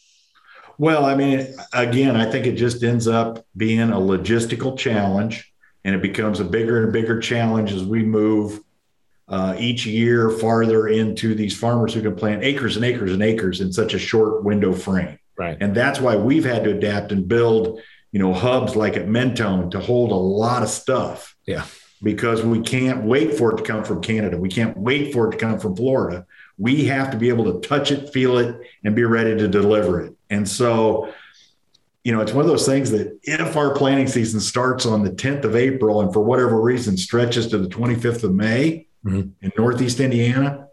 Well, 0.78 1.04
I 1.04 1.14
mean, 1.14 1.54
again, 1.72 2.16
I 2.16 2.30
think 2.30 2.46
it 2.46 2.56
just 2.56 2.82
ends 2.82 3.06
up 3.06 3.44
being 3.56 3.90
a 3.90 3.96
logistical 3.96 4.76
challenge, 4.76 5.52
and 5.84 5.94
it 5.94 6.02
becomes 6.02 6.40
a 6.40 6.44
bigger 6.44 6.82
and 6.82 6.92
bigger 6.92 7.20
challenge 7.20 7.72
as 7.72 7.84
we 7.84 8.02
move 8.02 8.60
uh, 9.28 9.54
each 9.58 9.86
year 9.86 10.30
farther 10.30 10.88
into 10.88 11.34
these 11.34 11.56
farmers 11.56 11.94
who 11.94 12.02
can 12.02 12.16
plant 12.16 12.42
acres 12.42 12.76
and 12.76 12.84
acres 12.84 13.12
and 13.12 13.22
acres 13.22 13.60
in 13.60 13.72
such 13.72 13.94
a 13.94 13.98
short 13.98 14.44
window 14.44 14.72
frame. 14.72 15.18
Right. 15.36 15.56
And 15.60 15.74
that's 15.74 16.00
why 16.00 16.16
we've 16.16 16.44
had 16.44 16.64
to 16.64 16.70
adapt 16.70 17.12
and 17.12 17.26
build, 17.26 17.80
you 18.10 18.18
know, 18.18 18.32
hubs 18.32 18.76
like 18.76 18.96
at 18.96 19.08
Mentone 19.08 19.70
to 19.70 19.80
hold 19.80 20.10
a 20.10 20.16
lot 20.16 20.62
of 20.62 20.68
stuff. 20.68 21.34
Yeah. 21.46 21.64
Because 22.02 22.42
we 22.42 22.60
can't 22.60 23.04
wait 23.04 23.34
for 23.34 23.52
it 23.52 23.58
to 23.58 23.62
come 23.62 23.84
from 23.84 24.02
Canada. 24.02 24.36
We 24.36 24.48
can't 24.48 24.76
wait 24.76 25.12
for 25.12 25.28
it 25.28 25.32
to 25.32 25.38
come 25.38 25.58
from 25.58 25.76
Florida 25.76 26.26
we 26.58 26.84
have 26.86 27.10
to 27.10 27.16
be 27.16 27.28
able 27.28 27.52
to 27.52 27.66
touch 27.66 27.90
it, 27.90 28.12
feel 28.12 28.38
it, 28.38 28.56
and 28.84 28.94
be 28.94 29.04
ready 29.04 29.36
to 29.36 29.48
deliver 29.48 30.00
it. 30.00 30.14
And 30.30 30.48
so, 30.48 31.12
you 32.04 32.12
know, 32.12 32.20
it's 32.20 32.32
one 32.32 32.44
of 32.44 32.50
those 32.50 32.66
things 32.66 32.90
that 32.90 33.18
if 33.22 33.56
our 33.56 33.74
planting 33.74 34.08
season 34.08 34.40
starts 34.40 34.86
on 34.86 35.02
the 35.02 35.10
10th 35.10 35.44
of 35.44 35.56
April 35.56 36.00
and 36.00 36.12
for 36.12 36.20
whatever 36.20 36.60
reason 36.60 36.96
stretches 36.96 37.48
to 37.48 37.58
the 37.58 37.68
25th 37.68 38.24
of 38.24 38.34
May 38.34 38.86
mm-hmm. 39.04 39.30
in 39.40 39.52
Northeast 39.56 40.00
Indiana, 40.00 40.68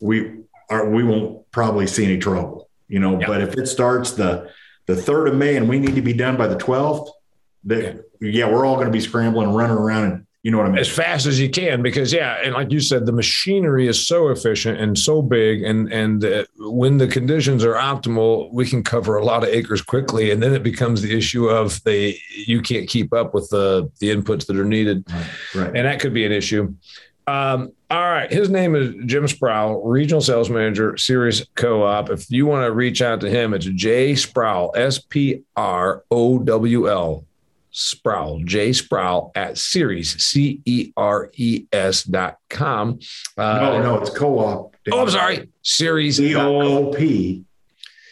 we 0.00 0.40
are 0.68 0.88
we 0.88 1.02
won't 1.02 1.50
probably 1.50 1.86
see 1.86 2.04
any 2.04 2.18
trouble. 2.18 2.68
You 2.88 2.98
know, 2.98 3.18
but 3.18 3.40
if 3.40 3.54
it 3.54 3.66
starts 3.66 4.12
the 4.12 4.50
the 4.86 4.94
3rd 4.94 5.28
of 5.28 5.34
May 5.36 5.56
and 5.56 5.68
we 5.68 5.78
need 5.78 5.94
to 5.94 6.02
be 6.02 6.12
done 6.12 6.36
by 6.36 6.48
the 6.48 6.56
12th, 6.56 7.10
that 7.64 8.04
yeah, 8.20 8.48
we're 8.48 8.66
all 8.66 8.74
going 8.74 8.86
to 8.86 8.92
be 8.92 9.00
scrambling, 9.00 9.52
running 9.52 9.76
around 9.76 10.12
and 10.12 10.26
You 10.42 10.50
know 10.50 10.56
what 10.56 10.66
I 10.68 10.70
mean? 10.70 10.78
As 10.78 10.88
fast 10.88 11.26
as 11.26 11.38
you 11.38 11.50
can, 11.50 11.82
because 11.82 12.14
yeah, 12.14 12.38
and 12.42 12.54
like 12.54 12.72
you 12.72 12.80
said, 12.80 13.04
the 13.04 13.12
machinery 13.12 13.86
is 13.88 14.06
so 14.06 14.28
efficient 14.28 14.80
and 14.80 14.98
so 14.98 15.20
big, 15.20 15.62
and 15.62 15.92
and 15.92 16.24
uh, 16.24 16.44
when 16.58 16.96
the 16.96 17.06
conditions 17.06 17.62
are 17.62 17.74
optimal, 17.74 18.50
we 18.50 18.64
can 18.66 18.82
cover 18.82 19.16
a 19.16 19.24
lot 19.24 19.42
of 19.42 19.50
acres 19.50 19.82
quickly, 19.82 20.30
and 20.30 20.42
then 20.42 20.54
it 20.54 20.62
becomes 20.62 21.02
the 21.02 21.14
issue 21.14 21.46
of 21.46 21.84
the 21.84 22.16
you 22.46 22.62
can't 22.62 22.88
keep 22.88 23.12
up 23.12 23.34
with 23.34 23.50
the 23.50 23.90
the 24.00 24.08
inputs 24.08 24.46
that 24.46 24.56
are 24.56 24.64
needed, 24.64 25.04
Right, 25.12 25.26
right. 25.56 25.76
and 25.76 25.86
that 25.86 26.00
could 26.00 26.14
be 26.14 26.24
an 26.24 26.32
issue. 26.32 26.74
Um, 27.26 27.72
all 27.90 28.00
right, 28.10 28.32
his 28.32 28.48
name 28.48 28.74
is 28.74 28.94
Jim 29.04 29.24
Sprowl, 29.26 29.82
regional 29.84 30.22
sales 30.22 30.48
manager, 30.48 30.96
Ceres 30.96 31.46
Co-op. 31.54 32.08
If 32.08 32.30
you 32.30 32.46
want 32.46 32.64
to 32.64 32.72
reach 32.72 33.02
out 33.02 33.20
to 33.20 33.28
him, 33.30 33.52
it's 33.52 33.66
J 33.66 34.14
Sprowl, 34.14 34.74
S 34.74 34.98
P 34.98 35.42
R 35.54 36.02
O 36.10 36.38
W 36.38 36.88
L 36.90 37.24
Sprowl, 37.72 38.44
J 38.44 38.70
Sprowl 38.70 39.30
at 39.34 39.58
Ceres, 39.58 40.22
C 40.22 40.60
E 40.64 40.92
R 40.96 41.30
E 41.34 41.66
S 41.72 42.04
dot 42.04 42.36
com. 42.48 42.98
Uh, 43.38 43.60
no, 43.60 43.82
no, 43.82 43.98
it's 43.98 44.10
co-op. 44.10 44.74
Oh, 44.92 45.02
I'm 45.02 45.10
sorry. 45.10 45.48
Ceres, 45.62 46.16
C 46.16 46.34
O 46.34 46.60
O 46.60 46.92
P. 46.92 47.44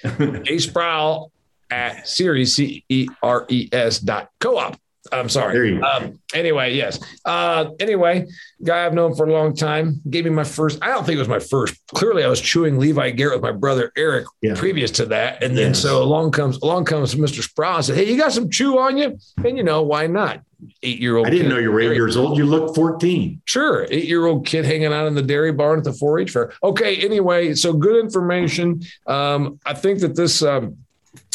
J 0.02 0.56
Sprowl 0.58 1.30
at 1.70 2.06
Ceres, 2.06 2.54
C 2.54 2.84
E 2.88 3.08
R 3.22 3.46
E 3.48 3.68
S 3.72 3.98
dot 3.98 4.30
co-op. 4.40 4.76
I'm 5.12 5.28
sorry. 5.28 5.52
There 5.54 5.64
you 5.64 5.80
go. 5.80 5.86
Um, 5.86 6.18
anyway, 6.34 6.74
yes. 6.74 6.98
Uh, 7.24 7.70
anyway, 7.80 8.26
guy 8.62 8.84
I've 8.84 8.94
known 8.94 9.14
for 9.14 9.26
a 9.26 9.32
long 9.32 9.54
time 9.54 10.00
gave 10.10 10.24
me 10.24 10.30
my 10.30 10.44
first. 10.44 10.78
I 10.82 10.88
don't 10.88 11.04
think 11.04 11.16
it 11.16 11.20
was 11.20 11.28
my 11.28 11.38
first. 11.38 11.74
Clearly, 11.94 12.24
I 12.24 12.28
was 12.28 12.40
chewing 12.40 12.78
Levi 12.78 13.10
Garrett 13.10 13.36
with 13.40 13.42
my 13.42 13.56
brother 13.56 13.92
Eric 13.96 14.26
Yeah. 14.42 14.54
previous 14.56 14.90
to 14.92 15.06
that, 15.06 15.42
and 15.42 15.56
then 15.56 15.68
Yes. 15.68 15.80
so 15.80 16.02
along 16.02 16.32
comes 16.32 16.58
along 16.62 16.84
comes 16.84 17.14
Mr. 17.14 17.42
Sprowl 17.42 17.76
and 17.76 17.84
said, 17.84 17.96
"Hey, 17.96 18.04
you 18.10 18.16
got 18.18 18.32
some 18.32 18.50
chew 18.50 18.78
on 18.78 18.96
you?" 18.98 19.18
And 19.44 19.56
you 19.56 19.62
know 19.64 19.82
why 19.82 20.06
not? 20.06 20.40
Eight 20.82 20.98
year 21.00 21.16
old. 21.16 21.28
I 21.28 21.30
didn't 21.30 21.50
know 21.50 21.58
you 21.58 21.70
were 21.70 21.80
eight 21.80 21.94
years 21.94 22.16
old. 22.16 22.36
You 22.36 22.44
look 22.44 22.74
14. 22.74 23.40
Sure, 23.44 23.86
eight 23.90 24.06
year 24.08 24.26
old 24.26 24.44
kid 24.44 24.64
hanging 24.64 24.92
out 24.92 25.06
in 25.06 25.14
the 25.14 25.22
dairy 25.22 25.52
barn 25.52 25.78
at 25.78 25.84
the 25.84 25.92
4 25.92 26.18
H 26.18 26.32
fair. 26.32 26.52
Okay, 26.64 26.96
anyway, 26.96 27.54
so 27.54 27.72
good 27.72 27.94
information. 28.04 28.80
Um, 29.06 29.60
I 29.64 29.74
think 29.74 30.00
that 30.00 30.16
this. 30.16 30.42
Um, 30.42 30.76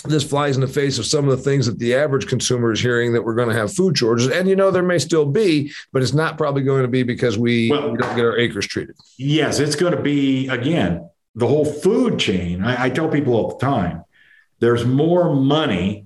this 0.05 0.23
flies 0.23 0.55
in 0.55 0.61
the 0.61 0.67
face 0.67 0.99
of 0.99 1.05
some 1.05 1.27
of 1.27 1.37
the 1.37 1.43
things 1.43 1.65
that 1.65 1.79
the 1.79 1.95
average 1.95 2.27
consumer 2.27 2.71
is 2.71 2.79
hearing 2.81 3.13
that 3.13 3.23
we're 3.23 3.35
going 3.35 3.49
to 3.49 3.55
have 3.55 3.73
food 3.73 3.97
shortages. 3.97 4.29
And 4.31 4.47
you 4.49 4.55
know, 4.55 4.69
there 4.71 4.83
may 4.83 4.99
still 4.99 5.25
be, 5.25 5.71
but 5.91 6.01
it's 6.01 6.13
not 6.13 6.37
probably 6.37 6.61
going 6.63 6.81
to 6.81 6.87
be 6.87 7.03
because 7.03 7.37
we, 7.37 7.69
Well- 7.71 7.91
we 7.91 7.97
don't 7.97 8.15
get 8.15 8.25
our 8.25 8.37
acres 8.37 8.67
treated. 8.67 8.95
Yes, 9.17 9.59
it's 9.59 9.75
going 9.75 9.95
to 9.95 10.01
be, 10.01 10.47
again, 10.49 11.09
the 11.35 11.47
whole 11.47 11.65
food 11.65 12.19
chain. 12.19 12.63
I, 12.63 12.85
I 12.85 12.89
tell 12.89 13.07
people 13.09 13.33
all 13.33 13.57
the 13.57 13.65
time 13.65 14.03
there's 14.59 14.85
more 14.85 15.33
money 15.35 16.05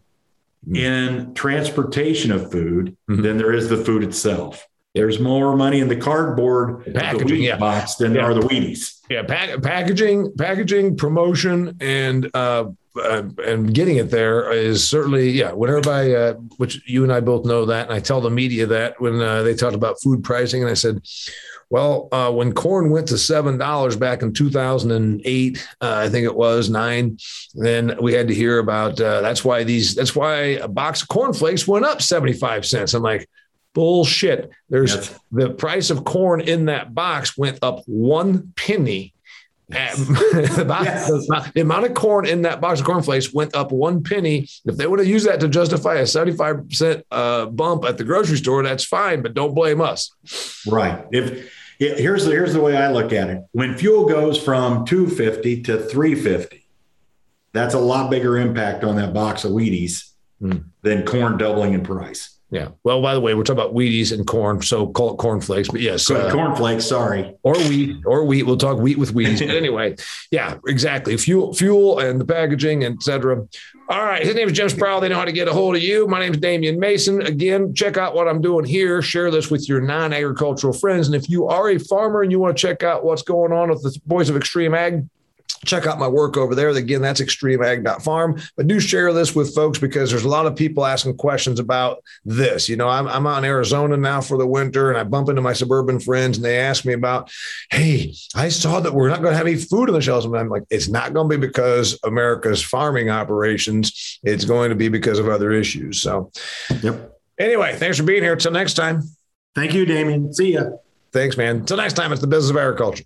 in 0.73 1.33
transportation 1.33 2.31
of 2.31 2.51
food 2.51 2.95
Mhm. 3.09 3.23
than 3.23 3.37
there 3.37 3.53
is 3.53 3.69
the 3.69 3.77
food 3.77 4.03
itself. 4.03 4.67
There's 4.95 5.19
more 5.19 5.55
money 5.55 5.79
in 5.79 5.87
the 5.89 5.95
cardboard 5.95 6.83
the 6.85 6.91
Packaging, 6.93 7.27
wheat 7.39 7.45
yeah. 7.45 7.57
box 7.57 7.95
than 7.95 8.15
Yeah. 8.15 8.21
are 8.23 8.33
the 8.33 8.41
Wheaties. 8.41 8.95
Yeah, 9.09 9.23
pack, 9.23 9.61
packaging, 9.61 10.33
packaging, 10.37 10.97
promotion, 10.97 11.77
and 11.79 12.29
uh, 12.33 12.65
uh, 12.99 13.23
and 13.45 13.73
getting 13.73 13.97
it 13.97 14.09
there 14.11 14.51
is 14.51 14.87
certainly 14.87 15.29
yeah. 15.29 15.51
When 15.51 15.69
everybody, 15.69 16.15
uh, 16.15 16.33
which 16.57 16.81
you 16.87 17.03
and 17.03 17.11
I 17.11 17.19
both 17.19 17.45
know 17.45 17.65
that, 17.65 17.87
and 17.87 17.93
I 17.95 17.99
tell 17.99 18.21
the 18.21 18.29
media 18.29 18.65
that 18.67 18.99
when 18.99 19.21
uh, 19.21 19.43
they 19.43 19.53
talked 19.55 19.75
about 19.75 20.01
food 20.01 20.23
pricing, 20.23 20.61
and 20.61 20.69
I 20.71 20.75
said, 20.75 21.01
well, 21.69 22.07
uh, 22.11 22.31
when 22.31 22.53
corn 22.53 22.89
went 22.89 23.07
to 23.09 23.17
seven 23.17 23.57
dollars 23.57 23.95
back 23.95 24.21
in 24.21 24.33
two 24.33 24.49
thousand 24.49 24.91
and 24.91 25.21
eight, 25.25 25.65
uh, 25.81 25.95
I 26.05 26.09
think 26.09 26.25
it 26.25 26.35
was 26.35 26.69
nine. 26.69 27.17
Then 27.55 27.97
we 28.01 28.13
had 28.13 28.27
to 28.29 28.35
hear 28.35 28.59
about 28.59 28.99
uh, 28.99 29.21
that's 29.21 29.43
why 29.43 29.63
these 29.63 29.95
that's 29.95 30.15
why 30.15 30.35
a 30.61 30.67
box 30.67 31.01
of 31.01 31.07
cornflakes 31.09 31.67
went 31.67 31.85
up 31.85 32.01
seventy 32.01 32.33
five 32.33 32.65
cents. 32.65 32.93
I'm 32.93 33.03
like. 33.03 33.27
Bullshit. 33.73 34.49
There's 34.69 34.95
Yes. 34.95 35.19
the 35.31 35.49
price 35.51 35.91
of 35.91 36.03
corn 36.03 36.41
in 36.41 36.65
that 36.65 36.95
box 36.95 37.37
went 37.37 37.59
up 37.61 37.83
one 37.85 38.51
penny. 38.55 39.13
Box- 39.69 40.85
Yes. 40.85 41.07
the- 41.53 41.61
amount 41.61 41.85
of 41.85 41.93
corn 41.93 42.25
in 42.25 42.43
that 42.43 42.61
box 42.61 42.79
of 42.79 42.85
cornflakes 42.85 43.33
went 43.33 43.53
up 43.55 43.71
one 43.71 44.01
penny. 44.03 44.47
If 44.65 44.77
they 44.77 44.87
would 44.87 44.99
have 44.99 45.07
used 45.07 45.27
that 45.27 45.39
to 45.41 45.49
justify 45.49 45.95
a 45.95 46.03
75% 46.03 47.03
uh, 47.11 47.45
bump 47.47 47.83
at 47.85 47.97
the 47.97 48.03
grocery 48.05 48.37
store, 48.37 48.63
that's 48.63 48.85
fine, 48.85 49.21
but 49.21 49.33
don't 49.33 49.53
blame 49.53 49.81
us. 49.81 50.09
Right. 50.65 51.05
If 51.11 51.51
here's 51.79 52.25
the 52.25 52.31
here's 52.31 52.53
the 52.53 52.61
way 52.61 52.77
I 52.77 52.91
look 52.91 53.11
at 53.11 53.29
it. 53.29 53.41
When 53.51 53.77
fuel 53.77 54.05
goes 54.07 54.41
from 54.41 54.85
250 54.85 55.63
to 55.63 55.77
350, 55.79 56.65
that's 57.53 57.73
a 57.73 57.79
lot 57.79 58.09
bigger 58.09 58.37
impact 58.37 58.83
on 58.83 58.95
that 58.97 59.13
box 59.13 59.43
of 59.43 59.51
Wheaties 59.51 60.11
Hmm. 60.39 60.57
than 60.83 61.03
corn 61.03 61.37
doubling 61.37 61.73
in 61.73 61.81
price. 61.83 62.36
Yeah. 62.49 62.69
Well, 62.83 63.01
by 63.01 63.13
the 63.13 63.19
way, 63.19 63.33
we're 63.33 63.43
talking 63.43 63.61
about 63.61 63.75
Wheaties 63.75 64.13
and 64.13 64.25
corn, 64.25 64.61
so 64.61 64.87
call 64.87 65.13
it 65.13 65.17
cornflakes. 65.17 65.67
But 65.67 65.81
yes, 65.81 66.09
uh, 66.09 66.31
cornflakes, 66.31 66.85
sorry. 66.85 67.35
or 67.43 67.55
wheat, 67.55 67.97
or 68.05 68.23
wheat. 68.23 68.43
We'll 68.43 68.55
talk 68.55 68.77
wheat 68.77 68.97
with 68.97 69.13
Wheaties. 69.13 69.39
But 69.39 69.49
anyway, 69.55 69.97
yeah, 70.31 70.55
exactly. 70.65 71.17
Fuel, 71.17 71.53
fuel, 71.53 71.99
and 71.99 72.21
the 72.21 72.25
packaging, 72.25 72.85
etc. 72.85 73.45
All 73.89 74.03
right. 74.03 74.23
His 74.23 74.33
name 74.33 74.47
is 74.47 74.53
Jim 74.53 74.67
Sprowl. 74.67 75.01
They 75.01 75.09
know 75.09 75.15
how 75.15 75.25
to 75.25 75.33
get 75.33 75.49
a 75.49 75.53
hold 75.53 75.75
of 75.75 75.81
you. 75.81 76.07
My 76.07 76.19
name 76.19 76.33
is 76.33 76.39
Damian 76.39 76.79
Mason. 76.79 77.21
Again, 77.21 77.73
check 77.73 77.97
out 77.97 78.15
what 78.15 78.29
I'm 78.29 78.41
doing 78.41 78.63
here. 78.63 79.01
Share 79.01 79.29
this 79.29 79.51
with 79.51 79.67
your 79.67 79.81
non-agricultural 79.81 80.73
friends. 80.73 81.07
And 81.07 81.15
if 81.15 81.29
you 81.29 81.47
are 81.47 81.69
a 81.69 81.77
farmer 81.77 82.21
and 82.21 82.31
you 82.31 82.39
want 82.39 82.55
to 82.55 82.61
check 82.61 82.81
out 82.81 83.03
what's 83.03 83.23
going 83.23 83.51
on 83.51 83.69
with 83.69 83.83
the 83.83 83.97
Boys 84.05 84.29
of 84.29 84.37
XtremeAg, 84.37 85.09
check 85.67 85.85
out 85.85 85.99
my 85.99 86.07
work 86.07 86.37
over 86.37 86.55
there. 86.55 86.69
Again, 86.69 87.01
that's 87.01 87.21
xtremeag.farm. 87.21 88.41
But 88.55 88.67
do 88.67 88.79
share 88.79 89.13
this 89.13 89.35
with 89.35 89.53
folks 89.53 89.77
because 89.79 90.09
there's 90.09 90.23
a 90.23 90.29
lot 90.29 90.45
of 90.45 90.55
people 90.55 90.85
asking 90.85 91.17
questions 91.17 91.59
about 91.59 92.03
this. 92.25 92.69
You 92.69 92.75
know, 92.75 92.87
I'm, 92.87 93.07
I'm 93.07 93.27
out 93.27 93.39
in 93.39 93.45
Arizona 93.45 93.97
now 93.97 94.21
for 94.21 94.37
the 94.37 94.47
winter 94.47 94.89
and 94.89 94.97
I 94.97 95.03
bump 95.03 95.29
into 95.29 95.41
my 95.41 95.53
suburban 95.53 95.99
friends 95.99 96.37
and 96.37 96.45
they 96.45 96.57
ask 96.59 96.85
me 96.85 96.93
about, 96.93 97.29
hey, 97.71 98.13
I 98.35 98.49
saw 98.49 98.79
that 98.79 98.93
we're 98.93 99.09
not 99.09 99.21
going 99.21 99.33
to 99.33 99.37
have 99.37 99.47
any 99.47 99.57
food 99.57 99.89
on 99.89 99.93
the 99.95 100.01
shelves. 100.01 100.25
And 100.25 100.35
I'm 100.37 100.49
like, 100.49 100.63
it's 100.69 100.87
not 100.87 101.13
going 101.13 101.29
to 101.29 101.37
be 101.37 101.45
because 101.47 101.99
America's 102.03 102.63
farming 102.63 103.09
operations. 103.09 104.19
It's 104.23 104.45
going 104.45 104.69
to 104.69 104.75
be 104.75 104.89
because 104.89 105.19
of 105.19 105.27
other 105.27 105.51
issues. 105.51 106.01
So 106.01 106.31
Yep. 106.81 107.17
anyway, 107.39 107.75
thanks 107.75 107.97
for 107.97 108.03
being 108.03 108.23
here. 108.23 108.35
Till 108.35 108.51
next 108.51 108.75
time. 108.75 109.01
Thank 109.55 109.73
you, 109.73 109.85
Damian. 109.85 110.33
See 110.33 110.53
ya. 110.53 110.63
Thanks, 111.11 111.35
man. 111.35 111.65
Till 111.65 111.77
next 111.77 111.93
time, 111.93 112.11
it's 112.11 112.21
the 112.21 112.27
business 112.27 112.51
of 112.51 112.57
agriculture. 112.57 113.03